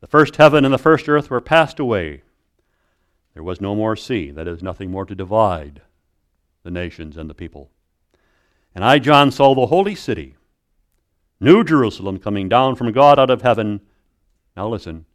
The 0.00 0.06
first 0.06 0.36
heaven 0.36 0.64
and 0.64 0.74
the 0.74 0.78
first 0.78 1.08
earth 1.08 1.30
were 1.30 1.40
passed 1.40 1.78
away. 1.78 2.22
There 3.34 3.42
was 3.42 3.60
no 3.60 3.74
more 3.74 3.94
sea, 3.94 4.30
that 4.32 4.48
is, 4.48 4.62
nothing 4.62 4.90
more 4.90 5.06
to 5.06 5.14
divide 5.14 5.82
the 6.64 6.70
nations 6.70 7.16
and 7.16 7.30
the 7.30 7.34
people. 7.34 7.70
And 8.74 8.84
I, 8.84 8.98
John, 8.98 9.30
saw 9.30 9.54
the 9.54 9.66
holy 9.66 9.94
city, 9.94 10.36
New 11.40 11.64
Jerusalem, 11.64 12.18
coming 12.18 12.48
down 12.48 12.76
from 12.76 12.92
God 12.92 13.18
out 13.18 13.30
of 13.30 13.42
heaven. 13.42 13.80
Now 14.56 14.68
listen, 14.68 15.06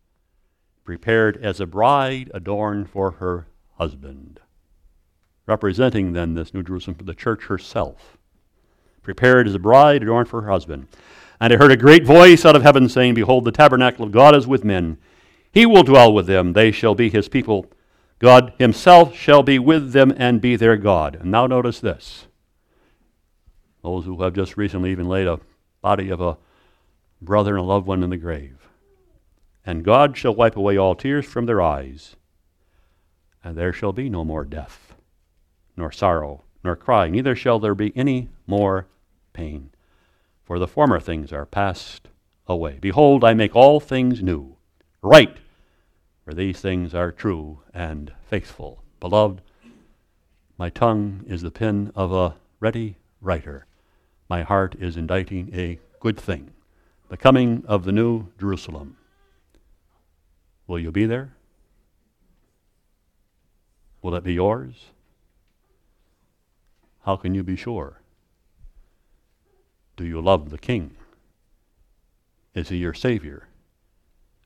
prepared 0.84 1.38
as 1.38 1.60
a 1.60 1.66
bride 1.66 2.32
adorned 2.34 2.90
for 2.90 3.12
her 3.12 3.48
husband. 3.78 4.40
Representing 5.46 6.14
then 6.14 6.34
this 6.34 6.54
New 6.54 6.64
Jerusalem, 6.64 6.96
for 6.96 7.04
the 7.04 7.14
church 7.14 7.46
herself. 7.46 8.18
Prepared 9.04 9.48
as 9.48 9.54
a 9.54 9.60
bride 9.60 10.02
adorned 10.02 10.28
for 10.28 10.42
her 10.42 10.50
husband. 10.50 10.88
And 11.40 11.54
I 11.54 11.58
heard 11.58 11.72
a 11.72 11.78
great 11.78 12.06
voice 12.06 12.46
out 12.46 12.56
of 12.56 12.64
heaven 12.64 12.90
saying, 12.90 13.14
Behold, 13.14 13.46
the 13.46 13.52
tabernacle 13.52 14.06
of 14.06 14.12
God 14.12 14.36
is 14.36 14.48
with 14.48 14.64
men. 14.64 14.98
He 15.52 15.66
will 15.66 15.84
dwell 15.84 16.12
with 16.12 16.28
them. 16.28 16.54
They 16.54 16.72
shall 16.72 16.96
be 16.96 17.10
his 17.10 17.30
people. 17.30 17.68
God 18.20 18.54
himself 18.58 19.16
shall 19.16 19.44
be 19.44 19.60
with 19.60 19.92
them 19.92 20.14
and 20.18 20.42
be 20.42 20.56
their 20.56 20.78
God. 20.78 21.16
And 21.16 21.32
now 21.32 21.48
notice 21.48 21.80
this 21.80 22.28
those 23.86 24.06
who 24.06 24.24
have 24.24 24.34
just 24.34 24.58
recently 24.58 24.92
even 24.92 25.08
laid 25.08 25.28
a 25.28 25.40
body 25.82 26.10
of 26.10 26.20
a 26.20 26.38
brother 27.22 27.56
and 27.56 27.64
a 27.64 27.68
loved 27.68 27.86
one 27.86 28.02
in 28.02 28.10
the 28.10 28.18
grave. 28.18 28.68
And 29.64 29.86
God 29.86 30.18
shall 30.18 30.34
wipe 30.34 30.58
away 30.58 30.76
all 30.76 30.96
tears 30.96 31.26
from 31.26 31.46
their 31.46 31.62
eyes, 31.62 32.16
and 33.44 33.56
there 33.56 33.72
shall 33.72 33.94
be 33.94 34.10
no 34.10 34.26
more 34.26 34.44
death, 34.44 34.96
nor 35.78 35.92
sorrow, 35.92 36.44
nor 36.64 36.76
crying, 36.76 37.14
neither 37.14 37.36
shall 37.36 37.60
there 37.60 37.76
be 37.76 37.96
any 37.96 38.30
more 38.48 38.88
pain. 39.34 39.70
For 40.44 40.58
the 40.58 40.68
former 40.68 41.00
things 41.00 41.32
are 41.32 41.46
passed 41.46 42.08
away. 42.48 42.80
Behold, 42.82 43.24
I 43.24 43.36
make 43.36 43.56
all 43.56 43.80
things 43.80 44.24
new. 44.24 44.58
Write, 45.04 45.38
for 46.24 46.34
these 46.34 46.60
things 46.60 46.96
are 46.96 47.12
true 47.12 47.60
and 47.72 48.12
faithful. 48.28 48.84
Beloved, 49.00 49.42
my 50.58 50.70
tongue 50.70 51.24
is 51.28 51.44
the 51.44 51.52
pen 51.52 51.92
of 51.96 52.12
a 52.12 52.36
ready 52.60 52.98
writer 53.22 53.68
my 54.30 54.44
heart 54.44 54.76
is 54.80 54.98
inditing 54.98 55.50
a 55.54 55.80
good 56.00 56.20
thing 56.20 56.52
the 57.10 57.18
coming 57.18 57.64
of 57.68 57.86
the 57.86 57.92
new 57.92 58.28
Jerusalem. 58.40 58.98
Will 60.68 60.80
you 60.80 60.92
be 60.92 61.06
there? 61.06 61.34
Will 64.02 64.16
it 64.16 64.24
be 64.24 64.34
yours? 64.34 64.92
how 67.06 67.16
can 67.16 67.36
you 67.36 67.44
be 67.44 67.56
sure? 67.56 68.02
Do 69.96 70.06
you 70.06 70.20
love 70.20 70.50
the 70.50 70.58
King? 70.58 70.98
Is 72.56 72.70
he 72.70 72.78
your 72.78 72.96
Savior 72.96 73.48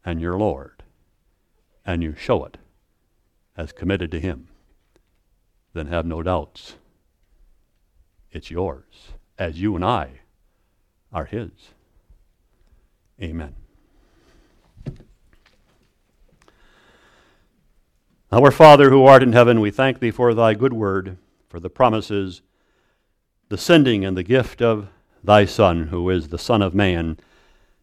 and 0.03 0.19
your 0.19 0.37
Lord? 0.37 0.83
And 1.85 2.03
you 2.03 2.15
show 2.15 2.43
it 2.43 2.57
as 3.55 3.71
committed 3.71 4.11
to 4.11 4.19
him? 4.19 4.49
Then 5.73 5.87
have 5.87 6.05
no 6.05 6.21
doubts. 6.21 6.75
It's 8.29 8.51
yours, 8.51 9.13
as 9.39 9.59
you 9.59 9.75
and 9.75 9.83
I 9.83 10.19
are 11.13 11.25
his. 11.25 11.49
Amen. 13.21 13.55
Our 18.31 18.51
Father 18.51 18.91
who 18.91 19.05
art 19.05 19.23
in 19.23 19.33
heaven, 19.33 19.59
we 19.59 19.71
thank 19.71 19.99
thee 19.99 20.11
for 20.11 20.33
thy 20.35 20.53
good 20.53 20.73
word, 20.73 21.17
for 21.47 21.59
the 21.59 21.69
promises, 21.69 22.43
the 23.47 23.57
sending 23.57 24.05
and 24.05 24.15
the 24.15 24.23
gift 24.23 24.61
of 24.61 24.87
thy 25.23 25.45
Son, 25.45 25.87
who 25.87 26.09
is 26.11 26.27
the 26.27 26.37
Son 26.37 26.61
of 26.61 26.75
Man, 26.75 27.17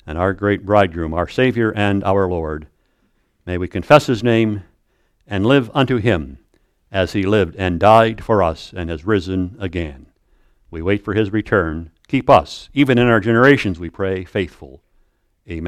and 0.07 0.17
our 0.17 0.33
great 0.33 0.65
bridegroom, 0.65 1.13
our 1.13 1.27
Savior 1.27 1.73
and 1.75 2.05
our 2.05 2.29
Lord. 2.29 2.69
May 3.45 3.59
we 3.59 3.67
confess 3.67 4.07
his 4.07 4.23
name 4.23 4.63
and 5.27 5.45
live 5.45 5.69
unto 5.75 5.97
him 5.97 6.39
as 6.93 7.13
he 7.13 7.25
lived 7.25 7.57
and 7.57 7.81
died 7.81 8.23
for 8.23 8.41
us 8.43 8.73
and 8.75 8.89
has 8.89 9.05
risen 9.05 9.57
again. 9.59 10.07
We 10.71 10.83
wait 10.83 11.05
for 11.05 11.15
his 11.15 11.33
return. 11.33 11.91
Keep 12.09 12.29
us, 12.31 12.69
even 12.75 12.99
in 12.99 13.07
our 13.07 13.21
generations, 13.21 13.79
we 13.79 13.91
pray, 13.91 14.25
faithful 14.25 14.83